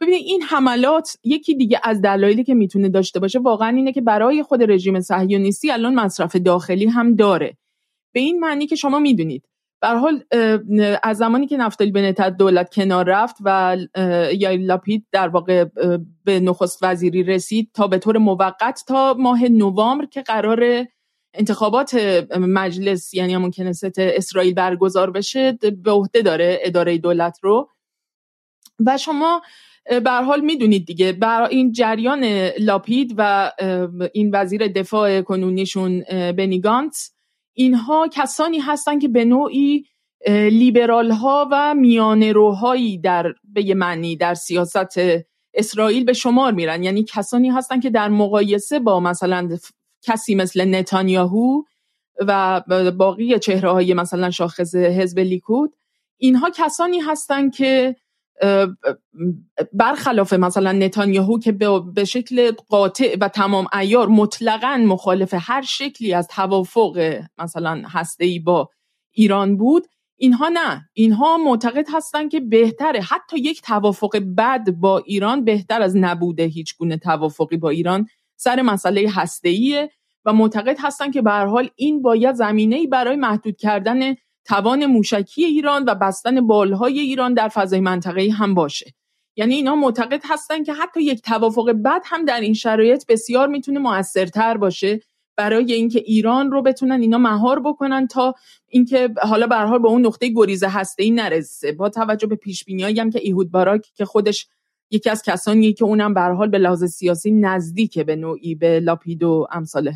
ببینید 0.00 0.22
این 0.26 0.42
حملات 0.42 1.16
یکی 1.24 1.54
دیگه 1.54 1.80
از 1.84 2.02
دلایلی 2.02 2.44
که 2.44 2.54
می‌تونه 2.54 2.88
داشته 2.88 3.20
باشه 3.20 3.38
واقعا 3.38 3.68
اینه 3.68 3.92
که 3.92 4.00
برای 4.00 4.42
خود 4.42 4.70
رژیم 4.70 5.00
صهیونیستی 5.00 5.70
الان 5.70 5.94
مصرف 5.94 6.36
داخلی 6.36 6.86
هم 6.86 7.14
داره. 7.14 7.56
به 8.14 8.20
این 8.20 8.38
معنی 8.38 8.66
که 8.66 8.76
شما 8.76 8.98
می‌دونید 8.98 9.48
به 9.80 9.88
حال 9.88 10.24
از 11.02 11.16
زمانی 11.16 11.46
که 11.46 11.56
نفتالی 11.56 11.90
بنت 11.90 12.20
دولت 12.20 12.74
کنار 12.74 13.04
رفت 13.08 13.36
و 13.44 13.76
یا 14.32 14.50
لاپید 14.50 15.06
در 15.12 15.28
واقع 15.28 15.64
به 16.24 16.40
نخست 16.40 16.78
وزیری 16.82 17.22
رسید 17.22 17.70
تا 17.74 17.86
به 17.86 17.98
طور 17.98 18.18
موقت 18.18 18.84
تا 18.88 19.14
ماه 19.18 19.44
نوامبر 19.44 20.06
که 20.06 20.22
قرار 20.22 20.86
انتخابات 21.34 21.94
مجلس 22.38 23.14
یعنی 23.14 23.34
همون 23.34 23.50
کنست 23.50 23.98
اسرائیل 23.98 24.54
برگزار 24.54 25.10
بشه 25.10 25.52
به 25.82 25.90
عهده 25.90 26.22
داره 26.22 26.58
اداره 26.62 26.98
دولت 26.98 27.38
رو. 27.42 27.68
و 28.86 28.98
شما 28.98 29.42
به 30.04 30.10
حال 30.10 30.40
می‌دونید 30.40 30.86
دیگه 30.86 31.12
برای 31.12 31.56
این 31.56 31.72
جریان 31.72 32.24
لاپید 32.58 33.14
و 33.16 33.52
این 34.12 34.30
وزیر 34.34 34.66
دفاع 34.66 35.20
کنونیشون 35.20 36.00
بنیگانت 36.10 37.10
اینها 37.58 38.08
کسانی 38.12 38.58
هستند 38.58 39.00
که 39.02 39.08
به 39.08 39.24
نوعی 39.24 39.84
لیبرال 40.28 41.10
ها 41.10 41.48
و 41.52 41.74
میانه 41.74 42.32
روهایی 42.32 42.98
در 42.98 43.34
به 43.44 43.62
یه 43.62 43.74
معنی 43.74 44.16
در 44.16 44.34
سیاست 44.34 45.00
اسرائیل 45.54 46.04
به 46.04 46.12
شمار 46.12 46.52
میرن. 46.52 46.82
یعنی 46.82 47.04
کسانی 47.04 47.48
هستند 47.48 47.82
که 47.82 47.90
در 47.90 48.08
مقایسه 48.08 48.78
با 48.78 49.00
مثلا 49.00 49.48
کسی 50.02 50.34
مثل 50.34 50.74
نتانیاهو 50.74 51.62
و 52.20 52.62
باقی 52.98 53.38
چهره 53.38 53.70
های 53.70 53.94
مثلا 53.94 54.30
شاخص 54.30 54.74
حزب 54.74 55.18
لیکود 55.18 55.76
اینها 56.16 56.50
کسانی 56.50 56.98
هستند 56.98 57.54
که 57.54 57.96
برخلاف 59.72 60.32
مثلا 60.32 60.72
نتانیاهو 60.72 61.38
که 61.38 61.52
به 61.94 62.04
شکل 62.04 62.52
قاطع 62.68 63.16
و 63.20 63.28
تمام 63.28 63.66
ایار 63.78 64.08
مطلقا 64.08 64.76
مخالف 64.76 65.34
هر 65.38 65.62
شکلی 65.62 66.14
از 66.14 66.28
توافق 66.28 67.20
مثلا 67.38 67.82
هسته‌ای 67.86 68.38
با 68.38 68.68
ایران 69.12 69.56
بود 69.56 69.86
اینها 70.16 70.48
نه. 70.48 70.88
اینها 70.92 71.36
معتقد 71.36 71.86
هستند 71.94 72.30
که 72.30 72.40
بهتره. 72.40 73.00
حتی 73.00 73.38
یک 73.38 73.62
توافق 73.62 74.18
بد 74.38 74.70
با 74.70 74.98
ایران 74.98 75.44
بهتر 75.44 75.82
از 75.82 75.96
نبوده 75.96 76.44
هیچ 76.44 76.76
گونه 76.76 76.96
توافقی 76.96 77.56
با 77.56 77.70
ایران 77.70 78.06
سر 78.36 78.62
مسئله 78.62 79.10
هسته‌ایه 79.10 79.90
و 80.24 80.32
معتقد 80.32 80.76
هستند 80.80 81.12
که 81.12 81.22
به 81.22 81.30
حال 81.30 81.70
این 81.76 82.02
باید 82.02 82.34
زمینه‌ای 82.34 82.86
برای 82.86 83.16
محدود 83.16 83.56
کردن 83.56 84.14
توان 84.48 84.86
موشکی 84.86 85.44
ایران 85.44 85.84
و 85.84 85.94
بستن 85.94 86.46
بالهای 86.46 86.98
ایران 86.98 87.34
در 87.34 87.48
فضای 87.48 87.80
منطقه 87.80 88.30
هم 88.30 88.54
باشه. 88.54 88.94
یعنی 89.36 89.54
اینا 89.54 89.76
معتقد 89.76 90.20
هستن 90.24 90.62
که 90.64 90.72
حتی 90.72 91.02
یک 91.02 91.22
توافق 91.22 91.72
بد 91.72 92.02
هم 92.04 92.24
در 92.24 92.40
این 92.40 92.54
شرایط 92.54 93.04
بسیار 93.08 93.48
می‌تونه 93.48 93.78
موثرتر 93.78 94.56
باشه 94.56 95.00
برای 95.36 95.72
اینکه 95.72 95.98
ایران 95.98 96.50
رو 96.50 96.62
بتونن 96.62 97.00
اینا 97.00 97.18
مهار 97.18 97.60
بکنن 97.60 98.06
تا 98.06 98.34
اینکه 98.68 99.08
حالا 99.22 99.46
به 99.46 99.56
حال 99.56 99.78
به 99.78 99.88
اون 99.88 100.06
نقطه 100.06 100.28
گریز 100.28 100.64
هسته 100.64 101.02
ای 101.02 101.10
نرسه. 101.10 101.72
با 101.72 101.88
توجه 101.88 102.26
به 102.26 102.36
پیش 102.36 102.64
بینیایی 102.64 103.00
هم 103.00 103.10
که 103.10 103.18
ایهود 103.22 103.50
باراک 103.50 103.86
که 103.94 104.04
خودش 104.04 104.46
یکی 104.90 105.10
از 105.10 105.22
کسانیه 105.22 105.72
که 105.72 105.84
اونم 105.84 106.14
به 106.14 106.20
حال 106.20 106.48
به 106.48 106.58
لحاظ 106.58 106.84
سیاسی 106.84 107.30
نزدیکه 107.30 108.04
به 108.04 108.16
نوعی 108.16 108.54
به 108.54 108.80
لاپید 108.80 109.22
و 109.22 109.46
امثاله 109.52 109.94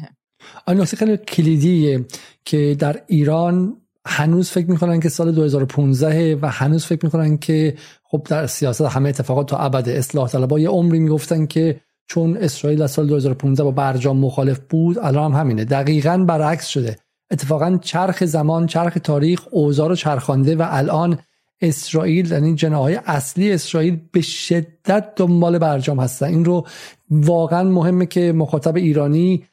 نکته 0.68 0.96
خیلی 0.96 1.16
کلیدیه 1.16 2.04
که 2.44 2.76
در 2.78 3.02
ایران 3.06 3.81
هنوز 4.06 4.50
فکر 4.50 4.70
می‌کنن 4.70 5.00
که 5.00 5.08
سال 5.08 5.32
2015 5.32 6.38
و 6.42 6.46
هنوز 6.50 6.84
فکر 6.84 7.04
می‌کنن 7.04 7.38
که 7.38 7.74
خب 8.02 8.26
در 8.28 8.46
سیاست 8.46 8.80
همه 8.80 9.08
اتفاقات 9.08 9.48
تا 9.48 9.56
ابد 9.56 9.88
اصلاح 9.88 10.28
طلبها 10.28 10.58
یه 10.58 10.68
عمری 10.68 10.98
می‌گفتن 10.98 11.46
که 11.46 11.80
چون 12.06 12.36
اسرائیل 12.36 12.82
از 12.82 12.90
سال 12.90 13.06
2015 13.06 13.62
با 13.62 13.70
برجام 13.70 14.18
مخالف 14.18 14.60
بود 14.68 14.98
الان 14.98 15.32
هم 15.32 15.40
همینه. 15.40 15.64
دقیقا 15.64 16.24
برعکس 16.28 16.66
شده. 16.66 16.96
اتفاقا 17.30 17.78
چرخ 17.82 18.24
زمان 18.24 18.66
چرخ 18.66 18.98
تاریخ 19.04 19.42
اوضاع 19.50 19.88
رو 19.88 19.96
چرخانده 19.96 20.56
و 20.56 20.66
الان 20.70 21.18
اسرائیل 21.60 22.30
یعنی 22.30 22.54
جناهای 22.54 22.98
اصلی 23.06 23.52
اسرائیل 23.52 24.00
به 24.12 24.20
شدت 24.20 25.12
دنبال 25.16 25.58
برجام 25.58 26.00
هستن. 26.00 26.26
این 26.26 26.44
رو 26.44 26.66
واقعا 27.10 27.62
مهمه 27.62 28.06
که 28.06 28.32
مخاطب 28.32 28.76
ایرانی 28.76 29.44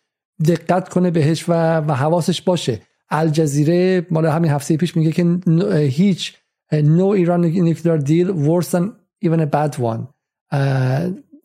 دقت 0.47 0.89
کنه 0.89 1.11
بهش 1.11 1.49
و, 1.49 1.77
و 1.77 1.93
حواسش 1.93 2.41
باشه. 2.41 2.79
الجزیره 3.11 4.07
مال 4.11 4.25
همین 4.25 4.51
هفته 4.51 4.77
پیش 4.77 4.97
میگه 4.97 5.11
که 5.11 5.39
هیچ 5.77 6.33
no 6.73 7.01
ایران 7.01 7.73
nuclear 7.73 7.99
deal 8.01 8.27
worse 8.47 8.69
than 8.71 8.83
even 9.25 9.39
a 9.39 9.45
bad 9.45 9.81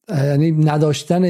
یعنی 0.08 0.50
نداشتن 0.50 1.22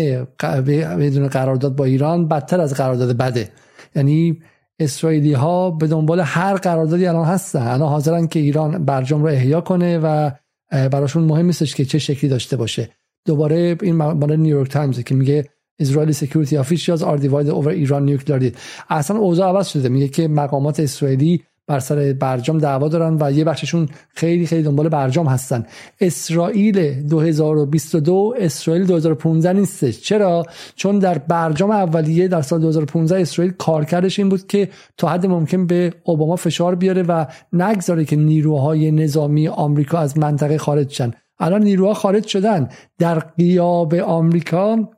بدون 0.72 1.28
قرارداد 1.28 1.76
با 1.76 1.84
ایران 1.84 2.28
بدتر 2.28 2.60
از 2.60 2.74
قرارداد 2.74 3.16
بده. 3.16 3.48
یعنی 3.96 4.42
اسرائیلی 4.78 5.32
ها 5.32 5.70
به 5.70 5.86
دنبال 5.86 6.20
هر 6.20 6.54
قراردادی 6.54 7.06
الان 7.06 7.26
هستن. 7.26 7.62
الان 7.62 7.88
حاضرن 7.88 8.26
که 8.26 8.40
ایران 8.40 8.84
برجام 8.84 9.22
رو 9.22 9.28
احیا 9.28 9.60
کنه 9.60 9.98
و 9.98 10.30
براشون 10.70 11.24
مهم 11.24 11.46
نیستش 11.46 11.74
که 11.74 11.84
چه 11.84 11.98
شکلی 11.98 12.30
داشته 12.30 12.56
باشه. 12.56 12.90
دوباره 13.26 13.76
این 13.82 13.94
مال 13.94 14.36
نیویورک 14.36 14.70
تایمز 14.70 15.00
که 15.00 15.14
میگه 15.14 15.48
Israeli 15.78 16.12
security 16.12 16.62
officials 16.62 17.02
are 17.02 17.18
divided 17.18 17.50
over 17.50 17.70
Iran 17.70 18.04
nuclear 18.06 18.38
deal. 18.38 18.56
اصلا 18.90 19.16
اوضاع 19.16 19.48
عوض 19.48 19.68
شده. 19.68 19.88
میگه 19.88 20.08
که 20.08 20.28
مقامات 20.28 20.80
اسرائیلی 20.80 21.42
بر 21.66 21.78
سر 21.78 22.12
برجام 22.12 22.58
دعوا 22.58 22.88
دارن 22.88 23.16
و 23.20 23.32
یه 23.32 23.44
بخششون 23.44 23.88
خیلی 24.08 24.46
خیلی 24.46 24.62
دنبال 24.62 24.88
برجام 24.88 25.26
هستن. 25.26 25.66
اسرائیل 26.00 27.02
2022 27.02 28.34
اسرائیل 28.38 28.86
2015 28.86 29.52
نیستش. 29.52 30.00
چرا؟ 30.00 30.46
چون 30.76 30.98
در 30.98 31.18
برجام 31.18 31.70
اولیه 31.70 32.28
در 32.28 32.42
سال 32.42 32.60
2015 32.60 33.20
اسرائیل 33.20 33.52
کارکردش 33.58 34.18
این 34.18 34.28
بود 34.28 34.46
که 34.46 34.68
تا 34.96 35.08
حد 35.08 35.26
ممکن 35.26 35.66
به 35.66 35.92
اوباما 36.04 36.36
فشار 36.36 36.74
بیاره 36.74 37.02
و 37.02 37.26
نگذاره 37.52 38.04
که 38.04 38.16
نیروهای 38.16 38.90
نظامی 38.90 39.48
آمریکا 39.48 39.98
از 39.98 40.18
منطقه 40.18 40.58
خارج 40.58 40.92
شن. 40.92 41.10
الان 41.38 41.62
نیروها 41.62 41.94
خارج 41.94 42.26
شدن. 42.26 42.68
در 42.98 43.18
قیاب 43.18 43.94
آمریکا 43.94 44.88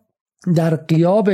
در 0.54 0.76
قیاب 0.76 1.30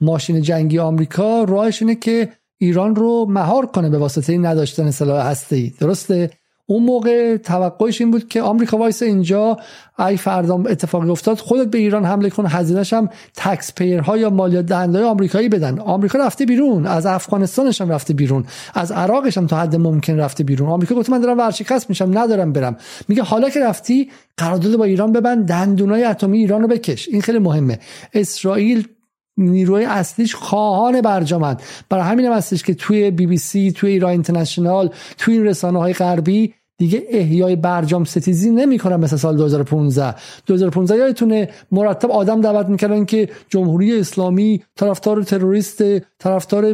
ماشین 0.00 0.42
جنگی 0.42 0.78
آمریکا 0.78 1.44
راهش 1.44 1.82
اینه 1.82 1.94
که 1.94 2.28
ایران 2.58 2.96
رو 2.96 3.26
مهار 3.28 3.66
کنه 3.66 3.90
به 3.90 3.98
واسطه 3.98 4.38
نداشتن 4.38 4.90
سلاح 4.90 5.26
هسته 5.26 5.72
درسته؟ 5.80 6.30
اون 6.70 6.82
موقع 6.82 7.36
توقعش 7.36 8.00
این 8.00 8.10
بود 8.10 8.28
که 8.28 8.42
آمریکا 8.42 8.76
وایس 8.76 9.02
اینجا 9.02 9.56
ای 9.98 10.16
فردا 10.16 10.54
اتفاقی 10.54 11.10
افتاد 11.10 11.38
خودت 11.38 11.70
به 11.70 11.78
ایران 11.78 12.04
حمله 12.04 12.30
کن 12.30 12.46
هزینه‌ش 12.46 12.92
هم 12.92 13.08
تکس 13.34 13.72
ها 13.82 14.16
یا 14.16 14.30
مالیات 14.30 14.66
دهنده 14.66 15.04
آمریکایی 15.04 15.48
بدن. 15.48 15.78
آمریکا 15.78 16.18
رفته 16.18 16.46
بیرون 16.46 16.86
از 16.86 17.06
افغانستانش 17.06 17.80
هم 17.80 17.88
رفته 17.90 18.14
بیرون 18.14 18.44
از 18.74 18.92
عراقش 18.92 19.38
هم 19.38 19.46
تا 19.46 19.56
حد 19.56 19.76
ممکن 19.76 20.16
رفته 20.16 20.44
بیرون. 20.44 20.68
آمریکا 20.68 20.94
گفت 20.94 21.10
من 21.10 21.20
دارم 21.20 21.38
ورشکست 21.38 21.88
میشم 21.90 22.18
ندارم 22.18 22.52
برم. 22.52 22.76
میگه 23.08 23.22
حالا 23.22 23.50
که 23.50 23.60
رفتی 23.60 24.10
قرارداد 24.36 24.76
با 24.76 24.84
ایران 24.84 25.12
ببند 25.12 25.46
دندونای 25.46 26.04
اتمی 26.04 26.38
ایران 26.38 26.62
رو 26.62 26.68
بکش. 26.68 27.08
این 27.08 27.22
خیلی 27.22 27.38
مهمه. 27.38 27.78
اسرائیل 28.14 28.88
نیروی 29.36 29.84
اصلیش 29.84 30.34
خواهان 30.34 31.00
برجامند 31.00 31.62
برای 31.88 32.04
همین 32.04 32.26
هم 32.26 32.32
هستش 32.32 32.62
که 32.62 32.74
توی 32.74 33.10
بی 33.10 33.26
بی 33.26 33.36
سی 33.36 33.72
توی 33.72 33.90
ایران 33.90 34.10
اینترنشنال 34.10 34.90
توی 35.18 35.34
این 35.34 35.44
رسانه 35.44 35.92
غربی 35.92 36.54
دیگه 36.80 37.02
احیای 37.08 37.56
برجام 37.56 38.04
ستیزی 38.04 38.50
نمی‌کنن 38.50 38.96
مثل 38.96 39.16
سال 39.16 39.36
2015 39.36 40.14
2015 40.46 40.96
یادتونه 40.96 41.48
مرتب 41.72 42.10
آدم 42.10 42.40
دعوت 42.40 42.66
می‌کردن 42.66 43.04
که 43.04 43.28
جمهوری 43.48 44.00
اسلامی 44.00 44.62
طرفدار 44.76 45.22
تروریست 45.22 45.82
طرفدار 46.18 46.72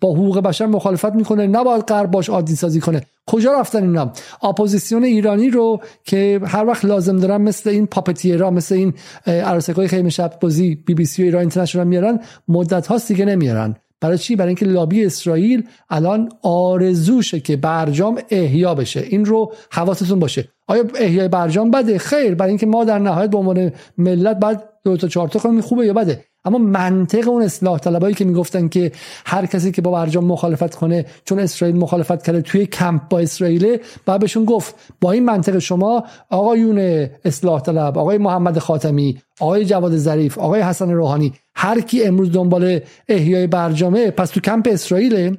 با 0.00 0.12
حقوق 0.12 0.40
بشر 0.40 0.66
مخالفت 0.66 1.12
می‌کنه. 1.12 1.46
نباید 1.46 1.82
غرب 1.82 2.10
باش 2.10 2.30
عادی 2.30 2.56
سازی 2.56 2.80
کنه. 2.80 3.02
کجا 3.26 3.60
رفتن 3.60 3.82
اینا؟ 3.82 4.12
اپوزیسیون 4.42 5.04
ایرانی 5.04 5.50
رو 5.50 5.80
که 6.04 6.40
هر 6.44 6.64
وقت 6.66 6.84
لازم 6.84 7.16
دارن 7.16 7.42
مثل 7.42 7.70
این 7.70 7.86
puppeteer 7.86 8.44
ا 8.44 8.50
مثل 8.50 8.74
این 8.74 8.94
عروسکای 9.26 9.88
خیمه 9.88 10.10
شب 10.10 10.32
بازی 10.40 10.74
بی 10.74 10.94
بی 10.94 11.04
سی 11.04 11.22
و 11.22 11.24
ایران 11.24 11.40
اینترنشنال 11.40 11.86
میارن 11.86 12.20
مدت 12.48 12.86
هاست 12.86 13.08
دیگه 13.08 13.24
نمیارن. 13.24 13.76
برای 14.06 14.18
چی؟ 14.18 14.36
برای 14.36 14.48
اینکه 14.48 14.66
لابی 14.66 15.04
اسرائیل 15.04 15.68
الان 15.90 16.28
آرزوشه 16.42 17.40
که 17.40 17.56
برجام 17.56 18.18
احیا 18.30 18.74
بشه. 18.74 19.00
این 19.00 19.24
رو 19.24 19.52
حواستون 19.70 20.18
باشه. 20.18 20.48
آیا 20.66 20.84
احیای 20.94 21.28
برجام 21.28 21.70
بده؟ 21.70 21.98
خیر. 21.98 22.34
برای 22.34 22.50
اینکه 22.50 22.66
ما 22.66 22.84
در 22.84 22.98
نهایت 22.98 23.30
به 23.30 23.38
عنوان 23.38 23.72
ملت 23.98 24.38
بعد 24.38 24.68
دو 24.90 24.96
تا 24.96 25.08
چهار 25.08 25.28
تا 25.28 25.38
کنیم 25.38 25.60
خوبه 25.60 25.86
یا 25.86 25.92
بده. 25.92 26.24
اما 26.44 26.58
منطق 26.58 27.28
اون 27.28 27.42
اصلاح 27.42 27.78
طلبایی 27.78 28.14
که 28.14 28.24
می‌گفتن 28.24 28.68
که 28.68 28.92
هر 29.26 29.46
کسی 29.46 29.72
که 29.72 29.82
با 29.82 29.90
برجام 29.90 30.24
مخالفت 30.24 30.74
کنه 30.74 31.06
چون 31.24 31.38
اسرائیل 31.38 31.76
مخالفت 31.76 32.22
کرده 32.22 32.42
توی 32.42 32.66
کمپ 32.66 33.08
با 33.08 33.18
اسرائیل 33.18 33.78
بعد 34.06 34.20
بهشون 34.20 34.44
گفت 34.44 34.74
با 35.00 35.12
این 35.12 35.24
منطق 35.24 35.58
شما 35.58 36.04
آقایون 36.30 37.08
اصلاح 37.24 37.60
طلب 37.60 37.98
آقای 37.98 38.18
محمد 38.18 38.58
خاتمی 38.58 39.18
آقای 39.40 39.64
جواد 39.64 39.96
ظریف 39.96 40.38
آقای 40.38 40.60
حسن 40.60 40.90
روحانی 40.90 41.32
هر 41.54 41.80
کی 41.80 42.04
امروز 42.04 42.32
دنبال 42.32 42.80
احیای 43.08 43.46
برجامه 43.46 44.10
پس 44.10 44.30
تو 44.30 44.40
کمپ 44.40 44.68
اسرائیل 44.70 45.36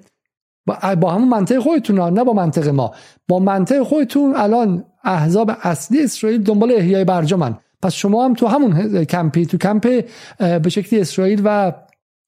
با 1.02 1.12
همون 1.12 1.30
منطق 1.30 1.60
خودتون 1.60 2.00
نه 2.00 2.24
با 2.24 2.34
منطق 2.34 2.68
ما. 2.68 2.92
با 3.28 3.40
منطق 3.40 3.84
خودتون 3.84 4.36
الان 4.36 4.86
احزاب 5.04 5.52
اصلی 5.62 6.04
اسرائیل 6.04 6.44
دنبال 6.44 6.72
احیای 6.72 7.04
برجامن. 7.04 7.58
پس 7.82 7.94
شما 7.94 8.26
هم 8.26 8.34
تو 8.34 8.48
همون 8.48 9.06
کمپی 9.06 9.46
تو 9.46 9.58
کمپ 9.58 10.06
به 10.40 10.70
شکلی 10.70 11.00
اسرائیل 11.00 11.42
و 11.46 11.74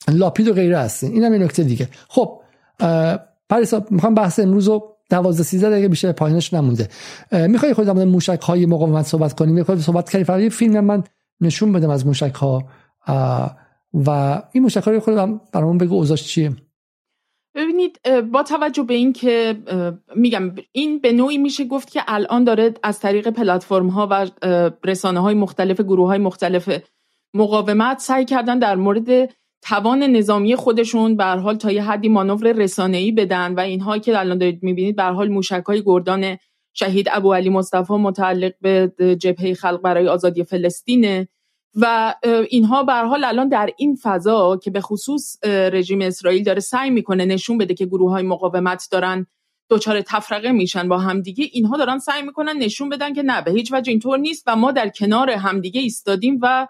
لاپید 0.07 0.47
و 0.47 0.53
غیره 0.53 0.77
هستین. 0.77 1.11
این 1.11 1.23
هم 1.23 1.31
این 1.31 1.43
نکته 1.43 1.63
دیگه. 1.63 1.89
خب 2.07 2.41
پریسا 3.49 3.85
می‌خوام 3.89 4.13
بحث 4.13 4.39
امروز 4.39 4.67
رو 4.67 4.95
12 5.09 5.43
13 5.43 5.69
دقیقه 5.69 5.87
بیشتر 5.87 6.11
پایینش 6.11 6.53
نمونده. 6.53 6.87
می‌خوای 7.31 7.73
خود 7.73 7.85
در 7.85 7.93
موشک 7.93 8.41
های 8.41 8.65
مقاومت 8.65 9.05
صحبت 9.05 9.33
کنیم 9.33 9.55
می‌خوای 9.55 9.81
صحبت 9.81 10.09
کنیم 10.09 10.23
فرقی 10.23 10.49
فیلم 10.49 10.79
من 10.79 11.03
نشون 11.41 11.71
بدم 11.71 11.89
از 11.89 12.05
موشک 12.05 12.33
ها 12.35 12.63
و 13.93 14.41
این 14.51 14.63
موشک 14.63 14.83
ها 14.83 14.91
رو 14.91 14.99
خودم 14.99 15.41
برامون 15.53 15.77
بگو 15.77 15.95
اوضاعش 15.95 16.23
چیه. 16.23 16.51
ببینید 17.55 17.99
با 18.31 18.43
توجه 18.43 18.83
به 18.83 18.93
این 18.93 19.13
که 19.13 19.57
میگم 20.15 20.55
این 20.71 20.99
به 20.99 21.11
نوعی 21.11 21.37
میشه 21.37 21.65
گفت 21.65 21.91
که 21.91 22.01
الان 22.07 22.43
داره 22.43 22.73
از 22.83 22.99
طریق 22.99 23.27
پلتفرم 23.27 23.87
ها 23.87 24.07
و 24.11 24.27
رسانه 24.83 25.19
های 25.19 25.35
مختلف 25.35 25.81
گروه 25.81 26.07
های 26.07 26.19
مختلف 26.19 26.69
مقاومت 27.33 27.99
سعی 27.99 28.25
کردن 28.25 28.59
در 28.59 28.75
مورد 28.75 29.29
توان 29.61 30.03
نظامی 30.03 30.55
خودشون 30.55 31.15
به 31.17 31.23
حال 31.23 31.55
تا 31.55 31.71
یه 31.71 31.83
حدی 31.83 32.09
مانور 32.09 32.51
رسانه‌ای 32.51 33.11
بدن 33.11 33.53
و 33.53 33.59
اینها 33.59 33.97
که 33.97 34.19
الان 34.19 34.37
دارید 34.37 34.63
می‌بینید 34.63 34.95
به 34.95 35.03
حال 35.03 35.29
موشک 35.29 35.63
های 35.67 35.83
گردان 35.85 36.37
شهید 36.73 37.07
ابو 37.11 37.33
علی 37.33 37.49
مصطفی 37.49 37.93
متعلق 37.93 38.53
به 38.61 38.91
جبهه 39.19 39.53
خلق 39.53 39.81
برای 39.81 40.07
آزادی 40.07 40.43
فلسطینه. 40.43 41.27
و 41.75 42.15
اینها 42.49 42.83
به 42.83 42.93
حال 42.93 43.23
الان 43.23 43.49
در 43.49 43.69
این 43.77 43.97
فضا 44.01 44.57
که 44.57 44.71
به 44.71 44.81
خصوص 44.81 45.37
رژیم 45.45 46.01
اسرائیل 46.01 46.43
داره 46.43 46.59
سعی 46.59 46.89
می‌کنه 46.89 47.25
نشون 47.25 47.57
بده 47.57 47.73
که 47.73 47.85
گروه 47.85 48.11
های 48.11 48.23
مقاومت 48.23 48.87
دارن 48.91 49.25
دچار 49.69 50.01
تفرقه 50.01 50.51
میشن 50.51 50.87
با 50.87 50.97
همدیگه 50.97 51.45
اینها 51.51 51.77
دارن 51.77 51.99
سعی 51.99 52.21
می‌کنن 52.21 52.57
نشون 52.57 52.89
بدن 52.89 53.13
که 53.13 53.21
نه 53.21 53.41
به 53.41 53.51
هیچ 53.51 53.73
وجه 53.73 53.89
اینطور 53.91 54.17
نیست 54.17 54.43
و 54.47 54.55
ما 54.55 54.71
در 54.71 54.89
کنار 54.89 55.29
همدیگه 55.29 55.81
ایستادیم 55.81 56.39
و 56.41 56.67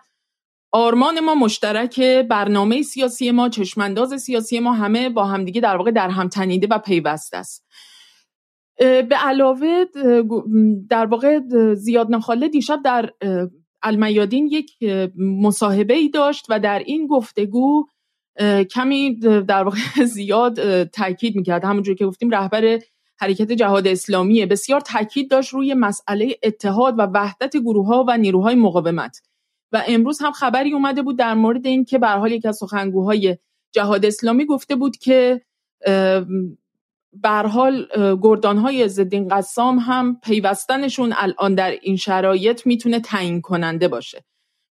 آرمان 0.71 1.19
ما 1.19 1.35
مشترک 1.35 1.99
برنامه 2.01 2.81
سیاسی 2.81 3.31
ما 3.31 3.49
چشمانداز 3.49 4.21
سیاسی 4.21 4.59
ما 4.59 4.73
همه 4.73 5.09
با 5.09 5.25
همدیگه 5.25 5.61
در 5.61 5.77
واقع 5.77 5.91
در 5.91 6.09
هم 6.09 6.27
تنیده 6.27 6.67
و 6.71 6.79
پیوسته 6.79 7.37
است. 7.37 7.65
به 8.79 9.15
علاوه 9.19 9.85
در 10.89 11.05
واقع 11.05 11.39
زیاد 11.75 12.07
نخاله 12.09 12.47
دیشب 12.47 12.79
در 12.85 13.13
المیادین 13.83 14.47
یک 14.47 14.71
مصاحبه 15.17 15.93
ای 15.93 16.09
داشت 16.09 16.45
و 16.49 16.59
در 16.59 16.79
این 16.79 17.07
گفتگو 17.07 17.87
کمی 18.71 19.15
در 19.47 19.63
واقع 19.63 19.77
زیاد 20.15 20.83
تاکید 20.83 21.35
می‌کرد. 21.35 21.63
همونجور 21.63 21.95
که 21.95 22.05
گفتیم 22.05 22.29
رهبر 22.29 22.79
حرکت 23.19 23.51
جهاد 23.51 23.87
اسلامی 23.87 24.45
بسیار 24.45 24.81
تاکید 24.81 25.31
داشت 25.31 25.53
روی 25.53 25.73
مسئله 25.73 26.35
اتحاد 26.43 26.99
و 26.99 27.01
وحدت 27.01 27.57
گروه 27.57 27.87
ها 27.87 28.05
و 28.07 28.17
نیروهای 28.17 28.55
مقاومت. 28.55 29.21
و 29.71 29.83
امروز 29.87 30.21
هم 30.21 30.31
خبری 30.31 30.73
اومده 30.73 31.01
بود 31.01 31.17
در 31.17 31.33
مورد 31.33 31.67
این 31.67 31.85
که 31.85 31.97
به 31.97 32.07
حال 32.07 32.31
یک 32.31 32.45
از 32.45 32.57
سخنگوهای 32.57 33.37
جهاد 33.71 34.05
اسلامی 34.05 34.45
گفته 34.45 34.75
بود 34.75 34.97
که 34.97 35.41
بر 37.13 37.45
حال 37.45 37.87
های 38.43 38.89
زدین 38.89 39.27
قسام 39.27 39.79
هم 39.79 40.19
پیوستنشون 40.23 41.13
الان 41.17 41.55
در 41.55 41.71
این 41.71 41.95
شرایط 41.95 42.65
می‌تونه 42.65 42.99
تعیین 42.99 43.41
کننده 43.41 43.87
باشه. 43.87 44.23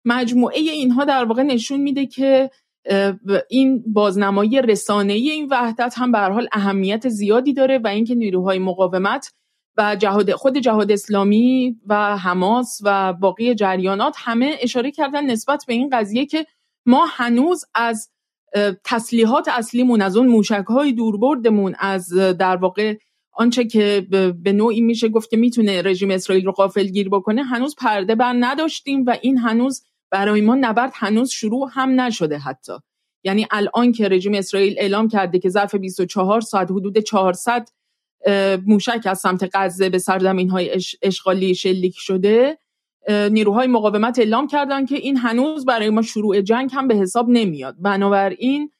مجموعه 0.04 0.58
اینها 0.58 1.04
در 1.04 1.24
واقع 1.24 1.42
نشون 1.42 1.80
میده 1.80 2.06
که 2.06 2.50
این 3.50 3.84
بازنمایی 3.86 4.62
رسانه 4.62 5.12
این 5.12 5.48
وحدت 5.50 5.94
هم 5.98 6.12
به 6.12 6.18
حال 6.18 6.48
اهمیت 6.52 7.08
زیادی 7.08 7.52
داره 7.52 7.78
و 7.78 7.86
اینکه 7.86 8.14
نیروهای 8.14 8.58
مقاومت 8.58 9.32
و 9.78 9.96
جهاد 9.96 10.32
خود 10.32 10.58
جهاد 10.58 10.92
اسلامی 10.92 11.76
و 11.86 12.16
حماس 12.16 12.80
و 12.84 13.12
باقی 13.12 13.54
جریانات 13.54 14.16
همه 14.18 14.56
اشاره 14.60 14.90
کردن 14.90 15.30
نسبت 15.30 15.64
به 15.66 15.74
این 15.74 15.88
قضیه 15.92 16.26
که 16.26 16.46
ما 16.86 17.06
هنوز 17.08 17.64
از 17.74 18.10
تسلیحات 18.84 19.48
اصلیمون 19.48 20.02
از 20.02 20.16
اون 20.16 20.26
موشک 20.26 20.64
های 20.68 20.92
دوربردمون 20.92 21.74
از 21.78 22.14
در 22.14 22.56
واقع 22.56 22.96
آنچه 23.32 23.64
که 23.64 24.06
به 24.42 24.52
نوعی 24.52 24.80
میشه 24.80 25.08
گفت 25.08 25.30
که 25.30 25.36
می‌تونه 25.36 25.82
رژیم 25.82 26.10
اسرائیل 26.10 26.44
رو 26.44 26.52
قافل 26.52 26.84
گیر 26.84 27.08
بکنه 27.08 27.42
هنوز 27.42 27.74
پرده 27.78 28.14
بر 28.14 28.34
نداشتیم 28.40 29.04
و 29.06 29.16
این 29.22 29.38
هنوز 29.38 29.82
برای 30.10 30.40
ما 30.40 30.54
نبرد 30.54 30.92
هنوز 30.94 31.30
شروع 31.30 31.68
هم 31.72 32.00
نشده 32.00 32.38
حتی. 32.38 32.72
یعنی 33.24 33.46
الان 33.50 33.92
که 33.92 34.08
رژیم 34.08 34.34
اسرائیل 34.34 34.74
اعلام 34.78 35.08
کرده 35.08 35.38
که 35.38 35.48
ظرف 35.48 35.74
24 35.74 36.40
ساعت 36.40 36.70
حدود 36.70 36.98
400 36.98 37.68
موشک 38.66 39.02
از 39.04 39.18
سمت 39.18 39.50
غزه 39.54 39.88
به 39.88 39.98
سرزمین 39.98 40.50
های 40.50 40.80
اشغالی 41.02 41.54
شلیک 41.54 41.94
شده 41.96 42.58
نیروهای 43.08 43.66
مقاومت 43.66 44.18
اعلام 44.18 44.46
کردن 44.46 44.86
که 44.86 44.96
این 44.96 45.16
هنوز 45.16 45.64
برای 45.64 45.90
ما 45.90 46.02
شروع 46.02 46.40
جنگ 46.40 46.70
هم 46.72 46.88
به 46.88 46.94
حساب 46.94 47.28
نمیاد. 47.28 47.76
بنابراین 47.78 48.70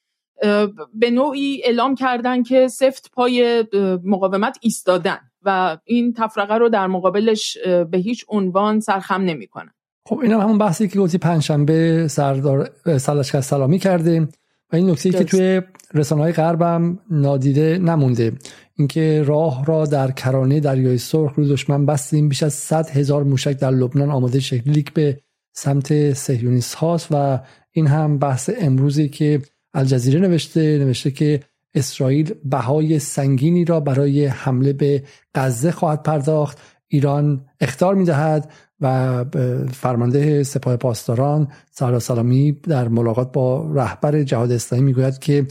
به 0.93 1.11
نوعی 1.11 1.61
اعلام 1.63 1.95
کردن 1.95 2.43
که 2.43 2.67
سفت 2.67 3.11
پای 3.11 3.65
مقاومت 4.03 4.57
ایستادن 4.61 5.19
و 5.41 5.77
این 5.85 6.13
تفرقه 6.13 6.55
رو 6.55 6.69
در 6.69 6.87
مقابلش 6.87 7.57
به 7.91 7.97
هیچ 7.97 8.25
عنوان 8.27 8.79
سرخم 8.79 9.21
نمی‌کنن. 9.21 9.71
خب 10.05 10.19
این 10.19 10.31
هم 10.31 10.39
همون 10.39 10.57
بحثی 10.57 10.87
که 10.87 10.99
گفتی 10.99 11.17
پنجشنبه 11.17 12.07
سردار 12.07 12.69
سلشکر 12.97 13.41
سلامی 13.41 13.79
کرده 13.79 14.27
و 14.71 14.75
این 14.75 14.89
نکته 14.89 15.09
که 15.11 15.23
توی 15.23 15.61
رسانه 15.93 16.21
های 16.21 16.31
غربم 16.31 16.99
نادیده 17.11 17.77
نمونده. 17.77 18.31
اینکه 18.75 19.23
راه 19.25 19.65
را 19.65 19.85
در 19.85 20.11
کرانه 20.11 20.59
دریای 20.59 20.97
سرخ 20.97 21.33
رو 21.35 21.47
دشمن 21.47 21.85
بستیم 21.85 22.29
بیش 22.29 22.43
از 22.43 22.53
100 22.53 22.89
هزار 22.89 23.23
موشک 23.23 23.59
در 23.59 23.71
لبنان 23.71 24.09
آماده 24.09 24.39
شکلیک 24.39 24.93
به 24.93 25.19
سمت 25.53 26.13
سهیونیست 26.13 26.75
هاست 26.75 27.07
و 27.11 27.39
این 27.71 27.87
هم 27.87 28.17
بحث 28.17 28.49
امروزی 28.59 29.09
که 29.09 29.41
الجزیره 29.73 30.19
نوشته 30.19 30.77
نوشته 30.77 31.11
که 31.11 31.39
اسرائیل 31.73 32.33
بهای 32.45 32.99
سنگینی 32.99 33.65
را 33.65 33.79
برای 33.79 34.25
حمله 34.25 34.73
به 34.73 35.03
غزه 35.35 35.71
خواهد 35.71 36.03
پرداخت. 36.03 36.57
ایران 36.91 37.45
اختار 37.59 37.95
می‌دهد 37.95 38.51
و 38.81 39.25
فرمانده 39.71 40.43
سپاه 40.43 40.75
پاسداران 40.75 41.47
سارا 41.71 41.99
سلامی 41.99 42.51
در 42.51 42.87
ملاقات 42.87 43.31
با 43.31 43.71
رهبر 43.73 44.23
جهاد 44.23 44.51
اسلامی 44.51 44.85
می‌گوید 44.85 45.19
که 45.19 45.47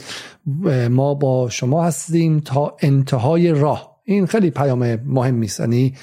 ما 0.91 1.15
با 1.15 1.49
شما 1.49 1.85
هستیم 1.85 2.41
تا 2.41 2.77
انتهای 2.83 3.53
راه. 3.53 4.01
این 4.05 4.27
خیلی 4.27 4.51
پیام 4.51 4.95
مهمی 4.95 5.47
است 5.47 5.61
یعنی 5.61 5.95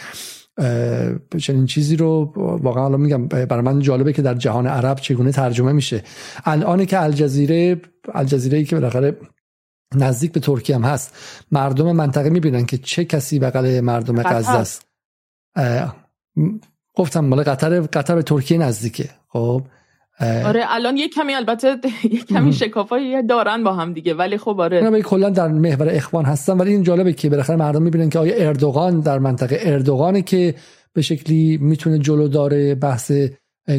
چنین 1.37 1.65
چیزی 1.65 1.95
رو 1.95 2.33
واقعا 2.61 2.85
الان 2.85 3.01
میگم. 3.01 3.27
برای 3.27 3.61
من 3.61 3.79
جالبه 3.79 4.13
که 4.13 4.21
در 4.21 4.33
جهان 4.33 4.67
عرب 4.67 4.99
چگونه 4.99 5.31
ترجمه 5.31 5.71
میشه. 5.71 6.03
الان 6.45 6.85
که 6.85 7.03
الجزیره 7.03 7.81
الجزیره 8.13 8.57
ای 8.57 8.63
که 8.63 8.75
بالاخره 8.75 9.17
نزدیک 9.95 10.31
به 10.31 10.39
ترکیه 10.39 10.75
هم 10.75 10.83
هست 10.83 11.13
مردم 11.51 11.91
منطقه 11.91 12.29
می‌بینن 12.29 12.65
که 12.65 12.77
چه 12.77 13.05
کسی 13.05 13.39
بغل 13.39 13.79
مردم 13.79 14.23
غزه 14.23 14.51
است. 14.51 14.85
گفتم 16.95 17.25
مال 17.25 17.43
قطر 17.43 17.81
قطر 17.81 18.15
به 18.15 18.23
ترکیه 18.23 18.57
نزدیکه. 18.57 19.09
خب 19.27 19.61
آره 20.19 20.65
الان 20.67 20.97
یک 20.97 21.13
کمی 21.13 21.33
البته 21.33 21.77
یک 22.03 22.27
کمی 22.27 22.53
شکافایی 22.53 23.23
دارن 23.23 23.63
با 23.63 23.73
هم 23.73 23.93
دیگه 23.93 24.13
ولی 24.13 24.37
خب 24.37 24.59
آره. 24.59 25.01
کلا 25.01 25.29
در 25.29 25.47
محور 25.47 25.89
اخوان 25.89 26.25
هستن 26.25 26.57
ولی 26.57 26.71
این 26.71 26.83
جالبه 26.83 27.13
که 27.13 27.29
بالاخره 27.29 27.55
مردم 27.55 27.81
می‌بینن 27.81 28.09
که 28.09 28.19
آیا 28.19 28.47
اردوغان 28.47 28.99
در 28.99 29.19
منطقه 29.19 29.57
اردوغانه 29.59 30.21
که 30.21 30.55
به 30.93 31.01
شکلی 31.01 31.57
می‌تونه 31.57 31.99
جلو 31.99 32.27
داره 32.27 32.75
بحث 32.75 33.11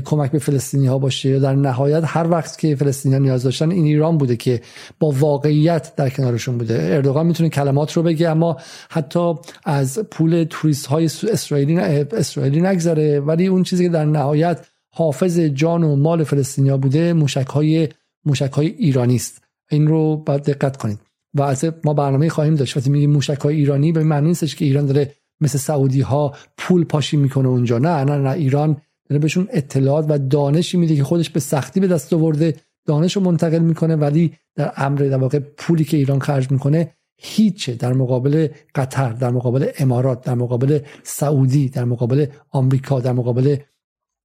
کمک 0.05 0.31
به 0.31 0.39
فلسطینی 0.39 0.87
ها 0.87 0.99
باشه 0.99 1.39
در 1.39 1.55
نهایت 1.55 2.03
هر 2.07 2.31
وقت 2.31 2.59
که 2.59 2.77
فلسطینی 2.77 3.15
ها 3.15 3.21
نیاز 3.21 3.43
داشتن 3.43 3.71
این 3.71 3.85
ایران 3.85 4.19
بوده 4.19 4.37
که 4.37 4.61
با 5.01 5.11
واقعیت 5.11 5.97
در 5.97 6.11
کنارشون 6.11 6.59
بوده. 6.59 6.89
اردوغان 6.93 7.27
می‌تونه 7.27 7.49
کلمات 7.49 7.93
رو 7.93 8.03
بگه 8.03 8.29
اما 8.29 8.57
حتی 8.91 9.35
از 9.65 9.99
پول 9.99 10.45
توریست 10.51 10.87
های 10.87 11.05
اسرائیلی 11.05 11.79
اسرائیلی 11.79 12.61
نگذره. 12.61 13.21
ولی 13.21 13.47
اون 13.47 13.63
چیزی 13.63 13.85
که 13.85 13.91
در 13.91 14.05
نهایت 14.05 14.67
حافظ 14.95 15.39
جان 15.39 15.85
و 15.85 15.97
مال 15.97 16.25
فلسطینیا 16.25 16.77
بوده 16.77 17.13
موشک 17.13 17.47
های 17.47 17.89
موشک 18.25 18.53
های 18.53 18.67
ایرانی 18.67 19.17
است. 19.17 19.43
این 19.71 19.87
رو 19.87 20.17
باید 20.17 20.43
دقت 20.43 20.77
کنید. 20.77 20.99
و 21.35 21.43
از 21.43 21.65
ما 21.85 21.95
برنامه 21.95 22.29
خواهیم 22.29 22.55
داشت. 22.55 22.77
وقتی 22.77 22.91
میگیم 22.91 23.11
موشک 23.11 23.41
های 23.41 23.57
ایرانی 23.57 23.93
به 23.93 24.03
معنی 24.03 24.29
نیستش 24.29 24.57
که 24.57 24.65
ایران 24.65 24.87
داره 24.87 25.15
مثل 25.41 25.59
سعودی 25.59 26.01
ها 26.01 26.35
پول 26.59 26.85
پاشی 26.85 27.17
می‌کنه 27.17 27.49
اونجا. 27.49 27.79
نه 27.79 28.05
نه 28.05 28.17
نه. 28.17 28.31
ایران 28.31 28.77
داره 29.09 29.19
بهشون 29.19 29.49
اطلاعات 29.51 30.07
و 30.09 30.19
دانشی 30.19 30.77
میده 30.77 30.97
که 30.97 31.05
خودش 31.05 31.31
به 31.31 31.41
سختی 31.41 31.81
به 31.81 31.87
دست 31.87 32.13
آورده. 32.13 32.55
دانش 32.87 33.17
رو 33.17 33.23
منتقل 33.23 33.59
می‌کنه 33.59 33.97
ولی 33.97 34.35
در 34.55 34.73
امر 34.77 34.99
در 34.99 35.17
واقع 35.17 35.39
پولی 35.39 35.85
که 35.85 35.97
ایران 35.97 36.19
خرج 36.19 36.51
می‌کنه 36.51 36.93
هیچه 37.19 37.75
در 37.75 37.93
مقابل 37.93 38.49
قطر 38.75 39.13
در 39.13 39.31
مقابل 39.31 39.69
امارات 39.79 40.25
در 40.25 40.35
مقابل 40.35 40.79
سعودی 41.03 41.69
در 41.69 41.85
مقابل 41.85 42.27
آمریکا 42.51 43.01
در 43.01 43.13
مقابل 43.13 43.57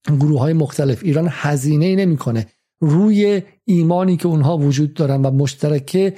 گروه 0.07 0.39
های 0.39 0.53
مختلف. 0.53 1.03
ایران 1.03 1.27
هزینه 1.31 1.85
ای 1.85 1.95
نمی‌کنه. 1.95 2.47
روی 2.81 3.41
ایمانی 3.65 4.17
که 4.17 4.27
اونها 4.27 4.57
وجود 4.57 4.93
دارن 4.93 5.21
و 5.21 5.31
مشترکه 5.31 6.13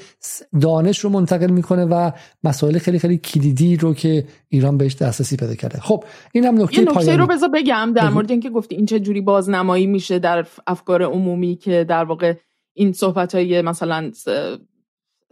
دانش 0.61 0.99
رو 0.99 1.09
منتقل 1.09 1.51
می‌کنه 1.51 1.86
و 1.86 2.11
مسائل 2.43 2.78
خیلی 2.78 2.99
خیلی 2.99 3.18
کلیدی 3.18 3.78
رو 3.78 3.93
که 3.93 4.26
ایران 4.49 4.78
بهش 4.78 4.95
دسترسی 4.95 5.38
پیدا 5.38 5.55
کرده. 5.55 5.80
خب 5.80 6.03
این 6.32 6.45
هم 6.45 6.61
نکته 6.61 6.82
نکته 6.82 7.16
رو 7.16 7.28
بذار 7.28 7.49
بگم 7.49 7.93
در 7.95 8.09
مورد 8.09 8.32
اینکه 8.32 8.49
گفتی 8.49 8.76
این 8.76 8.86
چه 8.86 8.99
جوری 8.99 9.22
بازنمایی 9.22 9.88
میشه 9.88 10.20
در 10.20 10.45
افکار 10.68 11.03
عمومی 11.03 11.55
که 11.55 11.86
در 11.89 12.03
واقع 12.03 12.34
این 12.74 12.93
صحبت 12.93 13.36
های 13.36 13.61
مثلا 13.61 14.11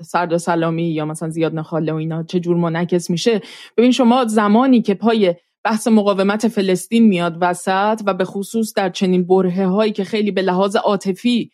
سرد 0.02 0.34
و 0.34 0.38
سلامی 0.38 0.84
یا 0.84 1.06
مثلا 1.06 1.30
زیاد 1.30 1.56
نخاله 1.56 1.94
و 1.94 1.96
اینا 1.96 2.24
چه 2.24 2.40
جور 2.40 2.58
منعکس 2.58 3.10
میشه. 3.10 3.42
ببین 3.78 3.92
شما 3.92 4.26
زمانی 4.26 4.82
که 4.82 4.94
پای 4.94 5.36
بحث 5.64 5.88
مقاومت 5.88 6.48
فلسطین 6.48 7.08
میاد 7.08 7.38
وسط 7.42 8.02
و 8.06 8.14
به 8.14 8.26
خصوص 8.26 8.74
در 8.74 8.90
چنین 8.90 9.28
بره 9.28 9.68
هایی 9.68 9.92
که 9.92 10.04
خیلی 10.04 10.32
به 10.32 10.42
لحاظ 10.42 10.76
عاطفی 10.76 11.52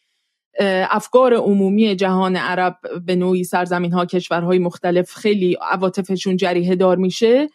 افکار 0.90 1.34
عمومی 1.34 1.96
جهان 1.96 2.36
عرب 2.36 2.78
به 3.06 3.16
نوعی 3.16 3.44
سرزمین 3.44 3.94
ها 3.94 4.06
کشورهای 4.06 4.60
مختلف 4.60 5.14
خیلی 5.14 5.58
عواطفشون 5.62 6.38
جریه 6.38 6.76
دار 6.76 6.98
میشه. 6.98 7.50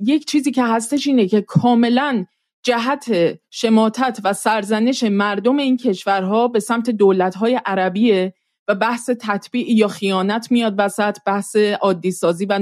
یک 0.00 0.26
چیزی 0.26 0.50
که 0.50 0.64
هستش 0.64 1.06
اینه 1.06 1.26
که 1.28 1.40
کاملا 1.40 2.26
جهت 2.62 3.38
شماتت 3.50 4.18
و 4.24 4.32
سرزنش 4.32 5.02
مردم 5.02 5.56
این 5.56 5.76
کشورها 5.76 6.48
به 6.48 6.60
سمت 6.60 6.90
دولتهای 6.90 7.60
عربیه 7.66 8.34
و 8.68 8.74
بحث 8.74 9.10
تطبیع 9.20 9.72
یا 9.72 9.88
خیانت 9.88 10.50
میاد 10.50 10.74
وسط 10.78 11.18
بحث 11.26 11.56
عادی 11.56 12.10
سازی 12.10 12.46
و 12.46 12.58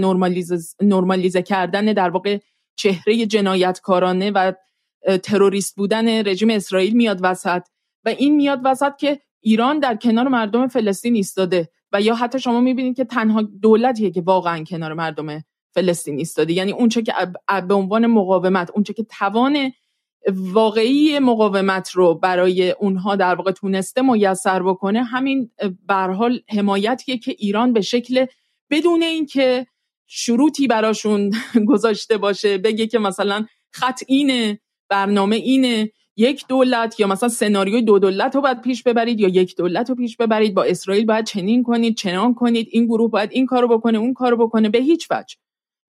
نرمالیزه 0.82 1.42
کردن 1.42 1.84
در 1.84 2.11
واقع 2.11 2.38
چهره 2.79 3.26
جنایتکارانه 3.26 4.31
و 4.31 4.53
تروریست 5.22 5.76
بودن 5.76 6.09
رژیم 6.09 6.51
اسرائیل 6.51 6.97
میاد 6.97 7.18
وسط 7.22 7.62
و 8.05 8.09
این 8.09 8.37
میاد 8.37 8.61
وسط 8.64 8.97
که 8.97 9.20
ایران 9.41 9.79
در 9.79 9.97
کنار 9.97 10.29
مردم 10.29 10.66
فلسطین 10.66 11.14
ایستاده 11.14 11.68
و 11.93 12.01
یا 12.01 12.14
حتی 12.14 12.39
شما 12.39 12.61
می‌بینید 12.61 12.97
که 12.97 13.05
تنها 13.05 13.43
دولتیه 13.43 14.11
که 14.11 14.20
واقعا 14.20 14.64
کنار 14.64 14.95
مردم 14.95 15.45
فلسطین 15.74 16.18
ایستاده. 16.18 16.53
یعنی 16.53 16.72
اونچه 16.72 17.03
که 17.03 17.12
به 17.68 17.74
عنوان 17.74 18.07
مقاومت 18.07 18.70
اونچه 18.74 18.93
که 18.93 19.05
توان 19.05 19.72
واقعی 20.29 21.18
مقاومت 21.18 21.91
رو 21.91 22.14
برای 22.14 22.70
اونها 22.70 23.16
در 23.16 23.35
واقع 23.35 23.53
تونسته 23.53 24.03
میسر 24.03 24.62
بکنه 24.62 25.03
همین 25.03 25.51
برحال 25.87 26.41
حمایتیه 26.49 27.18
که 27.18 27.35
ایران 27.39 27.72
به 27.72 27.81
شکل 27.81 28.26
بدون 28.70 29.03
اینکه 29.03 29.66
شروطی 30.09 30.67
براشون 30.67 31.33
گذاشته 31.69 32.19
باشه 32.19 32.59
بگه 32.59 32.87
که 32.87 32.99
مثلا 32.99 33.47
خط 33.73 34.01
اینه 34.07 34.61
برنامه 34.89 35.37
اینه 35.37 35.93
یک 36.17 36.45
دولت 36.49 37.01
یا 37.01 37.07
مثلا 37.07 37.29
سناریوی 37.29 37.83
دو 37.83 37.99
دولت 37.99 38.35
رو 38.35 38.41
باید 38.41 38.61
پیش 38.61 38.83
ببرید 38.83 39.21
یا 39.21 39.29
یک 39.29 39.57
دولت 39.57 39.89
رو 39.91 39.97
پیش 39.97 40.17
ببرید 40.17 40.55
با 40.55 40.63
اسرائیل 40.63 41.07
باید 41.07 41.25
چنین 41.27 41.63
کنید 41.63 41.97
چنان 41.97 42.35
کنید 42.35 42.69
این 42.71 42.87
گروه 42.87 43.11
باید 43.11 43.31
این 43.33 43.47
کارو 43.47 43.69
بکنه 43.69 43.99
اون 43.99 44.15
کارو 44.15 44.37
بکنه 44.37 44.69
به 44.69 44.79
هیچ 44.79 45.09
وجه. 45.11 45.37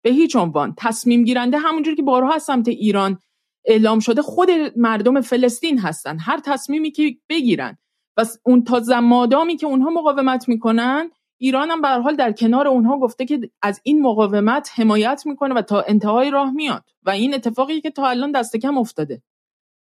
به 0.03 0.11
هیچ 0.11 0.37
عنوان. 0.37 0.75
تصمیم 0.79 1.25
گیرنده 1.25 1.59
همونجور 1.59 1.95
که 1.95 2.03
بارها 2.03 2.35
از 2.35 2.43
سمت 2.43 2.69
ایران 2.69 3.19
اعلام 3.65 3.99
شده 3.99 4.23
خود 4.23 4.51
مردم 4.77 5.21
فلسطین 5.21 5.79
هستن. 5.79 6.19
هر 6.19 6.41
تصمیمی 6.45 6.91
که 6.91 7.17
بگیرن. 7.29 7.79
و 8.17 8.25
اون 8.45 8.65
تا 8.65 8.81
زمادامی 8.81 9.57
که 9.57 9.67
اونها 9.67 9.91
مقاومت 9.91 10.49
می‌کنن 10.49 11.11
ایران 11.39 11.71
هم 11.71 11.81
به 11.81 11.89
حال 11.89 12.17
در 12.17 12.33
کنار 12.33 12.69
اونها 12.69 12.99
گفته 12.99 13.25
که 13.25 13.51
از 13.63 13.81
این 13.83 14.03
مقاومت 14.03 14.71
حمایت 14.75 15.23
می‌کنه 15.27 15.55
و 15.55 15.63
تا 15.63 15.81
انتهای 15.81 16.31
راه 16.31 16.51
میاد. 16.51 16.85
و 17.03 17.11
این 17.11 17.35
اتفاقی 17.35 17.81
که 17.81 17.91
تا 17.91 18.09
الان 18.09 18.33
دست 18.33 18.57
کم 18.57 18.79
افتاده. 18.79 19.23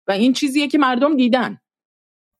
و 0.07 0.11
این 0.11 0.33
چیزیه 0.33 0.67
که 0.67 0.77
مردم 0.77 1.17
دیدن. 1.17 1.57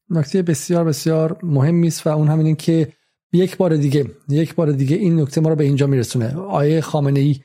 نکته 0.10 0.42
بسیار 0.42 0.86
بسیار 0.86 1.40
مهمی 1.44 1.88
است 1.88 2.08
و 2.08 2.10
اون 2.10 2.28
همین 2.28 2.46
این 2.46 2.56
که 2.56 2.94
یک 3.34 3.58
بار 3.58 3.76
دیگه 3.76 4.06
یک 4.30 4.56
بار 4.56 4.72
دیگه 4.72 4.96
این 4.96 5.20
نکته 5.20 5.42
ما 5.42 5.50
رو 5.50 5.56
به 5.56 5.64
اینجا 5.64 5.88
میرسونه. 5.88 6.38
آیه 6.38 6.82
خامنه 6.82 7.20
ای 7.20 7.36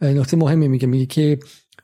نکته 0.00 0.36
مهمی 0.36 0.68
میگه 0.68 0.86
میگه 0.86 1.06
که 1.06 1.38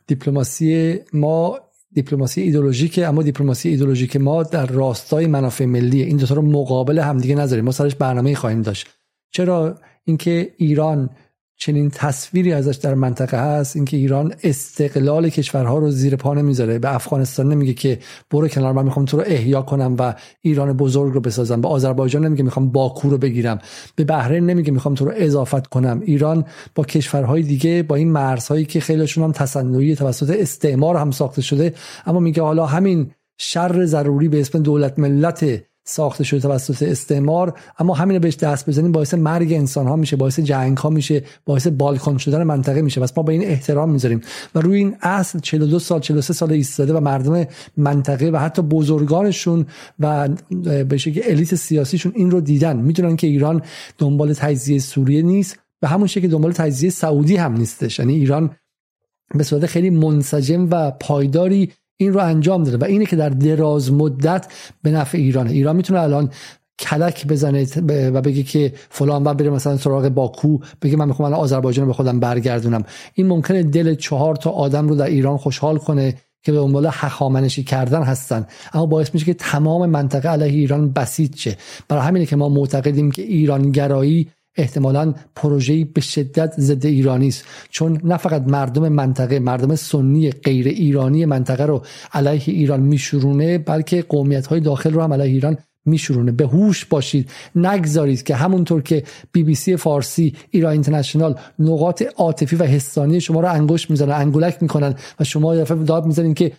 دیپلماسی 0.07 0.99
ما 1.13 1.59
دیپلماسی 1.93 2.43
ایدولوژیکه 2.43 3.07
اما 3.07 3.23
دیپلماسی 3.23 3.69
ایدولوژیک 3.69 4.17
ما 4.17 4.43
در 4.43 4.67
راستای 4.67 5.27
منافع 5.27 5.65
ملی 5.65 6.03
این 6.03 6.17
دو 6.17 6.35
رو 6.35 6.43
مقابل 6.43 6.99
همدیگه 6.99 7.35
نذاریم. 7.35 7.65
ما 7.65 7.73
سرش 7.73 7.95
برنامه 7.95 8.35
خواهیم 8.35 8.63
داشت. 8.63 9.00
چرا 9.31 9.75
اینکه 10.05 10.55
ایران 10.57 11.11
چنین 11.63 11.91
تصویری 11.91 12.53
ازش 12.53 12.77
در 12.77 12.95
منطقه 12.95 13.37
هست؟ 13.37 13.77
اینکه 13.77 13.97
ایران 13.97 14.35
استقلال 14.43 15.29
کشورها 15.29 15.79
رو 15.79 15.91
زیر 15.91 16.17
پا 16.17 16.35
نمی‌ذاره. 16.35 16.79
به 16.79 16.95
افغانستان 16.95 17.49
نمیگه 17.49 17.73
که 17.73 17.99
برو 18.31 18.49
کنار 18.49 18.73
من 18.73 18.85
می‌خوام 18.85 19.05
تو 19.05 19.17
رو 19.17 19.23
احیا 19.27 19.63
کنم 19.63 19.97
و 19.99 20.15
ایران 20.41 20.73
بزرگ 20.73 21.15
رو 21.15 21.21
بسازم. 21.21 21.61
به 21.61 21.69
آذربایجان 21.69 22.25
نمیگه 22.27 22.43
می‌خوام 22.43 22.69
باکو 22.69 23.11
رو 23.11 23.19
بگیرم. 23.19 23.59
به 23.97 24.05
بحرین 24.05 24.47
نمیگه 24.47 24.73
می‌خوام 24.73 24.95
تو 24.95 25.05
رو 25.05 25.13
اضافت 25.15 25.67
کنم. 25.67 26.01
ایران 26.05 26.45
با 26.75 26.85
کشورهای 26.85 27.43
دیگه 27.43 27.83
با 27.83 27.97
این 27.97 28.13
مرزهایی 28.13 28.65
که 28.65 28.81
خیلیشون 28.81 29.25
هم 29.25 29.33
تصنعی 29.33 29.95
توسط 29.97 30.31
استعمار 30.31 30.97
هم 30.97 31.11
ساخته 31.11 31.43
شده 31.43 31.75
اما 32.07 32.21
میگه 32.21 32.43
حالا 32.43 32.67
همین 32.67 33.11
شر 33.39 33.85
ضروری 33.85 34.29
به 34.29 34.41
اسم 34.41 34.63
دولت 34.63 34.99
ملت 34.99 35.63
ساخته 35.85 36.25
شده 36.25 36.41
توسط 36.41 36.83
استعمار 36.83 37.59
اما 37.79 37.95
همین 37.95 38.17
رو 38.17 38.21
بهش 38.23 38.37
دست 38.37 38.69
بزنیم 38.69 38.93
باعث 38.93 39.15
مرگ 39.15 39.53
انسان 39.53 39.87
ها 39.87 39.97
میشه 39.97 40.17
باعث 40.17 40.41
جنگ 40.41 40.77
ها 40.77 40.91
میشه 40.91 41.23
باعث 41.45 41.67
بالکن 41.67 42.19
شدن 42.19 42.43
منطقه 42.43 42.83
میشه. 42.83 43.01
پس 43.01 43.13
ما 43.17 43.23
به 43.23 43.33
این 43.33 43.45
احترام 43.45 43.91
می‌ذاریم. 43.91 44.21
و 44.55 44.61
روی 44.61 44.79
این 44.79 44.97
اصل 45.03 45.39
42 45.39 45.79
سال 45.79 46.01
43 46.01 46.33
سال 46.33 46.53
ایستاده 46.53 46.93
و 46.93 47.01
مردم 47.01 47.47
منطقه 47.77 48.31
و 48.31 48.37
حتی 48.37 48.63
بزرگانشون 48.63 49.67
و 49.99 50.29
به 50.89 50.97
شکل 50.97 51.21
الیت 51.25 51.55
سیاسیشون 51.55 52.13
این 52.15 52.31
رو 52.31 52.41
دیدن. 52.41 52.77
می‌دونن 52.77 53.17
که 53.17 53.27
ایران 53.27 53.63
دنبال 53.99 54.33
تجزیه 54.33 54.79
سوریه 54.79 55.23
نیست. 55.23 55.59
به 55.81 55.89
همون 55.89 56.07
شکل 56.07 56.29
دنبال 56.29 56.53
تجزیه 56.53 56.91
سعودی 56.91 57.37
هم 57.37 57.53
نیستش. 57.53 57.99
یعنی 57.99 58.15
ایران 58.15 58.51
به 59.35 59.45
صورت 59.45 59.67
خیلی 59.67 59.91
منسجم 59.91 60.69
و 60.71 60.91
پایداری 60.91 61.73
این 62.01 62.13
رو 62.13 62.21
انجام 62.21 62.65
داده 62.65 62.77
و 62.77 62.85
اینه 62.85 63.07
که 63.07 63.17
در 63.17 63.29
دراز 63.29 63.93
مدت 63.93 64.47
به 64.83 64.91
نفع 64.91 65.19
ایرانه. 65.19 65.51
ایران 65.51 65.77
می‌تونه 65.77 66.01
الان 66.01 66.31
کلک 66.79 67.27
بزنه 67.27 67.67
و 68.11 68.21
بگه 68.21 68.43
که 68.43 68.73
فلان 68.89 69.25
و 69.25 69.35
بره 69.35 69.51
مثلا 69.51 69.77
سراغ 69.77 70.09
باکو 70.09 70.59
بگه 70.83 70.97
من 70.97 71.09
می‌خوام 71.09 71.27
الان 71.27 71.41
آذربایجان 71.41 71.87
به 71.87 71.93
خودم 71.93 72.21
برگردونم. 72.21 72.85
این 73.15 73.27
ممکنه 73.27 73.63
دل 73.63 73.95
چهار 73.95 74.37
تا 74.37 74.51
آدم 74.51 74.89
رو 74.89 74.95
در 74.95 75.07
ایران 75.07 75.37
خوشحال 75.37 75.79
کنه 75.79 76.15
که 76.43 76.53
به 76.53 76.59
دنبال 76.59 76.87
حخامنشی 76.87 77.65
کردن 77.65 78.03
هستن. 78.03 78.47
اما 78.73 78.87
باعث 78.87 79.15
میشه 79.15 79.27
که 79.27 79.35
تمام 79.35 79.91
منطقه 79.91 80.29
علیه 80.29 80.53
ایران 80.53 80.93
بسیج 80.93 81.37
شه. 81.37 81.57
برای 81.89 82.03
همینه 82.03 82.27
که 82.27 82.37
ما 82.37 82.49
معتقدیم 82.49 83.11
که 83.11 83.23
ایران 83.23 83.71
گرایی 83.71 84.29
احتمالا 84.57 85.15
پروژه‌ای 85.35 85.85
به 85.85 86.01
شدت 86.01 86.55
ضد 86.61 86.87
ایرانی 86.87 87.29
است. 87.29 87.45
چون 87.71 88.01
نه 88.05 88.17
فقط 88.17 88.43
مردم 88.43 88.89
منطقه 88.89 89.39
مردم 89.39 89.75
سنی 89.75 90.31
غیر 90.31 90.69
ایرانی 90.69 91.25
منطقه 91.25 91.67
رو 91.67 91.83
علیه 92.13 92.43
ایران 92.47 92.81
میشورونه 92.81 93.59
بلکه 93.59 94.03
قومیت 94.03 94.47
های 94.47 94.61
داخل 94.61 94.93
رو 94.93 95.03
هم 95.03 95.13
علیه 95.13 95.33
ایران 95.33 95.59
میشورونه. 95.85 96.33
به 96.33 96.47
هوش 96.47 96.85
باشید. 96.85 97.31
نگذارید 97.55 98.23
که 98.23 98.35
همونطور 98.35 98.83
که 98.83 99.03
بی 99.33 99.43
بی 99.43 99.55
سی 99.55 99.77
فارسی 99.77 100.37
ایران 100.51 100.73
اینترنشنال 100.73 101.39
نقاط 101.59 102.03
عاطفی 102.17 102.57
و 102.57 102.65
حسانی 102.65 103.21
شما 103.21 103.41
رو 103.41 103.53
انگشت 103.53 103.91
می‌زنن 103.91 104.13
انگولک 104.13 104.59
می‌کنن 104.61 104.95
و 105.21 105.25
شما 105.25 105.57
دفعه 105.57 105.77
داد 105.77 106.07
می‌زنین 106.07 106.35
که 106.35 106.53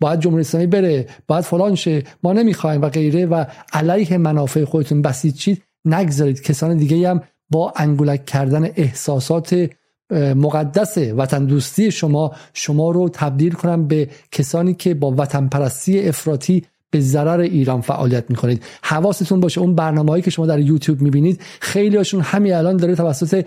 باید 0.00 0.20
جمهوری 0.20 0.40
اسلامی 0.40 0.66
بره 0.66 1.06
باید 1.26 1.44
فلان 1.44 1.74
شه 1.74 2.02
ما 2.22 2.32
نمی‌خوایم 2.32 2.82
و 2.82 2.88
غیره 2.88 3.26
و 3.26 3.44
علیه 3.72 4.18
منافع 4.18 4.64
خودتون 4.64 5.02
بسیجید 5.02 5.62
نگذارید. 5.84 6.42
کسان 6.42 6.76
دیگه 6.76 7.10
هم 7.10 7.22
با 7.50 7.72
انگولک 7.76 8.24
کردن 8.24 8.64
احساسات 8.76 9.70
مقدس 10.12 10.98
وطن 10.98 11.44
دوستی 11.44 11.90
شما 11.90 12.32
شما 12.52 12.90
رو 12.90 13.08
تبدیل 13.08 13.52
کنم 13.52 13.86
به 13.88 14.08
کسانی 14.32 14.74
که 14.74 14.94
با 14.94 15.14
وطن 15.18 15.46
پرستی 15.48 16.08
افراطی 16.08 16.64
به 16.90 17.00
ضرر 17.00 17.40
ایران 17.40 17.80
فعالیت 17.80 18.24
می‌کنید. 18.28 18.62
حواستون 18.82 19.40
باشه 19.40 19.60
اون 19.60 19.74
برنامه‌ای 19.74 20.22
که 20.22 20.30
شما 20.30 20.46
در 20.46 20.58
یوتیوب 20.58 21.00
می‌بینید 21.00 21.40
خیلی 21.60 21.96
هاشون 21.96 22.20
همین 22.20 22.54
الان 22.54 22.76
داره 22.76 22.94
توسط 22.94 23.44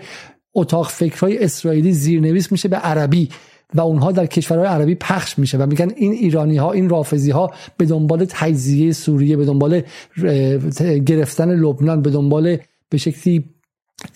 اتاق 0.54 0.88
فکرهای 0.88 1.44
اسرائیلی 1.44 1.92
زیرنویس 1.92 2.52
میشه 2.52 2.68
به 2.68 2.76
عربی 2.76 3.28
و 3.74 3.80
اونها 3.80 4.12
در 4.12 4.26
کشورهای 4.26 4.66
عربی 4.66 4.94
پخش 4.94 5.38
میشه 5.38 5.58
و 5.58 5.66
میگن 5.66 5.90
این 5.96 6.12
ایرانی 6.12 6.56
ها 6.56 6.72
این 6.72 6.88
رافضی 6.88 7.30
ها 7.30 7.50
به 7.76 7.84
دنبال 7.84 8.26
تجزیه 8.28 8.92
سوریه 8.92 9.36
به 9.36 9.44
دنبال 9.44 9.82
گرفتن 11.06 11.50
لبنان 11.50 12.02
به 12.02 12.10
دنبال 12.10 12.56
به 12.88 12.98
شکلی 12.98 13.44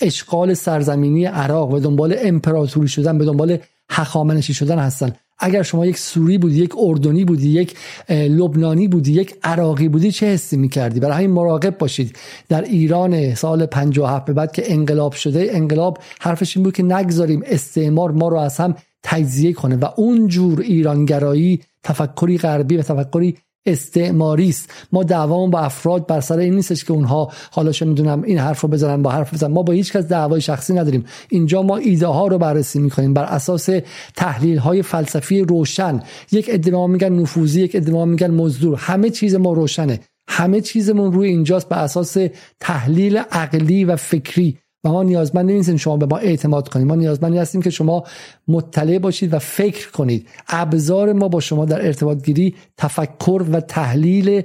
اشغال 0.00 0.54
سرزمینی 0.54 1.24
عراق 1.24 1.70
و 1.70 1.78
دنبال 1.78 2.16
امپراتوری 2.18 2.88
شدن 2.88 3.18
به 3.18 3.24
دنبال 3.24 3.58
حخامنشی 3.90 4.54
شدن 4.54 4.78
هستن. 4.78 5.12
اگر 5.38 5.62
شما 5.62 5.86
یک 5.86 5.98
سوری 5.98 6.38
بودی 6.38 6.62
یک 6.62 6.74
اردنی 6.78 7.24
بودی 7.24 7.48
یک 7.48 7.76
لبنانی 8.08 8.88
بودی 8.88 9.12
یک 9.12 9.34
عراقی 9.42 9.88
بودی 9.88 10.12
چه 10.12 10.26
حسی 10.26 10.56
می‌کردی؟ 10.56 11.00
برای 11.00 11.14
همین 11.14 11.30
مراقب 11.30 11.78
باشید. 11.78 12.16
در 12.48 12.62
ایران 12.62 13.34
سال 13.34 13.66
57 13.66 14.24
به 14.24 14.32
بعد 14.32 14.52
که 14.52 14.72
انقلاب 14.72 15.12
شده 15.12 15.48
انقلاب 15.50 15.98
حرفش 16.20 16.56
این 16.56 16.64
بود 16.64 16.74
که 16.74 16.82
نگذاریم 16.82 17.42
استعمار 17.46 18.10
ما 18.10 18.28
رو 18.28 18.36
از 18.36 18.56
هم 18.56 18.74
تجزیه 19.02 19.52
کنه 19.52 19.76
و 19.76 19.88
اونجور 19.96 20.60
ایرانگرایی 20.60 21.60
تفکری 21.82 22.38
غربی 22.38 22.76
و 22.76 22.82
تفکری 22.82 23.36
استعماری 23.66 24.48
است. 24.48 24.70
ما 24.92 25.02
دعوامون 25.02 25.50
با 25.50 25.60
افراد 25.60 26.06
بر 26.06 26.20
سر 26.20 26.38
این 26.38 26.54
نیستش 26.54 26.84
که 26.84 26.92
اونها 26.92 27.32
حالا 27.50 27.72
چه 27.72 27.84
می‌دونم 27.84 28.22
این 28.22 28.38
حرف 28.38 28.60
رو 28.60 28.68
بزنن 28.68 29.02
با 29.02 29.10
حرف 29.10 29.34
بزنن. 29.34 29.52
ما 29.52 29.62
با 29.62 29.72
هیچ 29.72 29.92
کس 29.92 30.04
دعوای 30.04 30.40
شخصی 30.40 30.74
نداریم. 30.74 31.04
اینجا 31.28 31.62
ما 31.62 31.76
ایده 31.76 32.06
ها 32.06 32.26
رو 32.26 32.38
بررسی 32.38 32.78
می‌کنیم 32.78 33.14
بر 33.14 33.24
اساس 33.24 33.68
تحلیل 34.16 34.58
های 34.58 34.82
فلسفی 34.82 35.40
روشن. 35.40 36.02
یک 36.32 36.46
ادعا 36.52 36.86
میگن 36.86 37.12
نفوذی 37.12 37.62
یک 37.62 37.76
ادعا 37.76 38.04
میگن 38.04 38.30
مزدور. 38.30 38.78
همه 38.78 39.10
چیز 39.10 39.34
ما 39.34 39.52
روشنه. 39.52 40.00
همه 40.28 40.60
چیزمون 40.60 41.12
روی 41.12 41.28
اینجاست 41.28 41.68
بر 41.68 41.78
اساس 41.78 42.16
تحلیل 42.60 43.16
عقلی 43.16 43.84
و 43.84 43.96
فکری. 43.96 44.58
و 44.84 44.88
ما 44.88 45.02
نیازمند 45.02 45.50
نیستیم 45.50 45.76
شما 45.76 45.96
به 45.96 46.06
ما 46.06 46.16
اعتماد 46.16 46.68
کنید. 46.68 46.86
ما 46.86 46.94
نیازمندی 46.94 47.38
هستیم 47.38 47.62
که 47.62 47.70
شما 47.70 48.04
مطلع 48.48 48.98
باشید 48.98 49.34
و 49.34 49.38
فکر 49.38 49.90
کنید. 49.90 50.28
ابزار 50.48 51.12
ما 51.12 51.28
با 51.28 51.40
شما 51.40 51.64
در 51.64 51.86
ارتباط 51.86 52.24
گیری 52.24 52.54
تفکر 52.76 53.44
و 53.52 53.60
تحلیل 53.60 54.42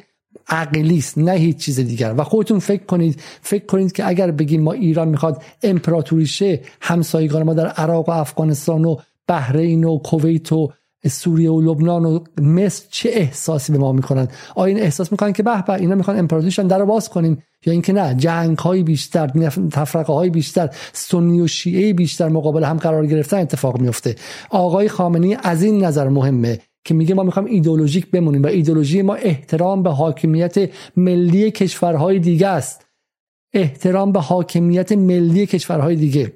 عقلی 0.47 0.97
است 0.97 1.17
نه 1.17 1.31
هیچ 1.31 1.57
چیز 1.57 1.79
دیگر. 1.79 2.13
و 2.17 2.23
خودتون 2.23 2.59
فکر 2.59 2.83
کنید. 2.83 3.21
فکر 3.41 3.65
کنید 3.65 3.91
که 3.91 4.07
اگر 4.07 4.31
بگیم 4.31 4.61
ما 4.61 4.71
ایران 4.71 5.07
می‌خواد 5.07 5.43
امپراتوری 5.63 6.27
شه 6.27 6.61
همسایگان 6.81 7.43
ما 7.43 7.53
در 7.53 7.67
عراق 7.67 8.09
و 8.09 8.11
افغانستان 8.11 8.85
و 8.85 8.95
بحرین 9.27 9.83
و 9.83 9.97
کویت 9.97 10.51
و 10.51 10.71
سوریه 11.08 11.52
و 11.52 11.62
لبنان 11.62 12.06
و 12.06 12.20
مصر 12.41 12.86
چه 12.89 13.10
احساسی 13.14 13.72
به 13.72 13.78
ما 13.78 13.91
می‌کنن؟ 13.91 14.28
آیا 14.56 14.76
این 14.76 14.84
احساس 14.84 15.12
می‌کنن 15.12 15.34
که 15.34 15.43
به 15.43 15.62
به 15.62 15.74
اینا 15.74 15.95
می‌خوان 15.95 16.20
امپراتوریشن 16.20 16.68
در 16.68 16.86
باز 16.86 17.10
کنیم 17.10 17.43
یا 17.66 17.74
اینکه 17.74 17.93
نه 17.93 18.16
جنگ 18.16 18.58
های 18.58 18.84
بیشتر 18.84 19.28
تفرقه 19.72 20.14
های 20.14 20.30
بیشتر 20.30 20.70
سنی 20.93 21.41
و 21.41 21.47
شیعه 21.47 21.93
بیشتر 21.93 22.30
مقابل 22.30 22.64
هم 22.64 22.78
قرار 22.78 23.08
گرفتن 23.08 23.38
اتفاق 23.38 23.82
میفته 23.82 24.16
آقای 24.50 24.89
خامنه‌ای 24.89 25.38
از 25.43 25.64
این 25.64 25.84
نظر 25.84 26.10
مهمه 26.10 26.60
که 26.84 26.93
میگه 26.93 27.16
ما 27.16 27.24
می‌خوایم 27.24 27.50
ایدولوژیک 27.50 28.12
بمونیم 28.12 28.43
و 28.43 28.47
ایدولوژی 28.47 29.02
ما 29.02 29.16
احترام 29.16 29.84
به 29.84 29.89
حاکمیت 29.89 30.70
ملی 30.97 31.52
کشورهای 31.52 32.20
دیگه 32.20 32.47
است. 32.47 32.86
احترام 33.54 34.12
به 34.12 34.20
حاکمیت 34.20 34.91
ملی 34.91 35.45
کشورهای 35.45 35.95
دیگه. 35.95 36.34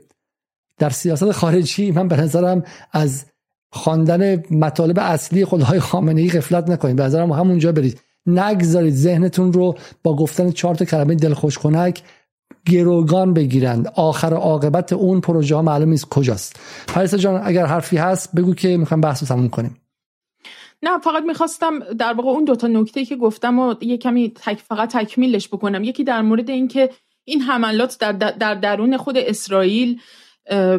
در 0.77 0.89
سیاست 0.89 1.31
خارجی 1.31 1.91
من 1.91 2.07
به 2.07 2.17
نظرم 2.17 2.63
از 2.91 3.25
خواندن 3.73 4.43
مطالب 4.51 4.99
اصلی 4.99 5.45
خدای 5.45 5.79
خامنه 5.79 6.21
ای 6.21 6.29
غفلت 6.29 6.69
نکنید. 6.69 6.95
به 6.95 7.03
نظرم 7.03 7.31
همونجا 7.31 7.71
برید. 7.71 7.99
نگذارید 8.25 8.93
ذهنتون 8.93 9.53
رو 9.53 9.75
با 10.03 10.15
گفتن 10.15 10.51
چهار 10.51 10.75
تا 10.75 10.85
کلمه 10.85 11.15
دلخوش 11.15 11.57
کنک 11.57 12.01
گروگان 12.65 13.33
بگیرند. 13.33 13.91
آخر 13.95 14.33
عاقبت 14.33 14.93
اون 14.93 15.21
پروژه 15.21 15.55
ها 15.55 15.61
معلوم 15.61 15.89
نیست 15.89 16.09
کجاست. 16.09 16.59
پریسا 16.87 17.17
جان 17.17 17.41
اگر 17.43 17.65
حرفی 17.65 17.97
هست 17.97 18.35
بگو 18.35 18.53
که 18.53 18.77
می‌خوام 18.77 19.01
بحث 19.01 19.23
رو 19.23 19.27
تموم 19.27 19.49
کنیم. 19.49 19.77
نه 20.83 20.99
فقط 20.99 21.23
می‌خواستم 21.23 21.79
در 21.79 22.13
واقع 22.13 22.29
اون 22.29 22.43
دوتا 22.43 22.67
نکته 22.67 23.05
که 23.05 23.15
گفتم 23.15 23.59
و 23.59 23.75
یه 23.81 23.97
کمی 23.97 24.31
تک 24.35 24.59
فقط 24.59 24.91
تکمیلش 24.97 25.47
بکنم. 25.47 25.83
یکی 25.83 26.03
در 26.03 26.21
مورد 26.21 26.49
اینکه 26.49 26.89
این 27.25 27.41
حملات 27.41 27.97
در, 27.99 28.11
در 28.11 28.55
درون 28.55 28.97
خود 28.97 29.17
اسرائیل 29.17 29.99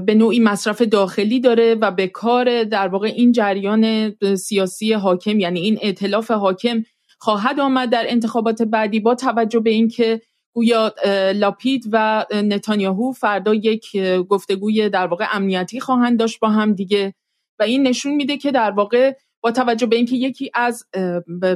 به 0.06 0.14
نوعی 0.14 0.40
مصرف 0.40 0.82
داخلی 0.82 1.40
داره 1.40 1.74
و 1.74 1.90
به 1.90 2.06
کار 2.06 2.64
در 2.64 2.88
واقع 2.88 3.06
این 3.06 3.32
جریان 3.32 4.14
سیاسی 4.36 4.92
حاکم 4.92 5.40
یعنی 5.40 5.60
این 5.60 5.78
ائتلاف 5.82 6.30
حاکم 6.30 6.82
خواهد 7.18 7.60
آمد 7.60 7.90
در 7.90 8.04
انتخابات 8.08 8.62
بعدی 8.62 9.00
با 9.00 9.14
توجه 9.14 9.60
به 9.60 9.70
اینکه 9.70 10.20
گویا 10.52 10.94
لاپید 11.34 11.84
و 11.92 12.26
نتانیاهو 12.32 13.12
فردا 13.12 13.54
یک 13.54 13.96
گفتگوی 14.28 14.88
در 14.88 15.06
واقع 15.06 15.26
امنیتی 15.32 15.80
خواهند 15.80 16.18
داشت 16.18 16.40
با 16.40 16.48
هم 16.48 16.72
دیگه. 16.72 17.14
و 17.58 17.62
این 17.62 17.86
نشون 17.86 18.14
میده 18.14 18.36
که 18.36 18.52
در 18.52 18.70
واقع 18.70 19.12
با 19.40 19.50
توجه 19.50 19.86
به 19.86 19.96
اینکه 19.96 20.16
یکی 20.16 20.50
از 20.54 20.84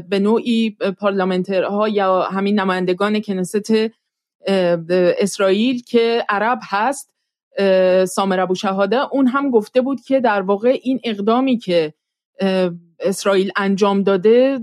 به 0.08 0.18
نوعی 0.18 0.76
پارلمانترها 0.98 1.88
یا 1.88 2.22
همین 2.22 2.60
نمایندگان 2.60 3.20
کنست 3.20 3.72
اسرائیل 5.18 5.82
که 5.82 6.24
عرب 6.28 6.58
هست 6.62 7.17
سامر 8.08 8.40
ابو 8.40 8.54
شهاده 8.54 9.14
اون 9.14 9.26
هم 9.26 9.50
گفته 9.50 9.80
بود 9.80 10.00
که 10.00 10.20
در 10.20 10.42
واقع 10.42 10.78
این 10.82 11.00
اقدامی 11.04 11.58
که 11.58 11.94
اسرائیل 13.00 13.50
انجام 13.56 14.02
داده 14.02 14.58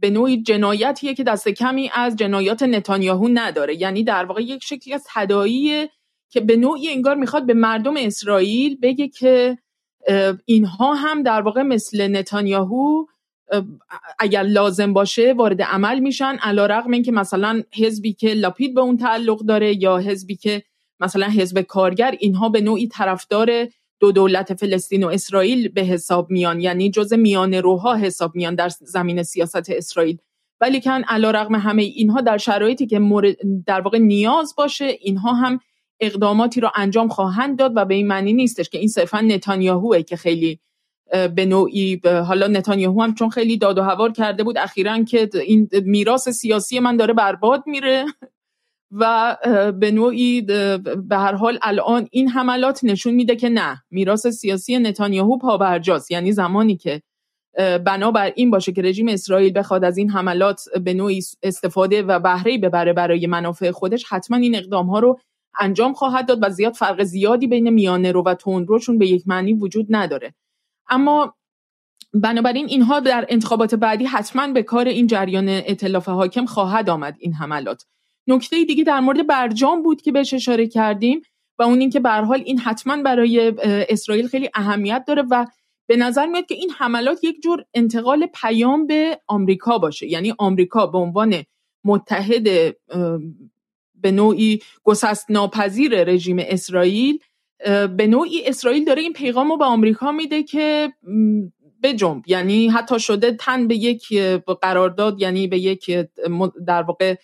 به 0.00 0.10
نوعی 0.10 0.42
جنایتیه 0.42 1.14
که 1.14 1.24
دست 1.24 1.48
کمی 1.48 1.90
از 1.94 2.16
جنایات 2.16 2.62
نتانیاهو 2.62 3.28
نداره. 3.28 3.80
یعنی 3.80 4.04
در 4.04 4.24
واقع 4.24 4.42
یک 4.42 4.64
شکلی 4.64 4.94
از 4.94 5.06
تدایی 5.14 5.88
که 6.30 6.40
به 6.40 6.56
نوعی 6.56 6.90
انگار 6.90 7.16
می‌خواد 7.16 7.46
به 7.46 7.54
مردم 7.54 7.94
اسرائیل 7.96 8.78
بگه 8.82 9.08
که 9.08 9.58
اینها 10.44 10.94
هم 10.94 11.22
در 11.22 11.40
واقع 11.40 11.62
مثل 11.62 12.16
نتانیاهو 12.16 13.04
اگر 14.18 14.42
لازم 14.42 14.92
باشه 14.92 15.32
وارد 15.32 15.62
عمل 15.62 15.98
میشن 16.00 16.36
علا 16.42 16.66
رقم 16.66 16.90
این 16.90 17.02
که 17.02 17.12
مثلا 17.12 17.62
حزبی 17.74 18.12
که 18.12 18.34
لاپید 18.34 18.74
به 18.74 18.80
اون 18.80 18.96
تعلق 18.96 19.38
داره 19.38 19.82
یا 19.82 19.98
حزبی 19.98 20.36
که 20.36 20.62
مثلا 21.04 21.26
حزب 21.26 21.60
کارگر 21.60 22.14
اینها 22.20 22.48
به 22.48 22.60
نوعی 22.60 22.88
طرفدار 22.88 23.50
دو 24.00 24.12
دولت 24.12 24.54
فلسطین 24.54 25.04
و 25.04 25.08
اسرائیل 25.08 25.68
به 25.68 25.80
حساب 25.80 26.30
میان. 26.30 26.60
یعنی 26.60 26.90
جز 26.90 27.12
میان 27.12 27.54
روها 27.54 27.96
حساب 27.96 28.34
میان 28.34 28.54
در 28.54 28.68
زمین 28.68 29.22
سیاست 29.22 29.70
اسرائیل. 29.70 30.18
ولی 30.60 30.80
کن 30.80 31.02
علا 31.08 31.30
رقم 31.30 31.54
همه 31.54 31.82
اینها 31.82 32.20
در 32.20 32.38
شرایطی 32.38 32.86
که 32.86 33.00
در 33.66 33.80
واقع 33.80 33.98
نیاز 33.98 34.54
باشه 34.56 34.84
اینها 34.84 35.32
هم 35.32 35.60
اقداماتی 36.00 36.60
رو 36.60 36.70
انجام 36.74 37.08
خواهند 37.08 37.58
داد 37.58 37.72
و 37.76 37.84
به 37.84 37.94
این 37.94 38.06
معنی 38.06 38.32
نیستش 38.32 38.68
که 38.68 38.78
این 38.78 38.88
صرفا 38.88 39.20
نتانیاهوه 39.20 40.02
که 40.02 40.16
خیلی 40.16 40.60
به 41.34 41.46
نوعی 41.46 42.00
حالا 42.04 42.46
نتانیاهو 42.46 43.02
هم 43.02 43.14
چون 43.14 43.30
خیلی 43.30 43.56
داد 43.58 43.78
و 43.78 43.82
هوار 43.82 44.12
کرده 44.12 44.44
بود 44.44 44.58
اخیرا 44.58 45.02
که 45.02 45.30
این 45.34 45.68
میراث 45.84 46.28
سیاسی 46.28 46.80
من 46.80 46.96
داره 46.96 47.14
برباد 47.14 47.62
میره. 47.66 48.04
و 48.94 49.36
به 49.80 49.90
نوعی 49.90 50.42
به 50.42 51.16
هر 51.16 51.34
حال 51.34 51.58
الان 51.62 52.08
این 52.10 52.28
حملات 52.28 52.84
نشون 52.84 53.14
میده 53.14 53.36
که 53.36 53.48
نه 53.48 53.82
میراث 53.90 54.26
سیاسی 54.26 54.78
نتانیاهو 54.78 55.38
پابرجاست. 55.38 56.10
یعنی 56.10 56.32
زمانی 56.32 56.76
که 56.76 57.02
بنابر 57.86 58.32
این 58.36 58.50
باشه 58.50 58.72
که 58.72 58.82
رژیم 58.82 59.08
اسرائیل 59.08 59.58
بخواد 59.58 59.84
از 59.84 59.98
این 59.98 60.10
حملات 60.10 60.60
به 60.84 60.94
نوعی 60.94 61.20
استفاده 61.42 62.02
و 62.02 62.18
بهره 62.18 62.58
ببره 62.58 62.92
برای 62.92 63.26
منافع 63.26 63.70
خودش 63.70 64.04
حتما 64.08 64.36
این 64.36 64.56
اقدام 64.56 64.86
ها 64.86 64.98
رو 64.98 65.20
انجام 65.60 65.92
خواهد 65.92 66.28
داد 66.28 66.38
و 66.42 66.50
زیاد 66.50 66.72
فرق 66.72 67.02
زیادی 67.02 67.46
بین 67.46 67.70
میانه 67.70 68.12
رو 68.12 68.22
و 68.22 68.34
تندروشون 68.34 68.98
به 68.98 69.06
یک 69.06 69.22
معنی 69.26 69.52
وجود 69.52 69.86
نداره. 69.90 70.34
اما 70.88 71.34
بنابراین 72.14 72.66
اینها 72.66 73.00
در 73.00 73.26
انتخابات 73.28 73.74
بعدی 73.74 74.04
حتما 74.04 74.52
به 74.52 74.62
کار 74.62 74.88
این 74.88 75.06
جریان 75.06 75.48
اطلاف 75.48 76.08
حاکم 76.08 76.46
خواهد 76.46 76.90
آمد 76.90 77.16
این 77.18 77.32
حملات. 77.32 77.84
نکته 78.26 78.64
دیگه 78.64 78.84
در 78.84 79.00
مورد 79.00 79.26
برجام 79.26 79.82
بود 79.82 80.02
که 80.02 80.12
بهش 80.12 80.34
اشاره 80.34 80.66
کردیم 80.66 81.22
و 81.58 81.62
اون 81.62 81.80
اینکه 81.80 82.00
به 82.00 82.10
حال 82.10 82.42
این 82.44 82.58
حتما 82.58 83.02
برای 83.02 83.52
اسرائیل 83.88 84.26
خیلی 84.26 84.50
اهمیت 84.54 85.04
داره 85.06 85.24
و 85.30 85.46
به 85.86 85.96
نظر 85.96 86.26
میاد 86.26 86.46
که 86.46 86.54
این 86.54 86.70
حملات 86.70 87.24
یک 87.24 87.42
جور 87.42 87.64
انتقال 87.74 88.26
پیام 88.34 88.86
به 88.86 89.20
آمریکا 89.26 89.78
باشه. 89.78 90.06
یعنی 90.06 90.34
آمریکا 90.38 90.86
به 90.86 90.98
عنوان 90.98 91.42
متحد 91.84 92.76
به 93.94 94.10
نوعی 94.12 94.60
گسست 94.84 95.30
ناپذیر 95.30 96.04
رژیم 96.04 96.36
اسرائیل 96.40 97.18
به 97.96 98.06
نوعی 98.06 98.46
اسرائیل 98.46 98.84
داره 98.84 99.02
این 99.02 99.12
پیغام 99.12 99.50
رو 99.50 99.56
به 99.56 99.64
آمریکا 99.64 100.12
میده 100.12 100.42
که 100.42 100.92
بجنب. 101.82 102.22
یعنی 102.26 102.68
حتی 102.68 103.00
شده 103.00 103.32
تن 103.32 103.68
به 103.68 103.76
یک 103.76 104.18
قرارداد 104.62 105.20
یعنی 105.20 105.46
به 105.46 105.58
یک 105.58 105.90
در 106.66 106.82
واقع 106.82 107.14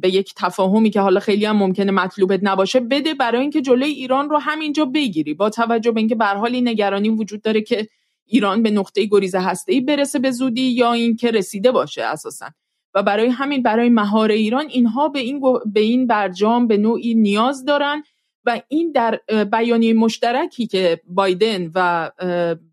به 0.00 0.08
یک 0.08 0.32
تفاهمی 0.36 0.90
که 0.90 1.00
حالا 1.00 1.20
خیلی 1.20 1.44
هم 1.44 1.56
ممکنه 1.56 1.92
مطلوبت 1.92 2.40
نباشه 2.42 2.80
بده 2.80 3.14
برای 3.14 3.40
اینکه 3.40 3.60
جلوی 3.60 3.90
ایران 3.90 4.30
رو 4.30 4.38
همینجا 4.38 4.84
بگیری. 4.84 5.34
با 5.34 5.50
توجه 5.50 5.90
به 5.90 6.00
اینکه 6.00 6.14
به 6.14 6.24
حال 6.24 6.68
نگرانی 6.68 7.08
وجود 7.08 7.42
داره 7.42 7.60
که 7.60 7.88
ایران 8.26 8.62
به 8.62 8.70
نقطه 8.70 9.04
گریز 9.04 9.34
هسته‌ای 9.34 9.80
برسه 9.80 10.18
به 10.18 10.30
زودی 10.30 10.62
یا 10.62 10.92
اینکه 10.92 11.30
رسیده 11.30 11.72
باشه 11.72 12.02
اساسا. 12.02 12.46
و 12.94 13.02
برای 13.02 13.28
همین 13.28 13.62
برای 13.62 13.88
مهار 13.88 14.30
ایران 14.30 14.66
اینها 14.68 15.08
به 15.08 15.18
این 15.18 15.40
به 15.72 15.80
این 15.80 16.06
برجام 16.06 16.66
به 16.66 16.76
نوعی 16.76 17.14
نیاز 17.14 17.64
دارن 17.64 18.02
و 18.44 18.60
این 18.68 18.92
در 18.92 19.20
بیانیه 19.44 19.92
مشترکی 19.92 20.66
که 20.66 21.00
بایدن 21.06 21.70
و 21.74 22.10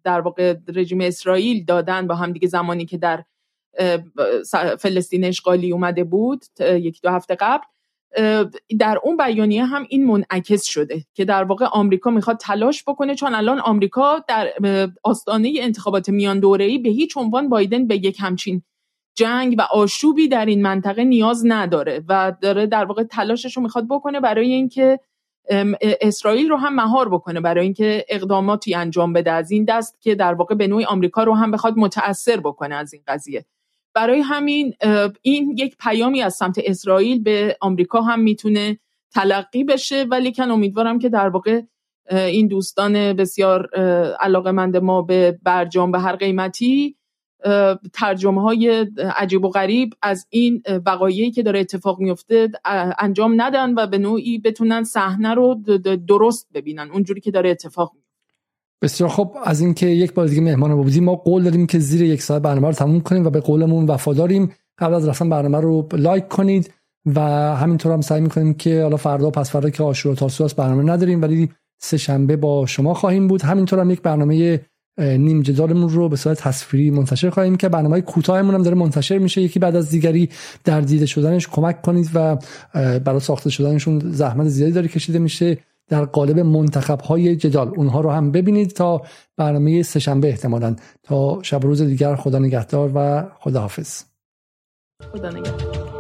در 0.04 0.22
واقع 0.22 0.56
رژیم 0.76 1.02
اسرائیل 1.02 1.66
دادن 1.66 2.08
با 2.08 2.16
هم 2.16 2.32
دیگه 2.32 2.48
زمانی 2.48 2.86
که 2.86 2.98
در 2.98 3.24
فلسطین 4.80 5.26
اشغالی 5.26 5.72
اومده 5.72 6.04
بود 6.04 6.46
یک 6.60 7.02
دو 7.02 7.10
هفته 7.10 7.36
قبل. 7.36 7.64
در 8.80 9.00
اون 9.04 9.18
بیانیه 9.18 9.66
هم 9.66 9.86
این 9.90 10.06
منعکس 10.06 10.64
شده 10.64 11.06
که 11.14 11.26
در 11.26 11.44
واقع 11.44 11.66
آمریکا 11.66 12.10
می‌خواد 12.10 12.38
تلاش 12.38 12.84
بکنه 12.88 13.16
چون 13.16 13.36
الان 13.36 13.60
آمریکا 13.60 14.20
در 14.28 14.50
آستانه 15.04 15.54
انتخابات 15.60 16.10
میان 16.10 16.40
دوره‌ای 16.40 16.78
به 16.78 16.90
هیچ 16.90 17.18
عنوان 17.18 17.50
بایدن 17.50 17.88
به 17.88 17.96
یک 17.96 18.18
همچین 18.20 18.62
جنگ 19.16 19.56
و 19.58 19.62
آشوبی 19.62 20.28
در 20.28 20.46
این 20.46 20.62
منطقه 20.62 21.04
نیاز 21.04 21.44
نداره 21.46 22.04
و 22.10 22.34
داره 22.42 22.66
در 22.66 22.86
واقع 22.86 23.04
تلاشش 23.04 23.58
رو 23.58 23.64
می‌خواد 23.64 23.88
بکنه 23.90 24.20
برای 24.20 24.54
اینکه 24.54 25.00
اسرائیل 25.82 26.50
رو 26.50 26.58
هم 26.58 26.76
مهار 26.76 27.10
بکنه 27.10 27.42
برای 27.42 27.64
اینکه 27.64 28.06
اقداماتی 28.10 28.76
انجام 28.76 29.14
بده 29.14 29.32
از 29.32 29.52
این 29.52 29.66
دست 29.66 30.02
که 30.02 30.16
در 30.16 30.34
واقع 30.34 30.56
به 30.56 30.68
نوعی 30.68 30.86
آمریکا 30.86 31.24
رو 31.24 31.34
هم 31.34 31.52
بخواد 31.52 31.78
متاثر 31.78 32.40
بکنه 32.40 32.76
از 32.76 32.94
این 32.94 33.04
قضیه. 33.08 33.46
برای 33.96 34.20
همین 34.20 34.74
این 35.22 35.56
یک 35.58 35.76
پیامی 35.80 36.22
از 36.22 36.36
سمت 36.36 36.60
اسرائیل 36.64 37.24
به 37.24 37.58
آمریکا 37.62 38.02
هم 38.02 38.20
می‌تونه 38.20 38.80
تلقی 39.14 39.64
بشه. 39.64 40.04
ولی 40.04 40.32
کن 40.32 40.52
امیدوارم 40.52 41.00
که 41.00 41.10
در 41.10 41.30
واقع 41.30 41.62
این 42.10 42.48
دوستان 42.48 43.14
بسیار 43.14 43.76
علاقمند 44.20 44.78
ما 44.78 45.02
به 45.02 45.40
برجام 45.44 45.92
به 45.92 46.00
هر 46.00 46.16
قیمتی 46.16 46.96
ترجمه 47.94 48.42
های 48.42 48.88
عجیب 49.18 49.46
و 49.46 49.50
غریب 49.50 49.94
از 50.02 50.28
این 50.30 50.64
وقایعی 50.86 51.32
که 51.32 51.44
داره 51.44 51.60
اتفاق 51.60 52.00
میفته 52.00 52.50
انجام 53.00 53.42
ندن 53.42 53.74
و 53.74 53.88
به 53.88 53.98
نوعی 53.98 54.38
بتونن 54.38 54.84
صحنه 54.84 55.34
رو 55.34 55.56
درست 56.08 56.48
ببینن. 56.54 56.92
اونجوری 56.92 57.22
که 57.22 57.32
داره 57.32 57.50
اتفاق 57.50 57.92
میفته 57.94 58.03
بسیار 58.84 59.10
خب 59.10 59.36
از 59.44 59.62
اینکه 59.62 59.88
یک 59.88 60.14
بار 60.14 60.28
دیگه 60.28 60.42
مهمان 60.42 60.76
بودیم 60.76 61.04
ما 61.04 61.16
قول 61.16 61.44
دادیم 61.44 61.68
که 61.68 61.80
زیر 61.80 62.02
یک 62.02 62.22
ساعت 62.22 62.42
برنامه 62.42 62.68
رو 62.68 62.74
تموم 62.74 63.02
کنیم 63.02 63.26
و 63.26 63.30
به 63.30 63.40
قولمون 63.40 63.86
وفاداریم. 63.86 64.52
قبل 64.80 64.94
از 64.94 65.08
رفتن 65.08 65.30
برنامه 65.30 65.60
رو 65.60 65.88
لایک 65.94 66.28
کنید 66.28 66.74
و 67.16 67.20
همینطور 67.56 67.92
هم 67.92 68.02
سعی 68.02 68.22
می‌کنیم 68.22 68.54
که 68.54 68.82
حالا 68.82 68.98
فردا 68.98 69.30
پس 69.30 69.52
فردا 69.52 69.70
که 69.70 69.84
آشورا 69.84 70.16
تاسوعا 70.16 70.50
برنامه 70.58 70.84
نداریم 70.84 71.22
ولی 71.22 71.50
سه 71.82 71.98
شنبه 71.98 72.36
با 72.36 72.66
شما 72.66 72.94
خواهیم 72.94 73.28
بود. 73.28 73.42
همینطور 73.42 73.80
هم 73.80 73.92
یک 73.92 74.02
برنامه 74.02 74.60
نیم 74.98 75.42
جدالمون 75.42 75.90
رو 75.90 76.10
به 76.10 76.16
صورت 76.16 76.40
تصویری 76.40 76.92
منتشر 76.92 77.30
خواهیم 77.30 77.56
که 77.56 77.70
برنامه 77.70 78.02
کوتاهمون 78.02 78.56
هم 78.56 78.62
داره 78.62 78.76
منتشر 78.76 79.18
میشه. 79.18 79.42
یکی 79.42 79.60
بعد 79.60 79.76
از 79.76 79.90
دیگری 79.90 80.30
در 80.64 80.82
دیده 80.82 81.06
شدنش 81.06 81.48
کمک 81.48 81.82
کنید 81.82 82.10
و 82.14 82.38
برای 82.74 83.20
ساخته 83.20 83.50
شدنشون 83.50 84.00
زحمت 84.12 84.48
زیادی 84.48 84.72
داره 84.72 84.88
کشیده 84.88 85.20
میشه. 85.20 85.58
در 85.94 86.06
قالب 86.06 86.40
منتخب 86.40 87.02
های 87.02 87.36
جدال. 87.36 87.68
اونها 87.78 88.02
رو 88.02 88.12
هم 88.12 88.32
ببینید 88.32 88.70
تا 88.72 89.02
برنامه 89.38 89.84
سهشنبه 89.84 90.28
احتمالا. 90.28 90.76
تا 91.04 91.44
شب 91.44 91.64
روز 91.64 91.82
دیگر 91.82 92.16
خدا 92.16 92.40
نگهدار 92.40 92.92
و 92.96 93.24
خداحافظ. 93.40 94.04
خدا 95.14 95.30
نگهدار. 95.30 95.93